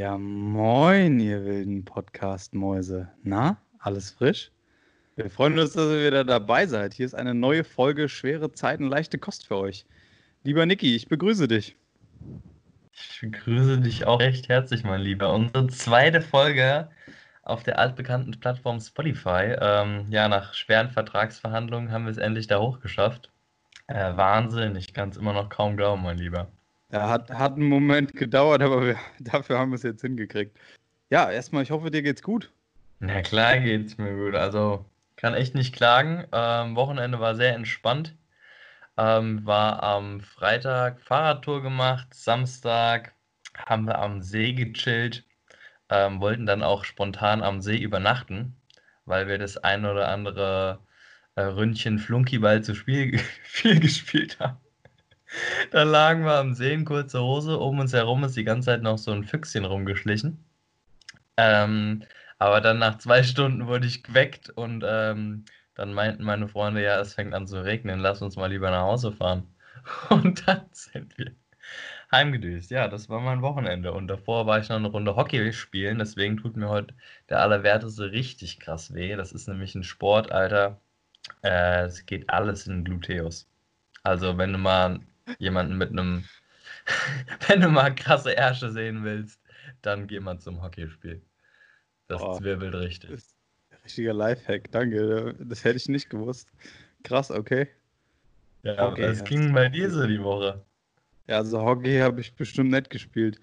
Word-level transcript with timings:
Ja, 0.00 0.16
moin, 0.16 1.20
ihr 1.20 1.44
wilden 1.44 1.84
Podcast-Mäuse. 1.84 3.10
Na, 3.22 3.58
alles 3.80 4.12
frisch? 4.12 4.50
Wir 5.14 5.28
freuen 5.28 5.58
uns, 5.58 5.74
dass 5.74 5.90
ihr 5.90 6.06
wieder 6.06 6.24
dabei 6.24 6.66
seid. 6.66 6.94
Hier 6.94 7.04
ist 7.04 7.12
eine 7.12 7.34
neue 7.34 7.64
Folge 7.64 8.08
Schwere 8.08 8.50
Zeiten, 8.50 8.86
leichte 8.86 9.18
Kost 9.18 9.46
für 9.46 9.58
euch. 9.58 9.84
Lieber 10.42 10.64
Niki, 10.64 10.96
ich 10.96 11.06
begrüße 11.08 11.48
dich. 11.48 11.76
Ich 12.94 13.20
begrüße 13.20 13.80
dich 13.80 14.06
auch 14.06 14.20
recht 14.20 14.48
herzlich, 14.48 14.84
mein 14.84 15.02
Lieber. 15.02 15.34
Unsere 15.34 15.66
zweite 15.66 16.22
Folge 16.22 16.88
auf 17.42 17.62
der 17.62 17.78
altbekannten 17.78 18.40
Plattform 18.40 18.80
Spotify. 18.80 19.54
Ähm, 19.60 20.06
ja, 20.08 20.28
nach 20.28 20.54
schweren 20.54 20.88
Vertragsverhandlungen 20.88 21.92
haben 21.92 22.06
wir 22.06 22.12
es 22.12 22.16
endlich 22.16 22.46
da 22.46 22.58
hochgeschafft. 22.58 23.30
Äh, 23.86 24.16
Wahnsinn, 24.16 24.76
ich 24.76 24.94
kann 24.94 25.10
es 25.10 25.18
immer 25.18 25.34
noch 25.34 25.50
kaum 25.50 25.76
glauben, 25.76 26.04
mein 26.04 26.16
Lieber. 26.16 26.50
Ja, 26.92 27.08
hat, 27.08 27.30
hat 27.30 27.54
einen 27.54 27.68
Moment 27.68 28.14
gedauert, 28.14 28.62
aber 28.62 28.84
wir, 28.84 28.96
dafür 29.20 29.58
haben 29.58 29.70
wir 29.70 29.76
es 29.76 29.82
jetzt 29.82 30.02
hingekriegt. 30.02 30.56
Ja, 31.10 31.30
erstmal, 31.30 31.62
ich 31.62 31.70
hoffe, 31.70 31.90
dir 31.90 32.02
geht's 32.02 32.22
gut. 32.22 32.52
Na 32.98 33.22
klar 33.22 33.58
geht's 33.58 33.98
mir 33.98 34.14
gut. 34.14 34.34
Also 34.34 34.84
kann 35.16 35.34
echt 35.34 35.54
nicht 35.54 35.74
klagen. 35.74 36.26
Ähm, 36.32 36.76
Wochenende 36.76 37.20
war 37.20 37.34
sehr 37.34 37.54
entspannt. 37.54 38.16
Ähm, 38.96 39.46
war 39.46 39.82
am 39.82 40.20
Freitag 40.20 41.00
Fahrradtour 41.00 41.62
gemacht, 41.62 42.12
Samstag 42.12 43.14
haben 43.56 43.86
wir 43.86 43.98
am 43.98 44.20
See 44.22 44.52
gechillt, 44.52 45.24
ähm, 45.88 46.20
wollten 46.20 46.46
dann 46.46 46.62
auch 46.62 46.84
spontan 46.84 47.42
am 47.42 47.60
See 47.60 47.78
übernachten, 47.78 48.56
weil 49.06 49.26
wir 49.28 49.38
das 49.38 49.56
ein 49.56 49.86
oder 49.86 50.08
andere 50.08 50.80
äh, 51.36 51.42
Ründchen 51.42 51.98
Flunkyball 51.98 52.62
zu 52.62 52.74
Spiel, 52.74 53.18
viel 53.42 53.80
gespielt 53.80 54.38
haben. 54.40 54.58
Da 55.70 55.82
lagen 55.84 56.24
wir 56.24 56.34
am 56.34 56.54
See 56.54 56.72
in 56.72 56.84
kurzer 56.84 57.22
Hose, 57.22 57.58
um 57.58 57.78
uns 57.78 57.92
herum 57.92 58.24
ist 58.24 58.36
die 58.36 58.44
ganze 58.44 58.66
Zeit 58.66 58.82
noch 58.82 58.98
so 58.98 59.12
ein 59.12 59.24
Füchschen 59.24 59.64
rumgeschlichen. 59.64 60.44
Ähm, 61.36 62.04
aber 62.38 62.60
dann 62.60 62.78
nach 62.78 62.98
zwei 62.98 63.22
Stunden 63.22 63.66
wurde 63.66 63.86
ich 63.86 64.02
geweckt 64.02 64.50
und 64.50 64.84
ähm, 64.86 65.44
dann 65.74 65.94
meinten 65.94 66.24
meine 66.24 66.48
Freunde, 66.48 66.82
ja, 66.82 67.00
es 67.00 67.14
fängt 67.14 67.34
an 67.34 67.46
zu 67.46 67.64
regnen, 67.64 68.00
lass 68.00 68.22
uns 68.22 68.36
mal 68.36 68.50
lieber 68.50 68.70
nach 68.70 68.82
Hause 68.82 69.12
fahren. 69.12 69.46
Und 70.10 70.46
dann 70.46 70.66
sind 70.72 71.16
wir 71.16 71.32
heimgedüst. 72.12 72.70
Ja, 72.70 72.88
das 72.88 73.08
war 73.08 73.20
mein 73.20 73.42
Wochenende. 73.42 73.92
Und 73.92 74.08
davor 74.08 74.46
war 74.46 74.58
ich 74.58 74.68
noch 74.68 74.76
eine 74.76 74.88
Runde 74.88 75.16
Hockey 75.16 75.52
spielen, 75.52 75.98
deswegen 75.98 76.36
tut 76.36 76.56
mir 76.56 76.68
heute 76.68 76.94
der 77.28 77.40
Allerwerteste 77.40 78.12
richtig 78.12 78.60
krass 78.60 78.94
weh. 78.94 79.16
Das 79.16 79.32
ist 79.32 79.48
nämlich 79.48 79.74
ein 79.74 79.84
Sport, 79.84 80.32
Alter. 80.32 80.80
Äh, 81.42 81.84
es 81.84 82.06
geht 82.06 82.28
alles 82.30 82.66
in 82.66 82.84
Gluteus. 82.84 83.48
Also, 84.02 84.38
wenn 84.38 84.52
du 84.52 84.58
mal 84.58 85.00
jemanden 85.38 85.76
mit 85.76 85.90
einem, 85.90 86.24
wenn 87.48 87.60
du 87.60 87.68
mal 87.68 87.94
krasse 87.94 88.36
Ärsche 88.36 88.70
sehen 88.70 89.04
willst, 89.04 89.40
dann 89.82 90.06
geh 90.06 90.20
mal 90.20 90.38
zum 90.38 90.62
Hockeyspiel. 90.62 91.22
Das 92.08 92.20
oh, 92.22 92.38
zwirbelt 92.38 92.74
richtig. 92.74 93.10
Das 93.10 93.34
richtiger 93.84 94.12
Lifehack, 94.12 94.70
danke. 94.72 95.34
Das 95.38 95.64
hätte 95.64 95.76
ich 95.76 95.88
nicht 95.88 96.10
gewusst. 96.10 96.52
Krass, 97.04 97.30
okay. 97.30 97.68
Ja, 98.62 98.88
okay, 98.88 99.08
was 99.08 99.24
ging 99.24 99.54
bei 99.54 99.68
dir 99.68 99.90
so 99.90 100.06
die 100.06 100.22
Woche? 100.22 100.62
Ja, 101.28 101.38
also 101.38 101.62
Hockey 101.62 101.98
habe 101.98 102.20
ich 102.20 102.34
bestimmt 102.34 102.70
nicht 102.70 102.90
gespielt. 102.90 103.40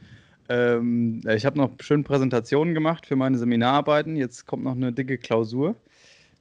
Ähm, 0.49 1.21
ich 1.27 1.45
habe 1.45 1.57
noch 1.57 1.71
schön 1.81 2.03
Präsentationen 2.03 2.73
gemacht 2.73 3.05
für 3.05 3.15
meine 3.15 3.37
Seminararbeiten. 3.37 4.15
Jetzt 4.15 4.45
kommt 4.45 4.63
noch 4.63 4.75
eine 4.75 4.93
dicke 4.93 5.17
Klausur. 5.17 5.75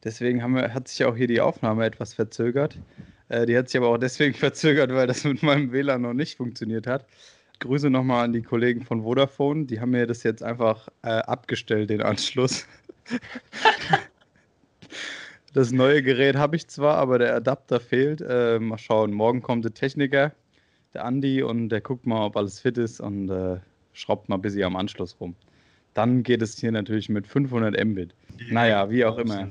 Deswegen 0.04 0.40
wir, 0.54 0.74
hat 0.74 0.88
sich 0.88 1.04
auch 1.04 1.16
hier 1.16 1.26
die 1.26 1.40
Aufnahme 1.40 1.84
etwas 1.84 2.14
verzögert. 2.14 2.78
Äh, 3.28 3.46
die 3.46 3.56
hat 3.56 3.68
sich 3.68 3.78
aber 3.78 3.88
auch 3.88 3.98
deswegen 3.98 4.34
verzögert, 4.38 4.92
weil 4.92 5.06
das 5.06 5.24
mit 5.24 5.42
meinem 5.42 5.72
WLAN 5.72 6.02
noch 6.02 6.14
nicht 6.14 6.36
funktioniert 6.36 6.86
hat. 6.86 7.06
Grüße 7.58 7.88
nochmal 7.88 8.24
an 8.24 8.32
die 8.32 8.42
Kollegen 8.42 8.84
von 8.84 9.02
Vodafone. 9.02 9.64
Die 9.64 9.80
haben 9.80 9.90
mir 9.90 10.06
das 10.06 10.22
jetzt 10.22 10.42
einfach 10.42 10.88
äh, 11.02 11.08
abgestellt, 11.08 11.90
den 11.90 12.02
Anschluss. 12.02 12.66
das 15.54 15.72
neue 15.72 16.02
Gerät 16.02 16.36
habe 16.36 16.56
ich 16.56 16.68
zwar, 16.68 16.96
aber 16.98 17.18
der 17.18 17.34
Adapter 17.34 17.80
fehlt. 17.80 18.20
Äh, 18.20 18.58
mal 18.58 18.78
schauen. 18.78 19.12
Morgen 19.12 19.40
kommt 19.40 19.64
der 19.64 19.72
Techniker, 19.72 20.32
der 20.92 21.06
Andi, 21.06 21.42
und 21.42 21.70
der 21.70 21.80
guckt 21.80 22.06
mal, 22.06 22.26
ob 22.26 22.36
alles 22.36 22.60
fit 22.60 22.76
ist 22.76 23.00
und 23.00 23.30
äh, 23.30 23.58
schraubt 23.94 24.28
mal 24.28 24.36
ein 24.36 24.42
bisschen 24.42 24.64
am 24.64 24.76
Anschluss 24.76 25.16
rum. 25.18 25.34
Dann 25.94 26.22
geht 26.22 26.42
es 26.42 26.58
hier 26.58 26.72
natürlich 26.72 27.08
mit 27.08 27.26
500 27.26 27.82
Mbit. 27.82 28.14
Naja, 28.50 28.90
wie 28.90 29.06
auch 29.06 29.16
immer. 29.16 29.48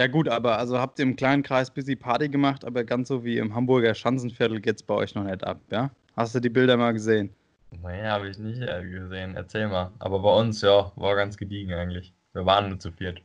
Ja 0.00 0.06
gut, 0.06 0.28
aber 0.30 0.56
also 0.56 0.78
habt 0.78 0.98
ihr 0.98 1.02
im 1.02 1.14
kleinen 1.14 1.42
Kreis 1.42 1.70
busy 1.70 1.94
Party 1.94 2.30
gemacht, 2.30 2.64
aber 2.64 2.84
ganz 2.84 3.08
so 3.08 3.22
wie 3.22 3.36
im 3.36 3.54
Hamburger 3.54 3.92
Schanzenviertel 3.94 4.58
geht 4.58 4.76
es 4.76 4.82
bei 4.82 4.94
euch 4.94 5.14
noch 5.14 5.24
nicht 5.24 5.44
ab, 5.44 5.60
ja? 5.70 5.90
Hast 6.16 6.34
du 6.34 6.40
die 6.40 6.48
Bilder 6.48 6.78
mal 6.78 6.92
gesehen? 6.92 7.34
Nee, 7.82 8.04
habe 8.04 8.30
ich 8.30 8.38
nicht 8.38 8.62
äh, 8.62 8.82
gesehen. 8.82 9.36
Erzähl 9.36 9.68
mal. 9.68 9.92
Aber 9.98 10.20
bei 10.20 10.34
uns, 10.34 10.62
ja, 10.62 10.90
war 10.96 11.16
ganz 11.16 11.36
gediegen 11.36 11.74
eigentlich. 11.74 12.14
Wir 12.32 12.46
waren 12.46 12.70
nur 12.70 12.78
zu 12.78 12.92
viert. 12.92 13.20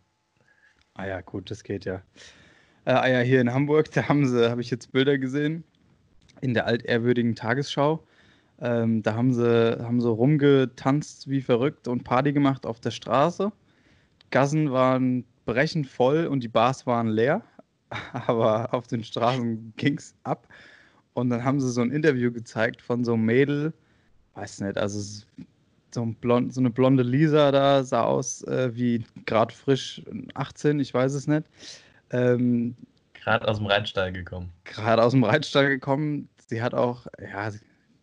Ah 0.95 1.07
ja, 1.07 1.21
gut, 1.21 1.49
das 1.49 1.63
geht 1.63 1.85
ja. 1.85 2.01
Äh, 2.83 2.91
ah 2.91 3.07
ja, 3.07 3.19
hier 3.21 3.39
in 3.39 3.53
Hamburg, 3.53 3.89
da 3.93 4.09
haben 4.09 4.27
sie, 4.27 4.51
habe 4.51 4.59
ich 4.59 4.69
jetzt 4.69 4.91
Bilder 4.91 5.17
gesehen, 5.17 5.63
in 6.41 6.53
der 6.53 6.65
altehrwürdigen 6.65 7.35
Tagesschau. 7.35 8.05
Ähm, 8.59 9.01
da 9.01 9.13
haben 9.13 9.33
sie, 9.33 9.79
haben 9.81 10.01
sie 10.01 10.09
rumgetanzt 10.09 11.29
wie 11.29 11.41
verrückt 11.41 11.87
und 11.87 12.03
Party 12.03 12.33
gemacht 12.33 12.65
auf 12.65 12.81
der 12.81 12.91
Straße. 12.91 13.53
Gassen 14.29 14.73
waren 14.73 15.23
brechend 15.45 15.87
voll 15.87 16.27
und 16.27 16.41
die 16.41 16.47
Bars 16.47 16.85
waren 16.85 17.07
leer, 17.07 17.41
aber 18.13 18.73
auf 18.73 18.87
den 18.87 19.03
Straßen 19.03 19.73
ging 19.77 19.97
es 19.97 20.15
ab. 20.23 20.47
Und 21.13 21.29
dann 21.29 21.43
haben 21.43 21.61
sie 21.61 21.71
so 21.71 21.81
ein 21.81 21.91
Interview 21.91 22.31
gezeigt 22.31 22.81
von 22.81 23.05
so 23.05 23.13
einem 23.13 23.25
Mädel, 23.25 23.73
weiß 24.33 24.61
nicht, 24.61 24.77
also 24.77 25.23
so, 25.93 26.01
ein 26.01 26.13
blond, 26.15 26.53
so 26.53 26.59
eine 26.59 26.69
blonde 26.69 27.03
Lisa 27.03 27.51
da 27.51 27.83
sah 27.83 28.03
aus 28.03 28.43
äh, 28.43 28.75
wie 28.75 29.05
gerade 29.25 29.53
frisch 29.53 30.01
18, 30.33 30.79
ich 30.81 30.93
weiß 30.93 31.13
es 31.13 31.27
nicht. 31.27 31.45
Ähm, 32.11 32.75
gerade 33.13 33.47
aus 33.47 33.57
dem 33.57 33.67
Reitstall 33.67 34.11
gekommen. 34.11 34.51
Gerade 34.65 35.03
aus 35.03 35.13
dem 35.13 35.23
Reitstall 35.23 35.69
gekommen. 35.69 36.27
Sie 36.47 36.61
hat 36.61 36.73
auch, 36.73 37.07
ja, 37.19 37.49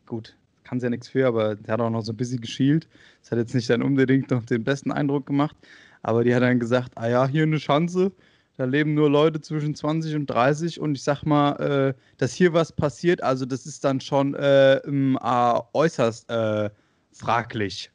gut, 0.07 0.37
kann 0.65 0.81
sie 0.81 0.87
ja 0.87 0.91
nichts 0.91 1.09
für, 1.09 1.27
aber 1.27 1.57
sie 1.57 1.71
hat 1.71 1.81
auch 1.81 1.91
noch 1.91 2.01
so 2.01 2.13
ein 2.13 2.17
bisschen 2.17 2.41
geschielt. 2.41 2.89
Das 3.21 3.31
hat 3.31 3.39
jetzt 3.39 3.55
nicht 3.55 3.69
dann 3.69 3.83
unbedingt 3.83 4.31
noch 4.31 4.45
den 4.45 4.65
besten 4.65 4.91
Eindruck 4.91 5.27
gemacht. 5.27 5.55
Aber 6.03 6.25
die 6.25 6.35
hat 6.35 6.43
dann 6.43 6.59
gesagt, 6.59 6.93
ah 6.97 7.09
ja, 7.09 7.27
hier 7.27 7.45
eine 7.45 7.59
Chance, 7.59 8.13
da 8.57 8.65
leben 8.65 8.95
nur 8.95 9.09
Leute 9.09 9.41
zwischen 9.41 9.75
20 9.75 10.15
und 10.15 10.27
30 10.27 10.79
und 10.81 10.95
ich 10.95 11.03
sag 11.03 11.25
mal, 11.25 11.53
äh, 11.57 11.95
dass 12.19 12.35
hier 12.35 12.53
was 12.53 12.73
passiert, 12.73 13.23
also 13.23 13.47
das 13.47 13.67
ist 13.67 13.85
dann 13.85 14.01
schon 14.01 14.35
äh, 14.35 14.77
im, 14.81 15.17
äh, 15.23 15.61
äußerst 15.73 16.31
äh, 16.31 16.71
fraglich. 17.13 17.91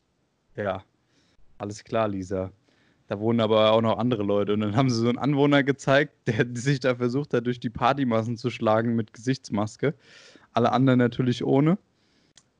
Ja, 0.55 0.83
alles 1.57 1.83
klar, 1.83 2.07
Lisa. 2.07 2.51
Da 3.07 3.19
wohnen 3.19 3.39
aber 3.39 3.71
auch 3.71 3.81
noch 3.81 3.97
andere 3.97 4.23
Leute. 4.23 4.53
Und 4.53 4.59
dann 4.59 4.75
haben 4.75 4.89
sie 4.89 4.99
so 4.99 5.07
einen 5.07 5.17
Anwohner 5.17 5.63
gezeigt, 5.63 6.13
der 6.27 6.45
sich 6.53 6.79
da 6.79 6.95
versucht 6.95 7.33
hat, 7.33 7.45
durch 7.45 7.59
die 7.59 7.69
Partymassen 7.69 8.37
zu 8.37 8.49
schlagen 8.49 8.95
mit 8.95 9.13
Gesichtsmaske. 9.13 9.93
Alle 10.53 10.71
anderen 10.71 10.99
natürlich 10.99 11.43
ohne. 11.43 11.77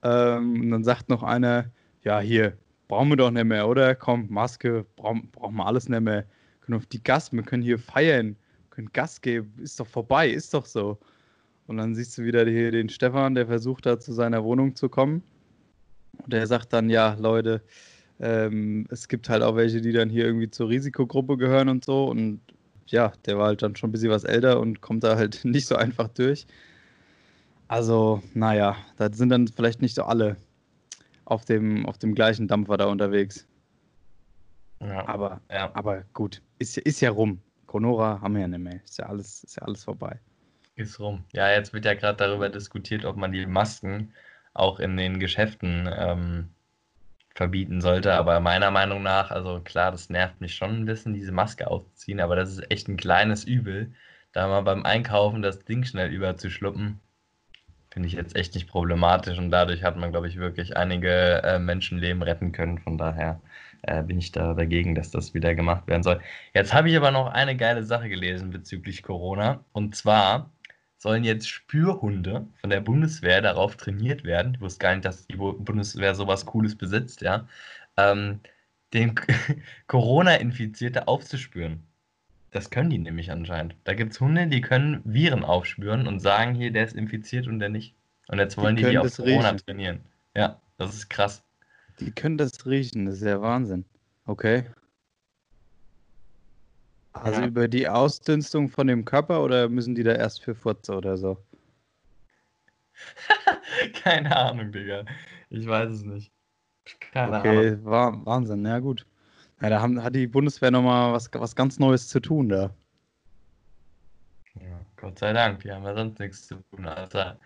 Ähm, 0.03 0.61
und 0.61 0.71
dann 0.71 0.83
sagt 0.83 1.09
noch 1.09 1.23
einer, 1.23 1.65
ja, 2.03 2.19
hier, 2.19 2.57
brauchen 2.87 3.09
wir 3.09 3.17
doch 3.17 3.31
nicht 3.31 3.45
mehr, 3.45 3.67
oder? 3.67 3.95
Komm, 3.95 4.27
Maske, 4.29 4.85
brauchen, 4.95 5.29
brauchen 5.31 5.55
wir 5.55 5.65
alles 5.65 5.89
nicht 5.89 6.01
mehr 6.01 6.25
können 6.67 6.77
auf 6.77 6.85
die 6.85 7.01
Gas, 7.01 7.31
wir 7.31 7.43
können 7.43 7.63
hier 7.63 7.79
feiern, 7.79 8.35
können 8.69 8.89
Gas 8.91 9.21
geben, 9.21 9.53
ist 9.57 9.79
doch 9.79 9.87
vorbei, 9.87 10.29
ist 10.29 10.53
doch 10.53 10.65
so. 10.65 10.99
Und 11.65 11.77
dann 11.77 11.95
siehst 11.95 12.17
du 12.17 12.23
wieder 12.23 12.45
hier 12.45 12.71
den 12.71 12.89
Stefan, 12.89 13.35
der 13.35 13.47
versucht 13.47 13.85
da 13.85 13.99
zu 13.99 14.13
seiner 14.13 14.43
Wohnung 14.43 14.75
zu 14.75 14.89
kommen. 14.89 15.23
Und 16.23 16.33
der 16.33 16.45
sagt 16.45 16.73
dann, 16.73 16.89
ja, 16.89 17.15
Leute, 17.19 17.61
ähm, 18.19 18.85
es 18.89 19.07
gibt 19.07 19.29
halt 19.29 19.43
auch 19.43 19.55
welche, 19.55 19.81
die 19.81 19.93
dann 19.93 20.09
hier 20.09 20.25
irgendwie 20.25 20.49
zur 20.49 20.69
Risikogruppe 20.69 21.37
gehören 21.37 21.69
und 21.69 21.85
so. 21.85 22.05
Und 22.05 22.41
ja, 22.87 23.13
der 23.25 23.37
war 23.37 23.47
halt 23.47 23.61
dann 23.61 23.75
schon 23.75 23.89
ein 23.89 23.93
bisschen 23.93 24.11
was 24.11 24.23
älter 24.23 24.59
und 24.59 24.81
kommt 24.81 25.03
da 25.03 25.15
halt 25.15 25.41
nicht 25.45 25.67
so 25.67 25.75
einfach 25.75 26.09
durch. 26.09 26.47
Also, 27.69 28.21
naja, 28.33 28.77
da 28.97 29.11
sind 29.11 29.29
dann 29.29 29.47
vielleicht 29.47 29.81
nicht 29.81 29.95
so 29.95 30.03
alle 30.03 30.37
auf 31.27 31.43
dem, 31.43 31.85
auf 31.85 31.97
dem 31.97 32.15
gleichen 32.15 32.47
Dampfer 32.47 32.77
da 32.77 32.85
unterwegs. 32.85 33.47
Ja, 34.79 35.07
aber, 35.07 35.41
ja. 35.51 35.71
aber 35.73 36.03
gut, 36.13 36.41
ist, 36.59 36.77
ist 36.77 37.01
ja 37.01 37.09
rum. 37.09 37.41
Conora 37.65 38.21
haben 38.21 38.35
wir 38.35 38.41
ja 38.41 38.47
nicht 38.47 38.59
mehr. 38.59 38.81
Ist 38.83 38.97
ja 38.97 39.07
alles, 39.07 39.43
ist 39.43 39.57
ja 39.57 39.63
alles 39.63 39.83
vorbei. 39.83 40.19
Ist 40.75 40.99
rum. 40.99 41.25
Ja, 41.33 41.49
jetzt 41.49 41.73
wird 41.73 41.85
ja 41.85 41.95
gerade 41.95 42.17
darüber 42.17 42.49
diskutiert, 42.49 43.03
ob 43.03 43.17
man 43.17 43.31
die 43.31 43.45
Masken 43.45 44.13
auch 44.53 44.79
in 44.79 44.95
den 44.95 45.19
Geschäften 45.19 45.89
ähm, 45.91 46.49
verbieten 47.35 47.81
sollte. 47.81 48.13
Aber 48.13 48.39
meiner 48.39 48.71
Meinung 48.71 49.03
nach, 49.03 49.29
also 49.29 49.59
klar, 49.59 49.91
das 49.91 50.09
nervt 50.09 50.39
mich 50.39 50.55
schon 50.55 50.71
ein 50.71 50.85
bisschen, 50.85 51.13
diese 51.13 51.33
Maske 51.33 51.69
aufzuziehen, 51.69 52.21
aber 52.21 52.35
das 52.35 52.51
ist 52.51 52.71
echt 52.71 52.87
ein 52.87 52.97
kleines 52.97 53.43
Übel, 53.43 53.91
da 54.31 54.47
mal 54.47 54.61
beim 54.61 54.85
Einkaufen 54.85 55.41
das 55.41 55.65
Ding 55.65 55.83
schnell 55.83 56.11
überzuschluppen. 56.11 57.01
Finde 57.97 58.09
ich 58.09 58.13
jetzt 58.13 58.35
echt 58.35 58.53
nicht 58.53 58.67
problematisch 58.69 59.39
und 59.39 59.49
dadurch 59.49 59.81
hat 59.81 59.97
man, 59.97 60.11
glaube 60.11 60.27
ich, 60.27 60.37
wirklich 60.37 60.77
einige 60.77 61.41
äh, 61.41 61.57
Menschenleben 61.57 62.21
retten 62.21 62.51
können. 62.51 62.77
Von 62.77 62.99
daher 62.99 63.41
äh, 63.81 64.03
bin 64.03 64.19
ich 64.19 64.31
da 64.31 64.53
dagegen, 64.53 64.93
dass 64.93 65.09
das 65.09 65.33
wieder 65.33 65.55
gemacht 65.55 65.87
werden 65.87 66.03
soll. 66.03 66.21
Jetzt 66.53 66.75
habe 66.75 66.91
ich 66.91 66.95
aber 66.95 67.09
noch 67.09 67.25
eine 67.25 67.57
geile 67.57 67.83
Sache 67.83 68.07
gelesen 68.07 68.51
bezüglich 68.51 69.01
Corona. 69.01 69.65
Und 69.71 69.95
zwar 69.95 70.51
sollen 70.99 71.23
jetzt 71.23 71.49
Spürhunde 71.49 72.45
von 72.61 72.69
der 72.69 72.81
Bundeswehr 72.81 73.41
darauf 73.41 73.77
trainiert 73.77 74.23
werden. 74.23 74.53
Ich 74.53 74.61
wusste 74.61 74.77
gar 74.77 74.93
nicht, 74.93 75.05
dass 75.05 75.25
die 75.25 75.35
Bundeswehr 75.35 76.13
sowas 76.13 76.45
Cooles 76.45 76.75
besitzt, 76.75 77.21
ja. 77.23 77.47
Ähm, 77.97 78.41
den 78.93 79.15
Corona-Infizierte 79.87 81.07
aufzuspüren. 81.07 81.81
Das 82.51 82.69
können 82.69 82.89
die 82.89 82.97
nämlich 82.97 83.31
anscheinend. 83.31 83.75
Da 83.83 83.93
gibt 83.93 84.13
es 84.13 84.21
Hunde, 84.21 84.47
die 84.47 84.61
können 84.61 85.01
Viren 85.03 85.43
aufspüren 85.43 86.07
und 86.07 86.19
sagen 86.19 86.55
hier, 86.55 86.71
der 86.71 86.85
ist 86.85 86.95
infiziert 86.95 87.47
und 87.47 87.59
der 87.59 87.69
nicht. 87.69 87.93
Und 88.29 88.39
jetzt 88.39 88.57
wollen 88.57 88.75
die 88.75 88.83
die, 88.83 88.91
die 88.91 88.97
auf 88.97 89.15
Corona 89.15 89.49
riechen. 89.49 89.57
trainieren. 89.65 89.99
Ja, 90.35 90.59
das 90.77 90.95
ist 90.95 91.09
krass. 91.09 91.43
Die 91.99 92.11
können 92.11 92.37
das 92.37 92.65
riechen, 92.65 93.05
das 93.05 93.15
ist 93.15 93.23
ja 93.23 93.41
Wahnsinn. 93.41 93.85
Okay. 94.25 94.65
Also 97.13 97.41
ja. 97.41 97.47
über 97.47 97.67
die 97.67 97.87
Ausdünstung 97.87 98.69
von 98.69 98.87
dem 98.87 99.03
Körper 99.03 99.43
oder 99.43 99.69
müssen 99.69 99.95
die 99.95 100.03
da 100.03 100.13
erst 100.13 100.43
für 100.43 100.55
Furze 100.55 100.93
oder 100.93 101.17
so? 101.17 101.37
Keine 104.03 104.35
Ahnung, 104.35 104.71
Digga. 104.71 105.05
Ich 105.49 105.65
weiß 105.65 105.91
es 105.91 106.03
nicht. 106.03 106.31
Keine 107.11 107.39
okay, 107.39 107.67
Ahnung. 107.67 107.85
War, 107.85 108.25
Wahnsinn, 108.25 108.65
ja 108.65 108.79
gut. 108.79 109.05
Ja, 109.61 109.69
da 109.69 109.81
haben, 109.81 110.03
hat 110.03 110.15
die 110.15 110.27
Bundeswehr 110.27 110.71
nochmal 110.71 111.13
was, 111.13 111.29
was 111.33 111.55
ganz 111.55 111.79
Neues 111.79 112.07
zu 112.07 112.19
tun 112.19 112.49
da. 112.49 112.69
Ja, 114.55 114.79
Gott 114.95 115.17
sei 115.19 115.33
Dank, 115.33 115.61
die 115.61 115.71
haben 115.71 115.83
ja 115.83 115.95
sonst 115.95 116.19
nichts 116.19 116.47
zu 116.47 116.55
tun, 116.71 116.87
außer, 116.87 117.37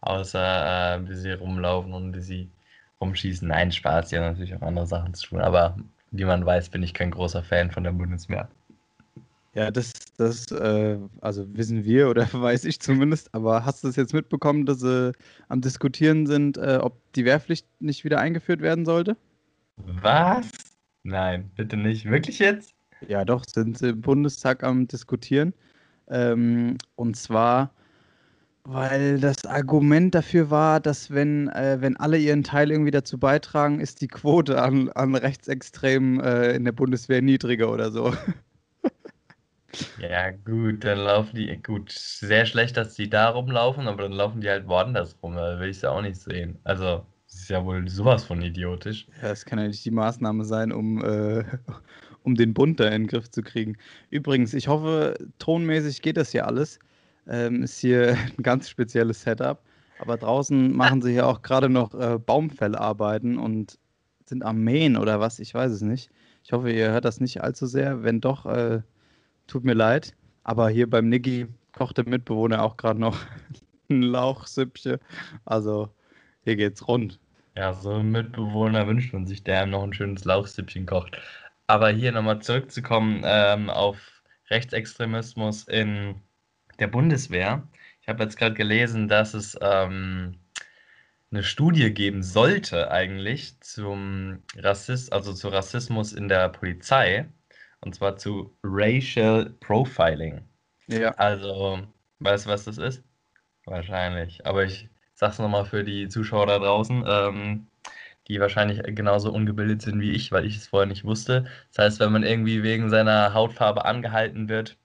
außer 0.00 0.96
äh, 0.96 1.08
wie 1.08 1.14
sie 1.14 1.32
rumlaufen 1.32 1.92
und 1.92 2.14
wie 2.14 2.20
sie 2.20 2.50
rumschießen. 3.00 3.48
Nein, 3.48 3.72
Spaß, 3.72 4.08
die 4.08 4.16
haben 4.16 4.24
natürlich 4.24 4.54
auch 4.54 4.62
andere 4.62 4.86
Sachen 4.86 5.14
zu 5.14 5.28
tun, 5.28 5.40
aber 5.40 5.76
wie 6.12 6.24
man 6.24 6.46
weiß, 6.46 6.68
bin 6.68 6.82
ich 6.82 6.94
kein 6.94 7.10
großer 7.10 7.42
Fan 7.42 7.70
von 7.70 7.84
der 7.84 7.92
Bundeswehr. 7.92 8.48
Ja, 9.54 9.70
das, 9.70 9.92
das 10.18 10.50
äh, 10.52 10.98
also 11.20 11.46
wissen 11.56 11.84
wir 11.84 12.10
oder 12.10 12.28
weiß 12.32 12.64
ich 12.64 12.78
zumindest, 12.78 13.34
aber 13.34 13.64
hast 13.64 13.82
du 13.82 13.88
es 13.88 13.96
jetzt 13.96 14.14
mitbekommen, 14.14 14.66
dass 14.66 14.80
sie 14.80 15.12
am 15.48 15.62
Diskutieren 15.62 16.26
sind, 16.26 16.58
äh, 16.58 16.78
ob 16.80 17.00
die 17.14 17.24
Wehrpflicht 17.24 17.66
nicht 17.80 18.04
wieder 18.04 18.20
eingeführt 18.20 18.60
werden 18.60 18.84
sollte? 18.84 19.16
Was? 19.76 20.75
Nein, 21.06 21.50
bitte 21.54 21.76
nicht. 21.76 22.04
Wirklich 22.06 22.40
jetzt? 22.40 22.74
Ja, 23.00 23.24
doch, 23.24 23.44
sind 23.46 23.78
sie 23.78 23.90
im 23.90 24.00
Bundestag 24.00 24.64
am 24.64 24.88
Diskutieren. 24.88 25.54
Ähm, 26.08 26.78
und 26.96 27.16
zwar, 27.16 27.72
weil 28.64 29.20
das 29.20 29.44
Argument 29.46 30.14
dafür 30.14 30.50
war, 30.50 30.80
dass 30.80 31.10
wenn, 31.12 31.48
äh, 31.50 31.78
wenn 31.80 31.96
alle 31.96 32.18
ihren 32.18 32.44
Teil 32.44 32.72
irgendwie 32.72 32.90
dazu 32.90 33.18
beitragen, 33.18 33.80
ist 33.80 34.00
die 34.00 34.08
Quote 34.08 34.60
an, 34.62 34.90
an 34.90 35.14
Rechtsextremen 35.14 36.20
äh, 36.20 36.52
in 36.54 36.64
der 36.64 36.72
Bundeswehr 36.72 37.22
niedriger 37.22 37.72
oder 37.72 37.90
so. 37.92 38.14
Ja, 39.98 40.30
gut, 40.30 40.84
dann 40.84 40.98
laufen 40.98 41.36
die, 41.36 41.56
gut, 41.62 41.90
sehr 41.92 42.46
schlecht, 42.46 42.76
dass 42.76 42.94
die 42.94 43.08
da 43.10 43.28
rumlaufen, 43.30 43.88
aber 43.88 44.02
dann 44.04 44.12
laufen 44.12 44.40
die 44.40 44.48
halt 44.48 44.66
woanders 44.68 45.16
rum, 45.22 45.34
da 45.36 45.58
will 45.60 45.68
ich 45.70 45.76
es 45.76 45.82
ja 45.82 45.90
auch 45.90 46.00
nicht 46.02 46.16
sehen. 46.20 46.58
Also, 46.64 47.06
ist 47.46 47.50
ja 47.50 47.64
wohl 47.64 47.88
sowas 47.88 48.24
von 48.24 48.42
idiotisch. 48.42 49.06
Ja, 49.22 49.28
das 49.28 49.44
kann 49.44 49.58
ja 49.58 49.66
nicht 49.66 49.84
die 49.84 49.90
Maßnahme 49.90 50.44
sein, 50.44 50.72
um, 50.72 51.02
äh, 51.04 51.44
um 52.22 52.34
den 52.34 52.54
Bund 52.54 52.80
da 52.80 52.86
in 52.86 53.02
den 53.02 53.06
Griff 53.06 53.30
zu 53.30 53.42
kriegen. 53.42 53.76
Übrigens, 54.10 54.52
ich 54.52 54.68
hoffe, 54.68 55.16
tonmäßig 55.38 56.02
geht 56.02 56.16
das 56.16 56.32
hier 56.32 56.46
alles. 56.46 56.78
Ähm, 57.26 57.62
ist 57.62 57.78
hier 57.78 58.16
ein 58.38 58.42
ganz 58.42 58.68
spezielles 58.68 59.22
Setup. 59.22 59.62
Aber 59.98 60.16
draußen 60.16 60.76
machen 60.76 61.00
sie 61.02 61.12
hier 61.12 61.26
auch 61.26 61.42
gerade 61.42 61.68
noch 61.68 61.94
äh, 61.94 62.18
Baumfellarbeiten 62.18 63.38
und 63.38 63.78
sind 64.26 64.44
am 64.44 64.62
Mähen 64.62 64.96
oder 64.96 65.20
was, 65.20 65.38
ich 65.38 65.54
weiß 65.54 65.72
es 65.72 65.80
nicht. 65.80 66.10
Ich 66.44 66.52
hoffe, 66.52 66.70
ihr 66.70 66.90
hört 66.90 67.04
das 67.04 67.20
nicht 67.20 67.42
allzu 67.42 67.66
sehr. 67.66 68.02
Wenn 68.02 68.20
doch, 68.20 68.44
äh, 68.44 68.82
Tut 69.46 69.62
mir 69.62 69.74
leid, 69.74 70.12
aber 70.42 70.68
hier 70.70 70.90
beim 70.90 71.08
Niggi 71.08 71.46
kocht 71.72 71.98
der 71.98 72.08
Mitbewohner 72.08 72.62
auch 72.62 72.76
gerade 72.76 72.98
noch 72.98 73.16
ein 73.88 74.02
Lauchsüppchen. 74.02 74.98
Also 75.44 75.90
hier 76.42 76.56
geht's 76.56 76.88
rund. 76.88 77.20
Ja, 77.56 77.72
so 77.72 77.94
ein 77.94 78.10
Mitbewohner 78.10 78.86
wünscht 78.86 79.14
man 79.14 79.26
sich, 79.26 79.42
der 79.42 79.64
ihm 79.64 79.70
noch 79.70 79.82
ein 79.82 79.94
schönes 79.94 80.26
Lauchsüppchen 80.26 80.84
kocht. 80.84 81.16
Aber 81.66 81.88
hier 81.88 82.12
nochmal 82.12 82.40
zurückzukommen 82.40 83.22
ähm, 83.24 83.70
auf 83.70 84.22
Rechtsextremismus 84.50 85.66
in 85.66 86.20
der 86.78 86.88
Bundeswehr. 86.88 87.66
Ich 88.02 88.08
habe 88.08 88.22
jetzt 88.22 88.36
gerade 88.36 88.54
gelesen, 88.54 89.08
dass 89.08 89.32
es 89.32 89.58
ähm, 89.62 90.38
eine 91.30 91.42
Studie 91.42 91.92
geben 91.92 92.22
sollte 92.22 92.90
eigentlich 92.90 93.58
zum 93.60 94.42
Rassist, 94.56 95.12
also 95.12 95.32
zu 95.32 95.48
Rassismus 95.48 96.12
in 96.12 96.28
der 96.28 96.50
Polizei. 96.50 97.26
Und 97.80 97.94
zwar 97.94 98.16
zu 98.16 98.54
Racial 98.62 99.50
Profiling. 99.60 100.42
Ja. 100.88 101.10
Also, 101.12 101.86
weißt 102.18 102.46
du, 102.46 102.50
was 102.50 102.64
das 102.64 102.76
ist? 102.76 103.02
Wahrscheinlich. 103.64 104.44
Aber 104.46 104.64
ich 104.64 104.88
sag's 105.16 105.38
nochmal 105.40 105.64
für 105.66 105.84
die 105.84 106.08
Zuschauer 106.08 106.46
da 106.46 106.58
draußen, 106.58 107.04
ähm, 107.06 107.66
die 108.28 108.40
wahrscheinlich 108.40 108.82
genauso 108.94 109.32
ungebildet 109.32 109.82
sind 109.82 110.00
wie 110.00 110.12
ich, 110.12 110.32
weil 110.32 110.46
ich 110.46 110.56
es 110.56 110.68
vorher 110.68 110.86
nicht 110.86 111.04
wusste. 111.04 111.46
Das 111.74 111.84
heißt, 111.86 112.00
wenn 112.00 112.12
man 112.12 112.22
irgendwie 112.24 112.62
wegen 112.62 112.90
seiner 112.90 113.34
Hautfarbe 113.34 113.84
angehalten 113.84 114.48
wird 114.48 114.78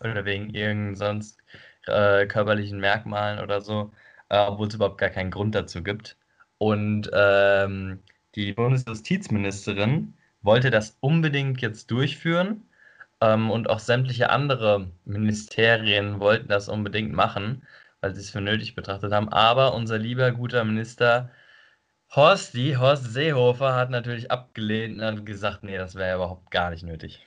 oder 0.00 0.24
wegen 0.24 0.50
irgendeinen 0.50 0.96
sonst 0.96 1.38
äh, 1.86 2.26
körperlichen 2.26 2.80
Merkmalen 2.80 3.40
oder 3.40 3.60
so, 3.60 3.92
äh, 4.28 4.38
obwohl 4.38 4.68
es 4.68 4.74
überhaupt 4.74 4.98
gar 4.98 5.10
keinen 5.10 5.30
Grund 5.30 5.54
dazu 5.54 5.82
gibt. 5.82 6.16
Und 6.58 7.10
ähm, 7.12 8.02
die 8.34 8.52
Bundesjustizministerin 8.52 10.14
wollte 10.42 10.70
das 10.70 10.96
unbedingt 11.00 11.60
jetzt 11.62 11.90
durchführen 11.90 12.62
ähm, 13.20 13.50
und 13.50 13.68
auch 13.70 13.78
sämtliche 13.80 14.30
andere 14.30 14.90
Ministerien 15.04 16.20
wollten 16.20 16.48
das 16.48 16.68
unbedingt 16.68 17.12
machen, 17.12 17.62
weil 18.00 18.14
sie 18.14 18.20
es 18.20 18.30
für 18.30 18.40
nötig 18.40 18.74
betrachtet 18.74 19.12
haben. 19.12 19.28
Aber 19.28 19.74
unser 19.74 19.98
lieber 19.98 20.30
guter 20.32 20.64
Minister 20.64 21.30
Horsti, 22.14 22.76
Horst 22.78 23.12
Seehofer, 23.12 23.74
hat 23.74 23.90
natürlich 23.90 24.30
abgelehnt 24.30 25.00
und 25.00 25.24
gesagt, 25.26 25.64
nee, 25.64 25.76
das 25.76 25.94
wäre 25.96 26.10
ja 26.10 26.16
überhaupt 26.16 26.50
gar 26.50 26.70
nicht 26.70 26.84
nötig. 26.84 27.24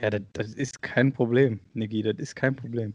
Ja, 0.00 0.10
das, 0.10 0.22
das, 0.32 0.54
ist 0.54 0.82
kein 0.82 1.12
Problem, 1.12 1.60
Niki, 1.74 2.02
das 2.02 2.16
ist 2.18 2.34
kein 2.34 2.56
Problem. 2.56 2.94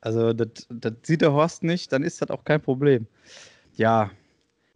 Also, 0.00 0.32
das, 0.32 0.66
das 0.70 0.92
sieht 1.02 1.22
der 1.22 1.32
Horst 1.32 1.62
nicht, 1.62 1.92
dann 1.92 2.02
ist 2.02 2.20
das 2.22 2.30
auch 2.30 2.44
kein 2.44 2.60
Problem. 2.60 3.06
Ja, 3.74 4.10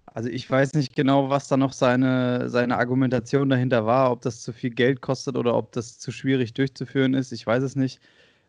also 0.07 0.29
ich 0.29 0.51
weiß 0.51 0.75
nicht 0.75 0.97
genau, 0.97 1.31
was 1.31 1.49
da 1.49 1.57
noch 1.57 1.73
seine, 1.73 2.49
seine 2.51 2.79
Argumentation 2.79 3.49
dahinter 3.49 3.87
war, 3.87 4.11
ob 4.11 4.23
das 4.23 4.43
zu 4.43 4.53
viel 4.53 4.71
Geld 4.71 5.01
kostet 5.01 5.37
oder 5.37 5.55
ob 5.55 5.73
das 5.73 5.99
zu 5.99 6.11
schwierig 6.11 6.55
durchzuführen 6.55 7.15
ist. 7.15 7.33
Ich 7.33 7.47
weiß 7.47 7.63
es 7.63 7.77
nicht. 7.77 8.01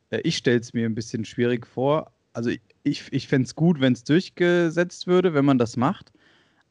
Äh, 0.09 0.21
ich 0.21 0.37
stelle 0.37 0.59
es 0.59 0.73
mir 0.73 0.85
ein 0.85 0.95
bisschen 0.95 1.25
schwierig 1.25 1.67
vor. 1.67 2.11
Also 2.33 2.51
ich, 2.83 3.03
ich 3.11 3.27
fände 3.27 3.45
es 3.45 3.55
gut, 3.55 3.81
wenn 3.81 3.93
es 3.93 4.03
durchgesetzt 4.03 5.07
würde, 5.07 5.33
wenn 5.33 5.45
man 5.45 5.57
das 5.57 5.77
macht. 5.77 6.11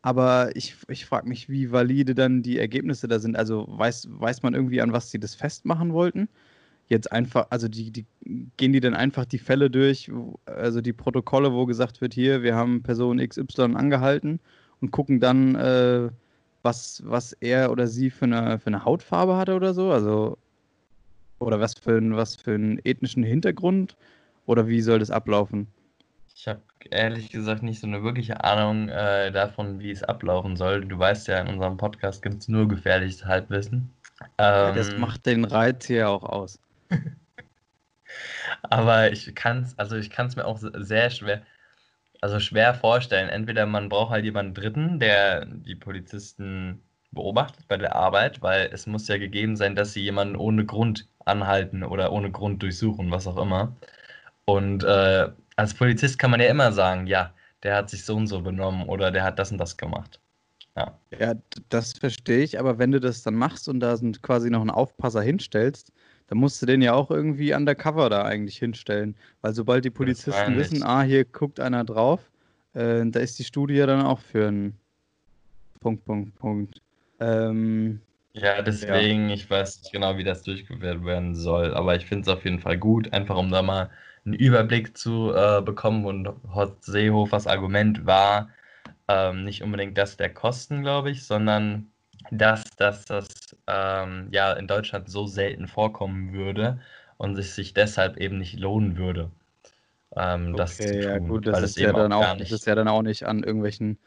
Aber 0.03 0.55
ich, 0.57 0.77
ich 0.89 1.07
frage 1.07 1.29
mich, 1.29 1.49
wie 1.49 1.73
valide 1.73 2.15
dann 2.15 2.43
die 2.43 2.59
Ergebnisse 2.59 3.09
da 3.09 3.19
sind. 3.19 3.37
Also 3.37 3.67
weiß, 3.69 4.09
weiß 4.11 4.43
man 4.43 4.55
irgendwie, 4.55 4.81
an 4.81 4.93
was 4.93 5.11
sie 5.11 5.19
das 5.19 5.35
festmachen 5.35 5.93
wollten? 5.93 6.29
Jetzt 6.87 7.13
einfach, 7.13 7.49
also 7.51 7.69
die, 7.69 7.91
die 7.91 8.07
gehen 8.57 8.73
die 8.73 8.81
dann 8.81 8.95
einfach 8.95 9.25
die 9.27 9.39
Fälle 9.39 9.71
durch, 9.71 10.11
also 10.47 10.81
die 10.81 10.93
Protokolle, 10.95 11.53
wo 11.53 11.67
gesagt 11.67 12.01
wird, 12.01 12.15
hier, 12.15 12.43
wir 12.43 12.55
haben 12.55 12.83
Person 12.83 13.19
XY 13.19 13.75
angehalten 13.75 14.41
und 14.81 14.91
gucken 14.93 15.21
dann, 15.21 15.55
äh, 15.57 16.09
was, 16.63 17.03
was 17.05 17.33
er 17.35 17.71
oder 17.71 17.87
sie 17.87 18.11
für 18.11 18.25
eine, 18.25 18.59
für 18.59 18.69
eine 18.69 18.85
Hautfarbe 18.85 19.37
hatte 19.37 19.55
oder 19.55 19.75
so. 19.75 19.91
Also, 19.91 20.39
oder 21.39 21.61
was 21.61 21.75
für, 21.75 21.97
ein, 21.99 22.17
was 22.17 22.37
für 22.37 22.55
einen 22.55 22.79
ethnischen 22.85 23.23
Hintergrund. 23.23 23.97
Oder 24.49 24.67
wie 24.67 24.81
soll 24.81 24.99
das 24.99 25.11
ablaufen? 25.11 25.67
Ich 26.35 26.49
habe 26.49 26.63
ehrlich 26.91 27.29
gesagt 27.29 27.63
nicht 27.63 27.81
so 27.81 27.87
eine 27.87 28.03
wirkliche 28.03 28.45
Ahnung 28.45 28.89
äh, 28.89 29.31
davon, 29.31 29.79
wie 29.79 29.91
es 29.91 30.03
ablaufen 30.03 30.57
soll. 30.57 30.87
Du 30.87 30.99
weißt 30.99 31.29
ja, 31.29 31.39
in 31.41 31.49
unserem 31.49 31.77
Podcast 31.77 32.23
gibt 32.23 32.39
es 32.39 32.49
nur 32.49 32.67
gefährliches 32.67 33.27
Halbwissen. 33.27 33.91
Ähm, 34.21 34.27
ja, 34.39 34.73
das 34.73 34.89
ähm, 34.89 35.01
macht 35.01 35.27
den 35.27 35.45
Reiz 35.45 35.87
hier 35.87 36.09
auch 36.09 36.23
aus. 36.23 36.59
Aber 38.63 39.13
ich 39.13 39.35
kann 39.35 39.65
es, 39.65 39.79
also 39.79 39.97
ich 39.97 40.09
kann 40.09 40.29
es 40.29 40.37
mir 40.37 40.47
auch 40.47 40.59
sehr 40.63 41.11
schwer, 41.11 41.43
also 42.23 42.41
schwer 42.41 42.73
vorstellen. 42.73 43.29
Entweder 43.29 43.67
man 43.67 43.91
braucht 43.91 44.13
halt 44.13 44.25
jemanden 44.25 44.55
Dritten, 44.55 44.99
der 44.99 45.45
die 45.45 45.77
Polizisten 45.77 46.81
beobachtet 47.13 47.69
bei 47.69 47.77
der 47.77 47.95
Arbeit, 47.97 48.41
weil 48.41 48.71
es 48.73 48.87
muss 48.87 49.09
ja 49.09 49.19
gegeben 49.19 49.57
sein, 49.57 49.77
dass 49.77 49.93
sie 49.93 50.01
jemanden 50.01 50.37
ohne 50.37 50.65
Grund 50.65 51.07
anhalten 51.27 51.85
oder 51.85 52.13
ohne 52.13 52.31
Grund 52.31 52.63
durchsuchen, 52.63 53.11
was 53.11 53.27
auch 53.27 53.37
immer. 53.37 53.77
Und 54.49 54.83
äh, 54.83 55.29
als 55.57 55.75
Polizist 55.75 56.19
kann 56.19 56.31
man 56.31 56.41
ja 56.41 56.47
immer 56.47 56.73
sagen, 56.73 57.07
ja, 57.07 57.35
der 57.63 57.77
hat 57.77 57.91
sich 57.91 58.07
so 58.07 58.17
und 58.17 58.29
so 58.29 58.41
benommen 58.41 58.89
oder 58.89 59.11
der 59.11 59.23
hat 59.23 59.39
das 59.39 59.53
und 59.53 59.59
das 59.59 59.77
gemacht. 59.77 60.21
Ja, 60.75 60.99
ja 61.11 61.35
das 61.69 61.93
verstehe 61.93 62.43
ich, 62.43 62.59
aber 62.59 62.79
wenn 62.79 62.91
du 62.91 62.99
das 62.99 63.23
dann 63.23 63.35
machst 63.35 63.69
und 63.69 63.81
da 63.81 63.99
sind 63.99 64.23
quasi 64.23 64.49
noch 64.49 64.63
einen 64.63 64.71
Aufpasser 64.71 65.21
hinstellst, 65.21 65.93
da 66.29 66.35
musst 66.35 66.63
du 66.63 66.67
den 66.67 66.81
ja 66.81 66.95
auch 66.95 67.11
irgendwie 67.11 67.53
undercover 67.53 68.09
da 68.09 68.23
eigentlich 68.23 68.57
hinstellen. 68.57 69.17
Weil 69.43 69.53
sobald 69.53 69.85
die 69.85 69.91
Polizisten 69.91 70.57
wissen, 70.57 70.83
ah, 70.83 71.03
hier 71.03 71.27
guckt 71.27 71.61
einer 71.61 71.85
drauf, 71.85 72.31
äh, 72.73 73.05
da 73.05 73.21
ist 73.21 73.39
die 73.39 73.45
Studie 73.45 73.77
dann 73.77 74.01
auch 74.01 74.21
für 74.21 74.49
einen 74.49 74.79
Punkt, 75.81 76.07
Punkt, 76.07 76.35
Punkt. 76.37 76.81
Ähm, 77.21 78.01
Ja, 78.33 78.63
deswegen, 78.63 79.29
ja. 79.29 79.35
ich 79.35 79.51
weiß 79.51 79.83
nicht 79.83 79.93
genau, 79.93 80.17
wie 80.17 80.25
das 80.25 80.43
durchgeführt 80.43 81.05
werden 81.05 81.35
soll, 81.35 81.75
aber 81.75 81.97
ich 81.97 82.07
finde 82.07 82.23
es 82.23 82.29
auf 82.35 82.45
jeden 82.45 82.61
Fall 82.61 82.79
gut, 82.79 83.13
einfach 83.13 83.37
um 83.37 83.51
da 83.51 83.61
mal 83.61 83.91
einen 84.25 84.35
Überblick 84.35 84.97
zu 84.97 85.33
äh, 85.35 85.63
bekommen. 85.63 86.05
Und 86.05 86.29
Horst 86.55 86.85
Seehofers 86.85 87.47
Argument 87.47 88.07
war 88.07 88.51
ähm, 89.09 89.45
nicht 89.45 89.63
unbedingt 89.63 89.97
das 89.97 90.17
der 90.17 90.33
Kosten, 90.33 90.83
glaube 90.83 91.11
ich, 91.11 91.25
sondern 91.25 91.91
dass, 92.31 92.65
dass 92.77 93.05
das 93.05 93.29
ähm, 93.67 94.29
ja 94.31 94.53
in 94.53 94.67
Deutschland 94.67 95.11
so 95.11 95.27
selten 95.27 95.67
vorkommen 95.67 96.33
würde 96.33 96.81
und 97.17 97.39
es 97.39 97.55
sich 97.55 97.75
deshalb 97.75 98.17
eben 98.19 98.39
nicht 98.39 98.59
lohnen 98.59 98.97
würde. 98.97 99.31
Ähm, 100.17 100.49
okay, 100.49 100.57
das 100.57 100.77
zu 100.77 100.85
tun, 100.85 101.03
ja 101.03 101.19
gut, 101.19 101.47
das 101.47 101.63
ist 101.63 101.79
ja, 101.79 101.93
dann 101.93 102.13
auch, 102.13 102.35
nicht... 102.35 102.53
das 102.53 102.61
ist 102.61 102.67
ja 102.67 102.75
dann 102.75 102.89
auch 102.89 103.03
nicht 103.03 103.25
an 103.25 103.43
irgendwelchen 103.43 103.99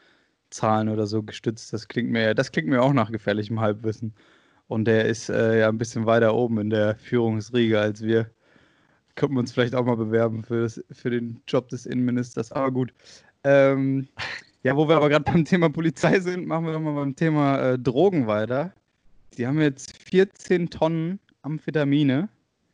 Zahlen 0.49 0.89
oder 0.89 1.07
so 1.07 1.23
gestützt. 1.23 1.73
Das 1.73 1.87
klingt 1.87 2.09
mir, 2.09 2.35
das 2.35 2.51
klingt 2.51 2.67
mir 2.67 2.81
auch 2.81 2.93
nach 2.93 3.11
gefährlichem 3.11 3.59
Halbwissen. 3.59 4.13
Und 4.67 4.85
der 4.85 5.05
ist 5.05 5.29
äh, 5.29 5.59
ja 5.59 5.69
ein 5.69 5.77
bisschen 5.77 6.05
weiter 6.05 6.33
oben 6.33 6.59
in 6.59 6.69
der 6.69 6.95
Führungsriege 6.95 7.79
als 7.79 8.01
wir. 8.01 8.29
Könnten 9.15 9.35
wir 9.35 9.39
uns 9.39 9.51
vielleicht 9.51 9.75
auch 9.75 9.85
mal 9.85 9.97
bewerben 9.97 10.43
für, 10.43 10.61
das, 10.61 10.83
für 10.91 11.09
den 11.09 11.41
Job 11.47 11.69
des 11.69 11.85
Innenministers. 11.85 12.51
Aber 12.51 12.71
gut. 12.71 12.93
Ähm, 13.43 14.07
ja, 14.63 14.75
wo 14.77 14.87
wir 14.87 14.95
aber 14.95 15.09
gerade 15.09 15.25
beim 15.25 15.45
Thema 15.45 15.69
Polizei 15.69 16.19
sind, 16.19 16.45
machen 16.45 16.65
wir 16.65 16.73
doch 16.73 16.79
mal 16.79 16.93
beim 16.93 17.15
Thema 17.15 17.59
äh, 17.59 17.79
Drogen 17.79 18.27
weiter. 18.27 18.73
Die 19.37 19.47
haben 19.47 19.59
jetzt 19.59 19.97
14 19.97 20.69
Tonnen 20.69 21.19
Amphetamine 21.41 22.29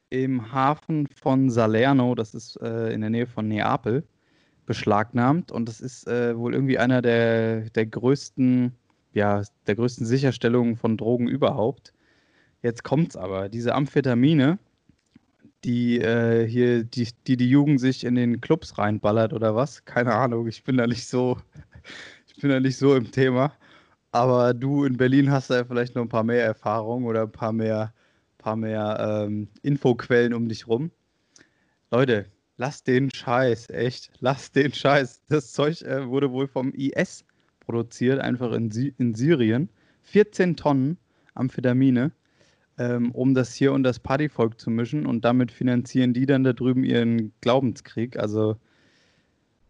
im 0.10 0.52
Hafen 0.52 1.08
von 1.08 1.50
Salerno, 1.50 2.16
das 2.16 2.34
ist 2.34 2.60
äh, 2.62 2.92
in 2.92 3.02
der 3.02 3.10
Nähe 3.10 3.28
von 3.28 3.48
Neapel, 3.48 4.04
beschlagnahmt. 4.66 5.52
Und 5.52 5.68
das 5.68 5.82
ist 5.82 6.08
äh, 6.08 6.38
wohl 6.38 6.54
irgendwie 6.54 6.78
einer 6.78 7.02
der, 7.02 7.70
der 7.70 7.86
größten, 7.86 8.74
ja, 9.14 9.42
der 9.68 9.76
größten 9.76 10.06
Sicherstellungen 10.06 10.76
von 10.76 10.98
Drogen 10.98 11.28
überhaupt. 11.28 11.94
Jetzt 12.64 12.84
kommt's 12.84 13.16
aber. 13.16 13.50
Diese 13.50 13.76
Amphetamine, 13.76 14.60
die 15.68 16.00
äh, 16.02 16.48
hier, 16.48 16.84
die, 16.84 17.10
die 17.28 17.38
die 17.38 17.50
Jugend 17.50 17.80
sich 17.80 18.04
in 18.04 18.16
den 18.16 18.42
Clubs 18.42 18.78
reinballert 18.80 19.34
oder 19.34 19.56
was? 19.56 19.86
Keine 19.86 20.16
Ahnung, 20.16 20.48
ich 20.48 20.64
bin 20.64 20.78
da 20.78 20.88
nicht 20.88 21.08
so 21.08 21.38
ich 22.38 22.42
bin 22.42 22.52
ja 22.52 22.60
nicht 22.60 22.78
so 22.78 22.96
im 22.96 23.12
Thema. 23.12 23.52
Aber 24.12 24.54
du 24.54 24.86
in 24.86 24.98
Berlin 24.98 25.32
hast 25.32 25.50
da 25.50 25.66
vielleicht 25.66 25.96
noch 25.96 26.04
ein 26.04 26.10
paar 26.10 26.24
mehr 26.24 26.44
Erfahrungen 26.44 27.06
oder 27.06 27.24
ein 27.24 27.32
paar 27.32 27.52
mehr, 27.52 27.94
paar 28.38 28.56
mehr 28.56 29.26
ähm, 29.28 29.48
Infoquellen 29.64 30.34
um 30.34 30.48
dich 30.48 30.68
rum. 30.68 30.92
Leute, 31.92 32.28
lass 32.58 32.84
den 32.84 33.10
Scheiß, 33.12 33.70
echt, 33.70 34.12
lass 34.20 34.52
den 34.52 34.72
Scheiß. 34.74 35.22
Das 35.30 35.52
Zeug 35.52 35.82
äh, 35.82 36.08
wurde 36.08 36.32
wohl 36.32 36.48
vom 36.48 36.72
IS 36.74 37.26
produziert, 37.60 38.20
einfach 38.20 38.52
in, 38.54 38.70
in 38.98 39.16
Syrien. 39.16 39.70
14 40.04 40.56
Tonnen 40.56 40.98
Amphetamine, 41.34 42.12
ähm, 42.78 43.12
um 43.12 43.34
das 43.34 43.54
hier 43.54 43.74
und 43.74 43.84
das 43.84 44.00
Partyvolk 44.00 44.60
zu 44.60 44.70
mischen 44.70 45.06
und 45.06 45.26
damit 45.26 45.52
finanzieren 45.52 46.14
die 46.14 46.26
dann 46.26 46.44
da 46.44 46.54
drüben 46.54 46.84
ihren 46.84 47.34
Glaubenskrieg. 47.42 48.18
Also 48.18 48.58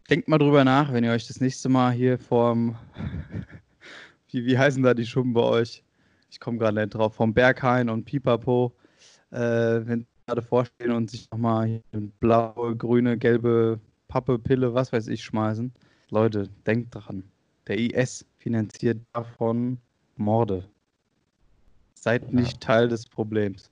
denkt 0.10 0.28
mal 0.28 0.38
drüber 0.38 0.64
nach, 0.64 0.92
wenn 0.94 1.04
ihr 1.04 1.12
euch 1.12 1.28
das 1.28 1.42
nächste 1.42 1.70
Mal 1.70 1.92
hier 1.92 2.18
vorm, 2.18 2.78
wie, 4.32 4.46
wie 4.46 4.58
heißen 4.58 4.84
da 4.84 4.94
die 4.94 5.06
Schubben 5.06 5.34
bei 5.34 5.44
euch? 5.44 5.84
Ich 6.30 6.40
komme 6.40 6.58
gerade 6.58 6.80
nicht 6.80 6.94
drauf, 6.94 7.16
vom 7.16 7.34
Berghain 7.34 7.90
und 7.90 8.04
Pipapo, 8.06 8.74
äh, 9.32 9.40
wenn 9.40 10.02
sie 10.02 10.08
gerade 10.26 10.42
vorstehen 10.42 10.92
und 10.92 11.10
sich 11.10 11.30
nochmal 11.32 11.82
blaue, 12.20 12.76
grüne, 12.76 13.18
gelbe 13.18 13.80
Pappe, 14.10 14.38
Pille, 14.38 14.74
was 14.74 14.92
weiß 14.92 15.08
ich, 15.08 15.24
schmeißen. 15.24 15.74
Leute, 16.10 16.50
denkt 16.66 16.96
dran, 16.96 17.24
der 17.68 17.78
IS 17.78 18.26
finanziert 18.38 19.00
davon 19.14 19.78
Morde. 20.16 20.64
Seid 22.08 22.24
ja. 22.32 22.40
nicht 22.40 22.62
Teil 22.62 22.88
des 22.88 23.06
Problems. 23.06 23.70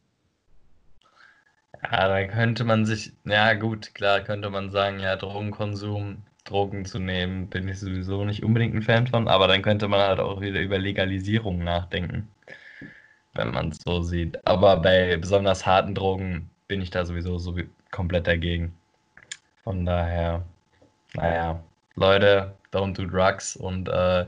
Ja, 1.81 2.09
da 2.09 2.21
könnte 2.25 2.65
man 2.65 2.85
sich, 2.85 3.13
ja 3.23 3.53
gut, 3.53 3.95
klar 3.95 4.19
könnte 4.19 4.49
man 4.49 4.71
sagen, 4.71 4.99
ja, 4.99 5.15
Drogenkonsum, 5.15 6.17
Drogen 6.43 6.83
zu 6.83 6.99
nehmen, 6.99 7.47
bin 7.47 7.69
ich 7.69 7.79
sowieso 7.79 8.25
nicht 8.25 8.43
unbedingt 8.43 8.75
ein 8.75 8.81
Fan 8.81 9.07
von, 9.07 9.29
aber 9.29 9.47
dann 9.47 9.61
könnte 9.61 9.87
man 9.87 10.01
halt 10.01 10.19
auch 10.19 10.41
wieder 10.41 10.59
über 10.59 10.77
Legalisierung 10.77 11.63
nachdenken, 11.63 12.27
wenn 13.35 13.51
man 13.51 13.69
es 13.69 13.77
so 13.85 14.01
sieht. 14.01 14.45
Aber 14.45 14.81
bei 14.81 15.15
besonders 15.15 15.65
harten 15.65 15.95
Drogen 15.95 16.49
bin 16.67 16.81
ich 16.81 16.89
da 16.89 17.05
sowieso 17.05 17.37
so 17.37 17.55
komplett 17.91 18.27
dagegen. 18.27 18.75
Von 19.63 19.85
daher, 19.85 20.43
naja, 21.13 21.63
Leute, 21.95 22.53
don't 22.73 22.97
do 22.97 23.05
drugs 23.05 23.55
und 23.55 23.87
äh, 23.87 24.25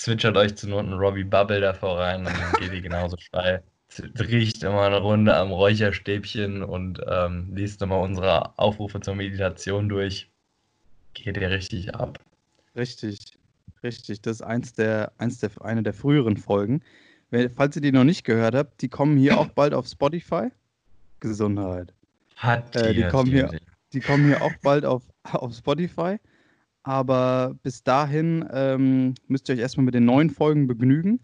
zwitschert 0.00 0.36
euch 0.36 0.56
zu 0.56 0.68
Not 0.68 0.86
einen 0.86 0.94
Robbie 0.94 1.24
Bubble 1.24 1.60
davor 1.60 1.98
rein 1.98 2.20
und 2.20 2.26
dann 2.26 2.52
geht 2.58 2.72
ihr 2.72 2.80
genauso 2.80 3.16
steil 3.20 3.62
riecht 3.98 4.62
immer 4.62 4.82
eine 4.82 4.98
Runde 4.98 5.36
am 5.36 5.50
Räucherstäbchen 5.50 6.62
und 6.62 7.00
ähm, 7.08 7.52
liest 7.54 7.80
nochmal 7.80 8.02
unsere 8.02 8.58
Aufrufe 8.58 9.00
zur 9.00 9.14
Meditation 9.14 9.88
durch. 9.88 10.30
Geht 11.14 11.36
ihr 11.36 11.50
richtig 11.50 11.94
ab. 11.94 12.18
Richtig, 12.76 13.36
richtig. 13.82 14.22
Das 14.22 14.36
ist 14.36 14.42
eins 14.42 14.72
der, 14.72 15.12
eins 15.18 15.38
der, 15.38 15.50
eine 15.60 15.82
der 15.82 15.92
früheren 15.92 16.36
Folgen. 16.36 16.82
Falls 17.54 17.76
ihr 17.76 17.82
die 17.82 17.92
noch 17.92 18.04
nicht 18.04 18.24
gehört 18.24 18.54
habt, 18.54 18.82
die 18.82 18.88
kommen 18.88 19.16
hier 19.16 19.38
auch 19.38 19.48
bald 19.48 19.74
auf 19.74 19.86
Spotify. 19.86 20.48
Gesundheit. 21.20 21.92
Hat 22.36 22.74
die, 22.74 22.78
äh, 22.78 22.94
die, 22.94 23.08
kommen 23.08 23.30
hier, 23.30 23.50
die 23.92 24.00
kommen 24.00 24.26
hier 24.26 24.42
auch 24.42 24.54
bald 24.62 24.84
auf, 24.84 25.02
auf 25.24 25.54
Spotify. 25.54 26.16
Aber 26.82 27.54
bis 27.62 27.82
dahin 27.82 28.48
ähm, 28.52 29.14
müsst 29.28 29.48
ihr 29.48 29.54
euch 29.54 29.60
erstmal 29.60 29.84
mit 29.84 29.94
den 29.94 30.06
neuen 30.06 30.30
Folgen 30.30 30.66
begnügen. 30.66 31.20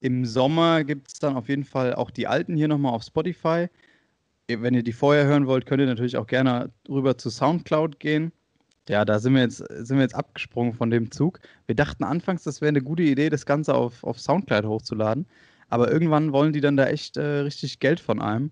Im 0.00 0.24
Sommer 0.24 0.84
gibt 0.84 1.08
es 1.08 1.18
dann 1.18 1.36
auf 1.36 1.48
jeden 1.48 1.64
Fall 1.64 1.94
auch 1.94 2.10
die 2.10 2.26
alten 2.26 2.56
hier 2.56 2.68
nochmal 2.68 2.94
auf 2.94 3.02
Spotify. 3.02 3.68
Wenn 4.48 4.74
ihr 4.74 4.82
die 4.82 4.92
vorher 4.92 5.26
hören 5.26 5.46
wollt, 5.46 5.66
könnt 5.66 5.80
ihr 5.80 5.86
natürlich 5.86 6.16
auch 6.16 6.26
gerne 6.26 6.70
rüber 6.88 7.18
zu 7.18 7.30
Soundcloud 7.30 8.00
gehen. 8.00 8.32
Ja, 8.88 9.04
da 9.04 9.18
sind 9.20 9.34
wir 9.34 9.42
jetzt, 9.42 9.58
sind 9.58 9.98
wir 9.98 10.02
jetzt 10.02 10.14
abgesprungen 10.14 10.72
von 10.72 10.90
dem 10.90 11.10
Zug. 11.10 11.38
Wir 11.66 11.76
dachten 11.76 12.02
anfangs, 12.02 12.42
das 12.42 12.60
wäre 12.60 12.70
eine 12.70 12.82
gute 12.82 13.02
Idee, 13.02 13.28
das 13.28 13.46
Ganze 13.46 13.74
auf, 13.74 14.02
auf 14.02 14.18
Soundcloud 14.18 14.64
hochzuladen. 14.64 15.26
Aber 15.68 15.92
irgendwann 15.92 16.32
wollen 16.32 16.52
die 16.52 16.60
dann 16.60 16.76
da 16.76 16.86
echt 16.86 17.16
äh, 17.16 17.40
richtig 17.40 17.78
Geld 17.78 18.00
von 18.00 18.20
einem. 18.20 18.50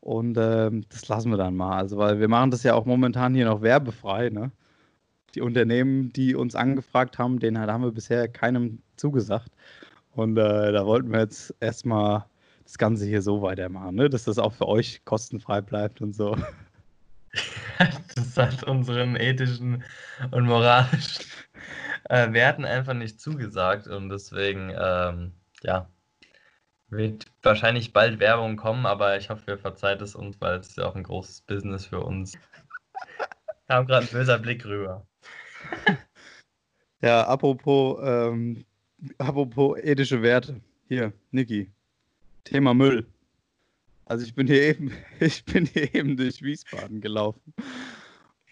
Und 0.00 0.36
äh, 0.36 0.70
das 0.90 1.08
lassen 1.08 1.30
wir 1.30 1.38
dann 1.38 1.56
mal. 1.56 1.78
Also, 1.78 1.96
weil 1.96 2.20
wir 2.20 2.28
machen 2.28 2.50
das 2.50 2.64
ja 2.64 2.74
auch 2.74 2.84
momentan 2.84 3.34
hier 3.34 3.46
noch 3.46 3.62
werbefrei. 3.62 4.28
Ne? 4.30 4.52
Die 5.34 5.40
Unternehmen, 5.40 6.12
die 6.12 6.34
uns 6.34 6.54
angefragt 6.54 7.18
haben, 7.18 7.38
denen 7.38 7.58
haben 7.58 7.84
wir 7.84 7.92
bisher 7.92 8.28
keinem 8.28 8.82
zugesagt. 8.96 9.50
Und 10.12 10.36
äh, 10.36 10.72
da 10.72 10.86
wollten 10.86 11.12
wir 11.12 11.20
jetzt 11.20 11.54
erstmal 11.60 12.24
das 12.64 12.76
Ganze 12.76 13.06
hier 13.06 13.22
so 13.22 13.40
weitermachen, 13.40 13.94
ne? 13.94 14.10
dass 14.10 14.24
das 14.24 14.38
auch 14.38 14.52
für 14.52 14.68
euch 14.68 15.04
kostenfrei 15.04 15.60
bleibt 15.60 16.00
und 16.00 16.14
so. 16.14 16.36
das 18.14 18.36
hat 18.36 18.64
unseren 18.64 19.16
ethischen 19.16 19.84
und 20.30 20.44
moralischen 20.46 21.24
äh, 22.08 22.32
Werten 22.32 22.64
einfach 22.64 22.94
nicht 22.94 23.20
zugesagt 23.20 23.86
und 23.86 24.08
deswegen, 24.08 24.72
ähm, 24.78 25.32
ja, 25.62 25.88
wird 26.90 27.26
wahrscheinlich 27.42 27.92
bald 27.92 28.18
Werbung 28.18 28.56
kommen, 28.56 28.86
aber 28.86 29.16
ich 29.18 29.30
hoffe, 29.30 29.52
ihr 29.52 29.58
verzeiht 29.58 30.00
es 30.00 30.14
uns, 30.14 30.40
weil 30.40 30.58
es 30.58 30.68
ist 30.68 30.78
ja 30.78 30.86
auch 30.86 30.96
ein 30.96 31.02
großes 31.02 31.42
Business 31.42 31.86
für 31.86 32.00
uns. 32.00 32.32
Kam 33.68 33.86
gerade 33.86 34.06
ein 34.06 34.12
böser 34.12 34.38
Blick 34.38 34.64
rüber. 34.64 35.06
Ja, 37.00 37.28
apropos 37.28 38.00
ähm, 38.02 38.64
Apropos 39.18 39.78
ethische 39.78 40.22
Werte. 40.22 40.60
Hier, 40.88 41.12
Niki. 41.30 41.70
Thema 42.44 42.74
Müll. 42.74 43.06
Also 44.06 44.24
ich 44.24 44.34
bin 44.34 44.46
hier 44.46 44.62
eben, 44.62 44.90
ich 45.20 45.44
bin 45.44 45.66
hier 45.66 45.94
eben 45.94 46.16
durch 46.16 46.42
Wiesbaden 46.42 47.00
gelaufen, 47.00 47.54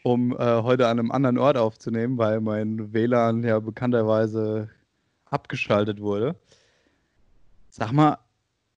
um 0.05 0.33
äh, 0.33 0.63
heute 0.63 0.87
an 0.87 1.01
einem 1.01 1.11
anderen 1.11 1.39
Ort 1.39 1.57
aufzunehmen, 1.57 2.17
weil 2.19 2.41
mein 2.41 2.93
WLAN 2.93 3.43
ja 3.43 3.59
bekannterweise 3.59 4.69
abgeschaltet 5.25 6.01
wurde. 6.01 6.37
Sag 7.71 7.91
mal, 7.93 8.19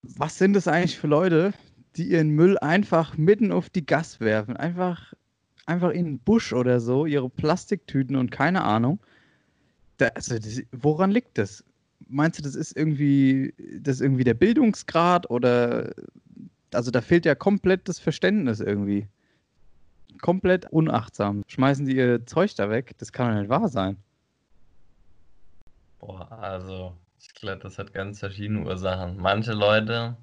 was 0.02 0.38
sind 0.38 0.54
das 0.54 0.68
eigentlich 0.68 0.98
für 0.98 1.08
Leute, 1.08 1.54
die 1.98 2.10
ihren 2.10 2.30
Müll 2.30 2.58
einfach 2.58 3.16
mitten 3.18 3.52
auf 3.52 3.70
die 3.70 3.86
Gas 3.86 4.20
werfen? 4.20 4.58
Einfach, 4.58 5.14
einfach 5.70 5.92
in 5.92 6.06
den 6.06 6.20
Busch 6.20 6.52
oder 6.52 6.80
so, 6.80 7.06
ihre 7.06 7.30
Plastiktüten 7.30 8.16
und 8.16 8.32
keine 8.32 8.64
Ahnung. 8.64 9.00
Da, 9.98 10.08
also, 10.08 10.36
das, 10.36 10.62
woran 10.72 11.12
liegt 11.12 11.38
das? 11.38 11.64
Meinst 12.08 12.40
du, 12.40 12.44
das 12.44 12.56
ist 12.56 12.76
irgendwie, 12.76 13.54
das 13.80 13.96
ist 13.96 14.02
irgendwie 14.02 14.24
der 14.24 14.34
Bildungsgrad 14.34 15.30
oder 15.30 15.94
also 16.74 16.92
da 16.92 17.02
fehlt 17.02 17.26
ja 17.26 17.36
komplett 17.36 17.88
das 17.88 18.00
Verständnis 18.00 18.60
irgendwie. 18.60 19.08
Komplett 20.22 20.72
unachtsam. 20.72 21.44
Schmeißen 21.48 21.86
die 21.86 21.96
ihr 21.96 22.26
Zeug 22.26 22.56
da 22.56 22.70
weg? 22.70 22.96
Das 22.98 23.12
kann 23.12 23.34
doch 23.34 23.40
nicht 23.40 23.50
wahr 23.50 23.70
sein. 23.70 23.98
Boah, 26.00 26.32
also 26.32 26.96
ich 27.20 27.34
glaube, 27.34 27.60
das 27.60 27.78
hat 27.78 27.94
ganz 27.94 28.20
verschiedene 28.20 28.66
Ursachen. 28.66 29.18
Manche 29.18 29.54
Leute, 29.54 30.18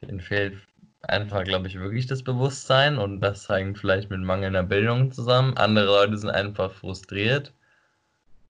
denen 0.00 0.20
fehlt 0.20 0.58
einfach, 1.02 1.44
glaube 1.44 1.68
ich, 1.68 1.78
wirklich 1.78 2.06
das 2.06 2.22
Bewusstsein 2.22 2.98
und 2.98 3.20
das 3.20 3.48
hängt 3.48 3.78
vielleicht 3.78 4.10
mit 4.10 4.20
mangelnder 4.20 4.62
Bildung 4.62 5.12
zusammen. 5.12 5.56
Andere 5.56 5.86
Leute 5.86 6.18
sind 6.18 6.30
einfach 6.30 6.72
frustriert 6.72 7.52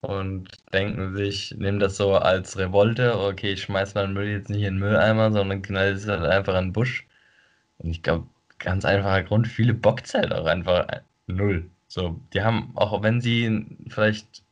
und 0.00 0.48
denken 0.72 1.16
sich, 1.16 1.54
nehmen 1.58 1.78
das 1.78 1.96
so 1.96 2.16
als 2.16 2.58
Revolte, 2.58 3.18
okay, 3.18 3.52
ich 3.52 3.62
schmeiß 3.62 3.94
meinen 3.94 4.14
Müll 4.14 4.28
jetzt 4.28 4.50
nicht 4.50 4.62
in 4.62 4.74
den 4.74 4.78
Mülleimer, 4.78 5.32
sondern 5.32 5.62
knall 5.62 5.92
es 5.92 6.08
halt 6.08 6.24
einfach 6.24 6.54
in 6.56 6.66
den 6.68 6.72
Busch. 6.72 7.06
Und 7.78 7.90
ich 7.90 8.02
glaube, 8.02 8.26
ganz 8.58 8.84
einfacher 8.84 9.22
Grund, 9.24 9.48
viele 9.48 9.74
bockt 9.74 10.12
halt 10.14 10.32
auch 10.32 10.46
einfach 10.46 10.86
null. 11.26 11.70
So, 11.88 12.20
die 12.32 12.42
haben, 12.42 12.72
auch 12.76 13.02
wenn 13.02 13.20
sie 13.20 13.66
vielleicht 13.88 14.44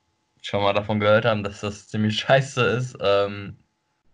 schon 0.42 0.62
mal 0.62 0.72
davon 0.72 1.00
gehört 1.00 1.24
haben, 1.24 1.44
dass 1.44 1.60
das 1.60 1.88
ziemlich 1.88 2.18
scheiße 2.20 2.62
ist, 2.64 2.98
ähm, 3.00 3.56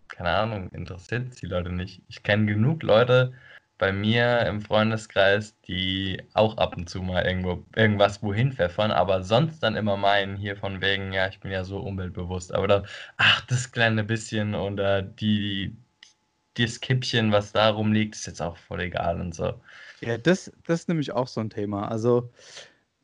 keine 0.08 0.30
Ahnung, 0.30 0.70
interessiert 0.70 1.40
die 1.42 1.46
Leute 1.46 1.72
nicht. 1.72 2.02
Ich 2.08 2.22
kenne 2.22 2.46
genug 2.46 2.82
Leute 2.82 3.32
bei 3.78 3.92
mir 3.92 4.40
im 4.46 4.60
Freundeskreis, 4.60 5.58
die 5.62 6.22
auch 6.32 6.56
ab 6.58 6.76
und 6.76 6.88
zu 6.88 7.02
mal 7.02 7.26
irgendwo 7.26 7.64
irgendwas 7.74 8.22
wohin 8.22 8.52
pfeffern, 8.52 8.90
aber 8.90 9.22
sonst 9.22 9.60
dann 9.60 9.76
immer 9.76 9.96
meinen, 9.96 10.36
hier 10.36 10.56
von 10.56 10.80
wegen, 10.80 11.12
ja, 11.12 11.28
ich 11.28 11.40
bin 11.40 11.50
ja 11.50 11.64
so 11.64 11.78
umweltbewusst, 11.78 12.54
aber 12.54 12.68
dann, 12.68 12.86
ach, 13.16 13.44
das 13.46 13.72
kleine 13.72 14.04
bisschen 14.04 14.54
oder 14.54 15.02
die, 15.02 15.76
das 16.54 16.80
Kippchen, 16.80 17.32
was 17.32 17.52
da 17.52 17.70
rumliegt, 17.70 18.14
ist 18.14 18.26
jetzt 18.26 18.40
auch 18.40 18.56
voll 18.56 18.82
egal 18.82 19.20
und 19.20 19.34
so. 19.34 19.54
Ja, 20.00 20.18
das, 20.18 20.52
das 20.66 20.80
ist 20.80 20.88
nämlich 20.88 21.12
auch 21.12 21.26
so 21.26 21.40
ein 21.40 21.50
Thema. 21.50 21.88
Also, 21.88 22.30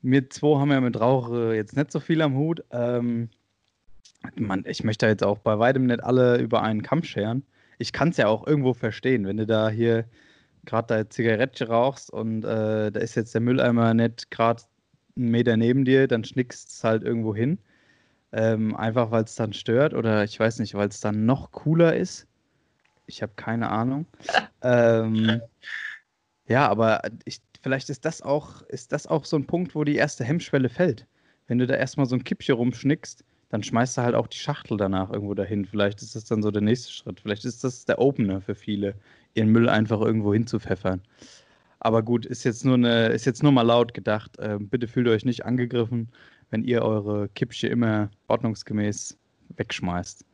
wir 0.02 0.30
zwei 0.30 0.60
haben 0.60 0.70
ja 0.70 0.80
mit 0.80 1.00
Rauch 1.00 1.32
jetzt 1.52 1.76
nicht 1.76 1.90
so 1.90 1.98
viel 1.98 2.22
am 2.22 2.36
Hut. 2.36 2.64
Ähm, 2.70 3.28
man, 4.36 4.64
ich 4.66 4.84
möchte 4.84 5.06
jetzt 5.06 5.24
auch 5.24 5.38
bei 5.38 5.58
weitem 5.58 5.86
nicht 5.86 6.02
alle 6.02 6.38
über 6.38 6.62
einen 6.62 6.82
Kamm 6.82 7.02
scheren. 7.02 7.42
Ich 7.78 7.92
kann 7.92 8.10
es 8.10 8.18
ja 8.18 8.28
auch 8.28 8.46
irgendwo 8.46 8.74
verstehen, 8.74 9.26
wenn 9.26 9.38
du 9.38 9.46
da 9.46 9.68
hier 9.68 10.04
gerade 10.64 10.86
deine 10.88 11.08
Zigarette 11.08 11.68
rauchst 11.68 12.10
und 12.10 12.44
äh, 12.44 12.90
da 12.90 13.00
ist 13.00 13.14
jetzt 13.14 13.34
der 13.34 13.40
Mülleimer 13.40 13.94
nicht 13.94 14.30
gerade 14.30 14.62
einen 15.16 15.30
Meter 15.30 15.56
neben 15.56 15.84
dir, 15.84 16.08
dann 16.08 16.24
schnickst 16.24 16.70
es 16.70 16.84
halt 16.84 17.02
irgendwo 17.02 17.34
hin. 17.34 17.58
Ähm, 18.32 18.76
einfach 18.76 19.10
weil 19.10 19.24
es 19.24 19.34
dann 19.34 19.52
stört 19.52 19.92
oder 19.92 20.22
ich 20.22 20.38
weiß 20.38 20.60
nicht, 20.60 20.74
weil 20.74 20.88
es 20.88 21.00
dann 21.00 21.26
noch 21.26 21.50
cooler 21.50 21.96
ist. 21.96 22.28
Ich 23.06 23.22
habe 23.22 23.32
keine 23.34 23.70
Ahnung. 23.70 24.06
ähm, 24.62 25.40
ja, 26.46 26.68
aber 26.68 27.02
ich, 27.24 27.40
vielleicht 27.60 27.90
ist 27.90 28.04
das, 28.04 28.22
auch, 28.22 28.62
ist 28.62 28.92
das 28.92 29.06
auch 29.06 29.24
so 29.24 29.36
ein 29.36 29.46
Punkt, 29.46 29.74
wo 29.74 29.82
die 29.82 29.96
erste 29.96 30.24
Hemmschwelle 30.24 30.68
fällt. 30.68 31.06
Wenn 31.48 31.58
du 31.58 31.66
da 31.66 31.74
erstmal 31.74 32.06
so 32.06 32.14
ein 32.14 32.22
Kippchen 32.22 32.54
rumschnickst, 32.54 33.24
dann 33.48 33.64
schmeißt 33.64 33.98
du 33.98 34.02
halt 34.02 34.14
auch 34.14 34.28
die 34.28 34.38
Schachtel 34.38 34.76
danach 34.76 35.10
irgendwo 35.10 35.34
dahin. 35.34 35.64
Vielleicht 35.64 36.00
ist 36.02 36.14
das 36.14 36.24
dann 36.24 36.42
so 36.42 36.52
der 36.52 36.62
nächste 36.62 36.92
Schritt. 36.92 37.20
Vielleicht 37.20 37.44
ist 37.44 37.64
das 37.64 37.84
der 37.84 37.98
Opener 37.98 38.40
für 38.40 38.54
viele 38.54 38.94
ihren 39.34 39.50
Müll 39.50 39.68
einfach 39.68 40.00
irgendwo 40.00 40.32
hinzupfeffern. 40.32 41.02
Aber 41.80 42.02
gut, 42.02 42.26
ist 42.26 42.44
jetzt 42.44 42.64
nur 42.64 42.74
eine, 42.74 43.08
ist 43.08 43.24
jetzt 43.24 43.42
nur 43.42 43.52
mal 43.52 43.62
laut 43.62 43.94
gedacht. 43.94 44.38
Äh, 44.38 44.58
bitte 44.60 44.86
fühlt 44.86 45.08
euch 45.08 45.24
nicht 45.24 45.46
angegriffen, 45.46 46.10
wenn 46.50 46.62
ihr 46.62 46.82
eure 46.82 47.28
Kippsche 47.30 47.68
immer 47.68 48.10
ordnungsgemäß 48.28 49.18
wegschmeißt. 49.56 50.24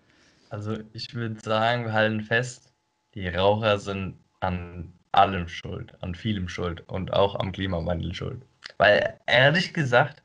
Also 0.50 0.78
ich 0.92 1.14
würde 1.14 1.38
sagen, 1.40 1.84
wir 1.84 1.92
halten 1.92 2.20
fest, 2.20 2.72
die 3.14 3.28
Raucher 3.28 3.78
sind 3.78 4.16
an 4.40 4.92
allem 5.12 5.48
schuld, 5.48 5.92
an 6.02 6.14
vielem 6.14 6.48
schuld 6.48 6.86
und 6.88 7.12
auch 7.12 7.36
am 7.36 7.52
Klimawandel 7.52 8.12
schuld. 8.14 8.42
Weil 8.78 9.18
ehrlich 9.26 9.72
gesagt, 9.72 10.22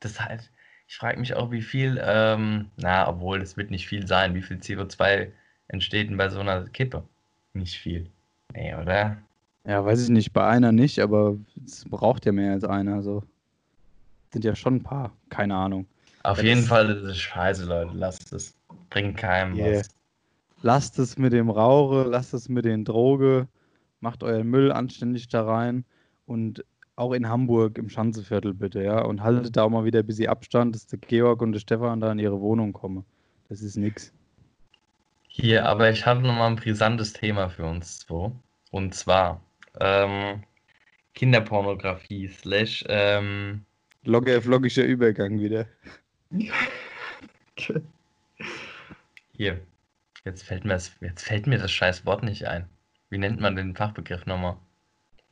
das 0.00 0.20
heißt, 0.20 0.50
ich 0.86 0.96
frage 0.96 1.18
mich 1.18 1.34
auch, 1.34 1.50
wie 1.50 1.62
viel, 1.62 2.00
ähm, 2.02 2.70
na, 2.76 3.08
obwohl 3.08 3.42
es 3.42 3.56
wird 3.56 3.70
nicht 3.70 3.86
viel 3.88 4.06
sein, 4.06 4.34
wie 4.34 4.42
viel 4.42 4.58
CO2 4.58 5.30
entsteht 5.68 6.08
denn 6.08 6.16
bei 6.16 6.28
so 6.28 6.40
einer 6.40 6.64
Kippe? 6.68 7.06
Nicht 7.58 7.78
viel. 7.78 8.06
Nee, 8.54 8.74
oder? 8.74 9.16
Ja, 9.66 9.84
weiß 9.84 10.02
ich 10.02 10.08
nicht. 10.08 10.32
Bei 10.32 10.46
einer 10.46 10.72
nicht, 10.72 11.00
aber 11.00 11.36
es 11.66 11.84
braucht 11.84 12.24
ja 12.24 12.32
mehr 12.32 12.52
als 12.52 12.64
einer. 12.64 12.94
Also 12.94 13.24
sind 14.32 14.44
ja 14.44 14.54
schon 14.54 14.76
ein 14.76 14.82
paar. 14.82 15.12
Keine 15.28 15.56
Ahnung. 15.56 15.86
Auf 16.22 16.42
jeden 16.42 16.62
Fall 16.62 16.88
ist 16.90 17.02
es 17.02 17.18
scheiße, 17.18 17.64
Leute. 17.64 17.90
Lasst 17.94 18.32
es. 18.32 18.54
Bringt 18.90 19.16
keinem 19.16 19.56
yeah. 19.56 19.78
was. 19.78 19.88
Lasst 20.62 20.98
es 20.98 21.18
mit 21.18 21.32
dem 21.32 21.50
Rauche, 21.50 22.08
lasst 22.08 22.34
es 22.34 22.48
mit 22.48 22.64
den 22.64 22.84
Droge, 22.84 23.46
macht 24.00 24.22
euren 24.22 24.48
Müll 24.48 24.72
anständig 24.72 25.28
da 25.28 25.44
rein 25.44 25.84
und 26.26 26.64
auch 26.96 27.12
in 27.12 27.28
Hamburg 27.28 27.78
im 27.78 27.88
Schanzeviertel 27.88 28.54
bitte, 28.54 28.82
ja. 28.82 29.04
Und 29.04 29.22
haltet 29.22 29.56
da 29.56 29.62
auch 29.64 29.70
mal 29.70 29.84
wieder 29.84 30.00
ein 30.00 30.06
bisschen 30.06 30.28
Abstand, 30.28 30.74
dass 30.74 30.86
der 30.86 30.98
Georg 30.98 31.42
und 31.42 31.52
der 31.52 31.60
Stefan 31.60 32.00
da 32.00 32.10
in 32.10 32.18
ihre 32.18 32.40
Wohnung 32.40 32.72
kommen. 32.72 33.04
Das 33.48 33.62
ist 33.62 33.76
nix. 33.76 34.12
Hier, 35.40 35.66
aber 35.66 35.88
ich 35.90 36.04
habe 36.04 36.20
nochmal 36.20 36.50
ein 36.50 36.56
brisantes 36.56 37.12
Thema 37.12 37.48
für 37.48 37.64
uns 37.64 38.00
zwei. 38.00 38.32
Und 38.72 38.92
zwar 38.94 39.40
ähm, 39.80 40.42
Kinderpornografie 41.14 42.26
slash 42.26 42.84
ähm, 42.88 43.64
logischer 44.02 44.84
Übergang 44.84 45.38
wieder. 45.38 45.66
Hier, 49.32 49.60
jetzt 50.24 50.42
fällt, 50.42 50.64
mir 50.64 50.74
das, 50.74 50.96
jetzt 51.00 51.22
fällt 51.22 51.46
mir 51.46 51.58
das 51.58 51.70
scheiß 51.70 52.04
Wort 52.04 52.24
nicht 52.24 52.48
ein. 52.48 52.68
Wie 53.08 53.18
nennt 53.18 53.40
man 53.40 53.54
den 53.54 53.76
Fachbegriff 53.76 54.26
nochmal? 54.26 54.56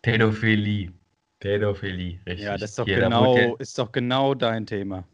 Pädophilie. 0.02 0.92
Pädophilie, 1.40 2.20
richtig. 2.26 2.46
Ja, 2.46 2.56
das 2.56 2.70
ist 2.70 2.78
doch, 2.78 2.84
Hier, 2.84 3.00
genau, 3.00 3.56
ist 3.56 3.76
doch 3.76 3.90
genau 3.90 4.34
dein 4.34 4.66
Thema. 4.66 5.04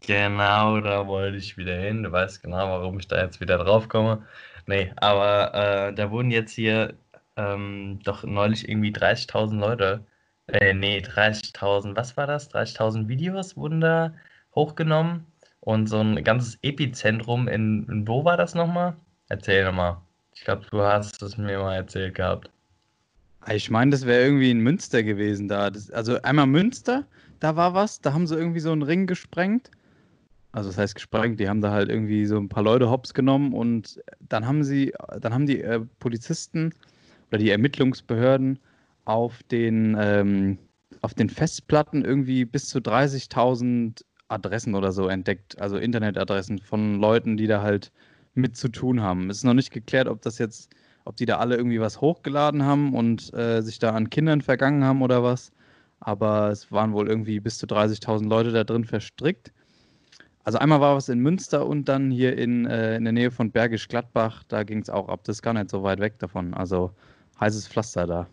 Genau, 0.00 0.80
da 0.80 1.06
wollte 1.06 1.36
ich 1.36 1.56
wieder 1.56 1.76
hin. 1.76 2.02
Du 2.02 2.12
weißt 2.12 2.42
genau, 2.42 2.68
warum 2.80 2.98
ich 2.98 3.08
da 3.08 3.22
jetzt 3.22 3.40
wieder 3.40 3.58
drauf 3.58 3.88
komme. 3.88 4.26
Nee, 4.66 4.92
aber 4.96 5.54
äh, 5.54 5.94
da 5.94 6.10
wurden 6.10 6.30
jetzt 6.30 6.52
hier 6.52 6.94
ähm, 7.36 8.00
doch 8.04 8.24
neulich 8.24 8.68
irgendwie 8.68 8.92
30.000 8.92 9.60
Leute, 9.60 10.06
äh, 10.46 10.74
nee, 10.74 11.00
30.000, 11.00 11.96
was 11.96 12.16
war 12.16 12.26
das? 12.26 12.50
30.000 12.50 13.08
Videos 13.08 13.56
wurden 13.56 13.80
da 13.80 14.14
hochgenommen 14.54 15.26
und 15.60 15.86
so 15.86 16.00
ein 16.00 16.22
ganzes 16.24 16.58
Epizentrum 16.62 17.46
in, 17.48 17.86
in 17.88 18.08
wo 18.08 18.24
war 18.24 18.36
das 18.36 18.54
nochmal? 18.54 18.96
Erzähl 19.28 19.64
nochmal. 19.64 19.98
Ich 20.34 20.44
glaube, 20.44 20.66
du 20.70 20.80
hast 20.82 21.22
es 21.22 21.36
mir 21.36 21.58
mal 21.58 21.76
erzählt 21.76 22.14
gehabt. 22.14 22.50
Ich 23.52 23.70
meine, 23.70 23.90
das 23.90 24.06
wäre 24.06 24.22
irgendwie 24.22 24.50
in 24.50 24.60
Münster 24.60 25.02
gewesen 25.02 25.48
da. 25.48 25.70
Das, 25.70 25.90
also 25.90 26.20
einmal 26.22 26.46
Münster, 26.46 27.04
da 27.38 27.56
war 27.56 27.74
was, 27.74 28.00
da 28.00 28.12
haben 28.12 28.26
sie 28.26 28.36
irgendwie 28.36 28.60
so 28.60 28.72
einen 28.72 28.82
Ring 28.82 29.06
gesprengt 29.06 29.70
also 30.52 30.68
das 30.68 30.78
heißt 30.78 30.94
gesprengt, 30.94 31.38
die 31.40 31.48
haben 31.48 31.60
da 31.60 31.70
halt 31.70 31.88
irgendwie 31.88 32.26
so 32.26 32.36
ein 32.36 32.48
paar 32.48 32.62
Leute 32.62 32.90
hops 32.90 33.14
genommen 33.14 33.52
und 33.52 34.00
dann 34.20 34.46
haben 34.46 34.64
sie, 34.64 34.92
dann 35.20 35.32
haben 35.32 35.46
die 35.46 35.60
äh, 35.62 35.80
Polizisten 35.98 36.72
oder 37.28 37.38
die 37.38 37.50
Ermittlungsbehörden 37.50 38.58
auf 39.04 39.42
den, 39.44 39.96
ähm, 39.98 40.58
auf 41.02 41.14
den 41.14 41.28
Festplatten 41.30 42.04
irgendwie 42.04 42.44
bis 42.44 42.68
zu 42.68 42.78
30.000 42.78 44.02
Adressen 44.28 44.74
oder 44.74 44.92
so 44.92 45.08
entdeckt, 45.08 45.60
also 45.60 45.76
Internetadressen 45.76 46.58
von 46.58 47.00
Leuten, 47.00 47.36
die 47.36 47.46
da 47.46 47.62
halt 47.62 47.92
mit 48.34 48.56
zu 48.56 48.68
tun 48.68 49.00
haben. 49.00 49.30
Es 49.30 49.38
ist 49.38 49.44
noch 49.44 49.54
nicht 49.54 49.72
geklärt, 49.72 50.08
ob 50.08 50.22
das 50.22 50.38
jetzt, 50.38 50.70
ob 51.04 51.16
die 51.16 51.26
da 51.26 51.38
alle 51.38 51.56
irgendwie 51.56 51.80
was 51.80 52.00
hochgeladen 52.00 52.64
haben 52.64 52.94
und 52.94 53.32
äh, 53.34 53.60
sich 53.62 53.78
da 53.78 53.90
an 53.90 54.10
Kindern 54.10 54.40
vergangen 54.40 54.84
haben 54.84 55.02
oder 55.02 55.22
was. 55.22 55.52
Aber 55.98 56.50
es 56.50 56.70
waren 56.72 56.92
wohl 56.92 57.08
irgendwie 57.08 57.40
bis 57.40 57.58
zu 57.58 57.66
30.000 57.66 58.28
Leute 58.28 58.52
da 58.52 58.64
drin 58.64 58.84
verstrickt. 58.84 59.52
Also 60.44 60.58
einmal 60.58 60.80
war 60.80 60.96
was 60.96 61.08
in 61.08 61.18
Münster 61.20 61.66
und 61.66 61.84
dann 61.86 62.10
hier 62.10 62.36
in, 62.36 62.66
äh, 62.66 62.96
in 62.96 63.04
der 63.04 63.12
Nähe 63.12 63.30
von 63.30 63.50
Bergisch 63.50 63.88
Gladbach, 63.88 64.42
da 64.48 64.62
ging 64.62 64.80
es 64.80 64.88
auch 64.88 65.08
ab. 65.08 65.20
Das 65.24 65.36
ist 65.36 65.42
gar 65.42 65.52
nicht 65.52 65.70
so 65.70 65.82
weit 65.82 66.00
weg 66.00 66.18
davon. 66.18 66.54
Also 66.54 66.92
heißes 67.40 67.68
Pflaster 67.68 68.06
da. 68.06 68.26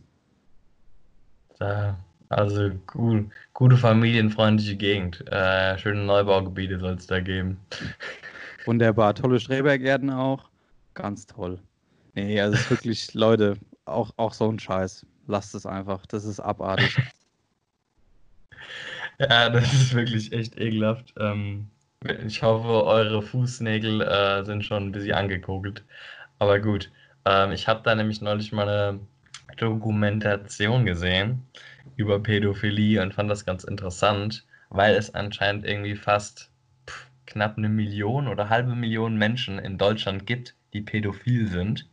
da 1.60 1.98
also 2.30 2.70
gut, 2.88 3.30
gute 3.54 3.78
familienfreundliche 3.78 4.76
Gegend. 4.76 5.26
Äh, 5.32 5.78
schöne 5.78 6.04
Neubaugebiete 6.04 6.80
soll 6.80 6.94
es 6.96 7.08
da 7.08 7.20
geben. 7.20 7.60
Wunderbar, 8.66 9.16
tolle 9.16 9.40
Schrebergärten 9.40 10.10
auch. 10.10 10.50
Ganz 10.94 11.26
toll. 11.26 11.60
Nee, 12.16 12.42
also 12.42 12.56
es 12.56 12.62
ist 12.62 12.70
wirklich, 12.72 13.14
Leute, 13.14 13.58
auch, 13.86 14.12
auch 14.18 14.34
so 14.34 14.50
ein 14.50 14.60
Scheiß. 14.60 15.06
Lasst 15.28 15.56
es 15.56 15.66
einfach. 15.66 16.06
Das 16.06 16.26
ist 16.26 16.40
abartig. 16.40 16.98
Ja, 19.20 19.50
das 19.50 19.74
ist 19.74 19.96
wirklich 19.96 20.32
echt 20.32 20.60
ekelhaft. 20.60 21.12
Ähm, 21.18 21.68
ich 22.06 22.44
hoffe, 22.44 22.86
eure 22.86 23.22
Fußnägel 23.22 24.02
äh, 24.02 24.46
sind 24.46 24.64
schon 24.66 24.86
ein 24.88 24.92
bisschen 24.92 25.14
angekogelt. 25.16 25.84
Aber 26.40 26.60
gut, 26.60 26.92
ähm, 27.26 27.52
ich 27.52 27.68
habe 27.68 27.82
da 27.84 27.96
nämlich 27.96 28.22
neulich 28.22 28.52
mal 28.52 28.70
eine 28.70 29.00
Dokumentation 29.58 30.86
gesehen 30.86 31.48
über 31.96 32.22
Pädophilie 32.22 33.02
und 33.02 33.14
fand 33.14 33.30
das 33.32 33.46
ganz 33.46 33.64
interessant, 33.64 34.46
weil 34.70 34.96
es 34.96 35.14
anscheinend 35.16 35.66
irgendwie 35.66 35.96
fast 35.96 36.52
pff, 36.88 37.10
knapp 37.26 37.58
eine 37.58 37.70
Million 37.70 38.28
oder 38.28 38.50
halbe 38.50 38.76
Million 38.76 39.18
Menschen 39.18 39.60
in 39.60 39.78
Deutschland 39.78 40.26
gibt, 40.28 40.56
die 40.74 40.82
pädophil 40.82 41.48
sind. 41.48 41.90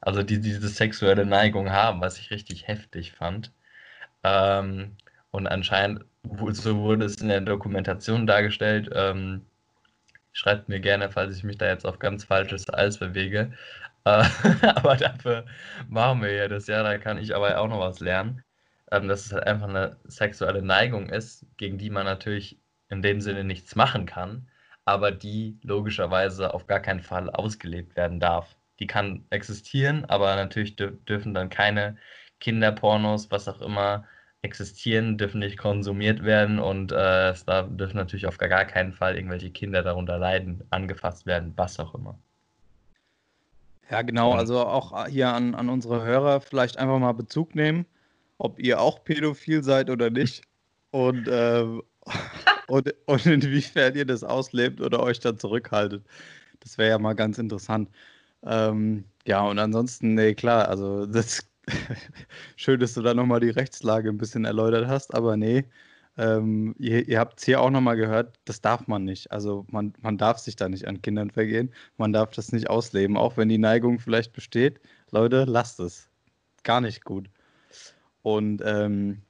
Also 0.00 0.22
die 0.22 0.40
diese 0.40 0.68
sexuelle 0.68 1.26
Neigung 1.26 1.70
haben, 1.70 2.00
was 2.00 2.18
ich 2.18 2.30
richtig 2.30 2.68
heftig 2.68 3.12
fand. 3.12 3.52
Ähm, 4.24 4.96
und 5.30 5.46
anscheinend 5.46 6.04
so 6.52 6.76
wurde 6.78 7.04
es 7.06 7.16
in 7.16 7.28
der 7.28 7.40
Dokumentation 7.40 8.26
dargestellt. 8.26 8.90
Ähm, 8.94 9.46
schreibt 10.32 10.68
mir 10.68 10.80
gerne, 10.80 11.10
falls 11.10 11.36
ich 11.36 11.44
mich 11.44 11.58
da 11.58 11.68
jetzt 11.68 11.86
auf 11.86 11.98
ganz 11.98 12.24
falsches 12.24 12.72
Eis 12.72 12.98
bewege. 12.98 13.52
Äh, 14.04 14.24
aber 14.76 14.96
dafür 14.96 15.46
machen 15.88 16.22
wir 16.22 16.32
ja 16.32 16.48
das 16.48 16.66
ja, 16.66 16.82
da 16.82 16.98
kann 16.98 17.18
ich 17.18 17.34
aber 17.34 17.58
auch 17.60 17.68
noch 17.68 17.80
was 17.80 18.00
lernen. 18.00 18.44
Ähm, 18.92 19.08
dass 19.08 19.26
es 19.26 19.32
halt 19.32 19.46
einfach 19.46 19.68
eine 19.68 19.98
sexuelle 20.04 20.62
Neigung 20.62 21.10
ist, 21.10 21.46
gegen 21.58 21.78
die 21.78 21.90
man 21.90 22.06
natürlich 22.06 22.58
in 22.88 23.02
dem 23.02 23.20
Sinne 23.20 23.44
nichts 23.44 23.76
machen 23.76 24.06
kann. 24.06 24.48
aber 24.84 25.12
die 25.12 25.58
logischerweise 25.62 26.54
auf 26.54 26.66
gar 26.66 26.80
keinen 26.80 27.00
Fall 27.02 27.30
ausgelebt 27.30 27.96
werden 27.96 28.20
darf. 28.20 28.56
Die 28.80 28.86
kann 28.86 29.26
existieren, 29.30 30.04
aber 30.06 30.34
natürlich 30.36 30.76
dürfen 30.76 31.34
dann 31.34 31.50
keine 31.50 31.96
Kinderpornos, 32.40 33.30
was 33.30 33.48
auch 33.48 33.60
immer, 33.60 34.06
existieren, 34.42 35.18
dürfen 35.18 35.40
nicht 35.40 35.58
konsumiert 35.58 36.24
werden 36.24 36.58
und 36.58 36.92
äh, 36.92 37.30
es 37.30 37.44
da 37.44 37.62
dürfen 37.62 37.96
natürlich 37.96 38.26
auf 38.26 38.38
gar 38.38 38.64
keinen 38.64 38.92
Fall 38.92 39.16
irgendwelche 39.16 39.50
Kinder 39.50 39.82
darunter 39.82 40.18
leiden, 40.18 40.64
angefasst 40.70 41.26
werden, 41.26 41.52
was 41.56 41.78
auch 41.78 41.94
immer. 41.94 42.18
Ja, 43.90 44.02
genau, 44.02 44.32
also 44.32 44.60
auch 44.60 45.06
hier 45.08 45.28
an, 45.28 45.54
an 45.54 45.68
unsere 45.68 46.04
Hörer 46.04 46.40
vielleicht 46.40 46.78
einfach 46.78 46.98
mal 46.98 47.12
Bezug 47.12 47.54
nehmen, 47.54 47.86
ob 48.38 48.58
ihr 48.60 48.80
auch 48.80 49.04
pädophil 49.04 49.62
seid 49.62 49.90
oder 49.90 50.10
nicht 50.10 50.42
und, 50.90 51.28
äh, 51.28 51.64
und, 52.68 52.94
und 53.06 53.26
inwiefern 53.26 53.94
ihr 53.94 54.06
das 54.06 54.24
auslebt 54.24 54.80
oder 54.80 55.02
euch 55.02 55.20
dann 55.20 55.38
zurückhaltet. 55.38 56.04
Das 56.60 56.78
wäre 56.78 56.90
ja 56.90 56.98
mal 56.98 57.14
ganz 57.14 57.38
interessant. 57.38 57.90
Ähm, 58.44 59.04
ja, 59.26 59.42
und 59.42 59.58
ansonsten, 59.58 60.14
nee, 60.14 60.34
klar, 60.34 60.68
also 60.68 61.06
das 61.06 61.49
Schön, 62.56 62.80
dass 62.80 62.94
du 62.94 63.02
da 63.02 63.14
nochmal 63.14 63.40
die 63.40 63.50
Rechtslage 63.50 64.08
ein 64.08 64.18
bisschen 64.18 64.44
erläutert 64.44 64.86
hast, 64.86 65.14
aber 65.14 65.36
nee, 65.36 65.64
ähm, 66.16 66.74
ihr, 66.78 67.08
ihr 67.08 67.18
habt 67.18 67.38
es 67.38 67.44
hier 67.44 67.60
auch 67.60 67.70
nochmal 67.70 67.96
gehört, 67.96 68.38
das 68.44 68.60
darf 68.60 68.86
man 68.88 69.04
nicht. 69.04 69.30
Also 69.30 69.66
man, 69.70 69.94
man 70.00 70.18
darf 70.18 70.38
sich 70.38 70.56
da 70.56 70.68
nicht 70.68 70.86
an 70.86 71.02
Kindern 71.02 71.30
vergehen, 71.30 71.72
man 71.96 72.12
darf 72.12 72.30
das 72.32 72.52
nicht 72.52 72.68
ausleben, 72.68 73.16
auch 73.16 73.36
wenn 73.36 73.48
die 73.48 73.58
Neigung 73.58 73.98
vielleicht 73.98 74.32
besteht. 74.32 74.80
Leute, 75.10 75.44
lasst 75.44 75.80
es. 75.80 76.08
Gar 76.62 76.80
nicht 76.80 77.04
gut. 77.04 77.30
Und 78.22 78.62
ähm, 78.64 79.22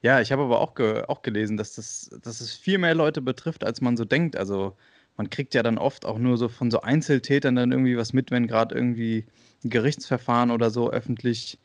ja, 0.00 0.20
ich 0.20 0.32
habe 0.32 0.42
aber 0.42 0.60
auch, 0.60 0.74
ge 0.74 1.04
auch 1.08 1.22
gelesen, 1.22 1.56
dass, 1.56 1.74
das, 1.74 2.10
dass 2.22 2.40
es 2.40 2.54
viel 2.54 2.78
mehr 2.78 2.94
Leute 2.94 3.20
betrifft, 3.20 3.64
als 3.64 3.80
man 3.80 3.96
so 3.96 4.04
denkt. 4.04 4.36
Also 4.36 4.76
man 5.16 5.28
kriegt 5.30 5.54
ja 5.54 5.62
dann 5.62 5.78
oft 5.78 6.06
auch 6.06 6.18
nur 6.18 6.38
so 6.38 6.48
von 6.48 6.70
so 6.70 6.80
Einzeltätern 6.80 7.56
dann 7.56 7.72
irgendwie 7.72 7.96
was 7.96 8.12
mit, 8.12 8.30
wenn 8.30 8.46
gerade 8.46 8.74
irgendwie 8.74 9.26
ein 9.64 9.70
Gerichtsverfahren 9.70 10.50
oder 10.50 10.70
so 10.70 10.90
öffentlich 10.90 11.58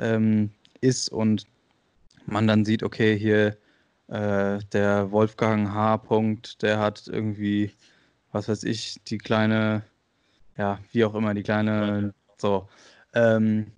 ähm, 0.00 0.50
ist 0.80 1.10
und 1.10 1.46
man 2.26 2.46
dann 2.46 2.64
sieht, 2.64 2.82
okay, 2.82 3.18
hier 3.18 3.56
äh, 4.08 4.58
der 4.72 5.10
Wolfgang 5.12 5.68
H. 5.70 5.98
Punkt, 5.98 6.62
der 6.62 6.78
hat 6.78 7.06
irgendwie, 7.06 7.72
was 8.32 8.48
weiß 8.48 8.64
ich, 8.64 9.02
die 9.04 9.18
kleine, 9.18 9.82
ja, 10.56 10.80
wie 10.92 11.04
auch 11.04 11.14
immer, 11.14 11.34
die 11.34 11.42
kleine, 11.42 12.14
so. 12.38 12.68
Ähm, 13.14 13.72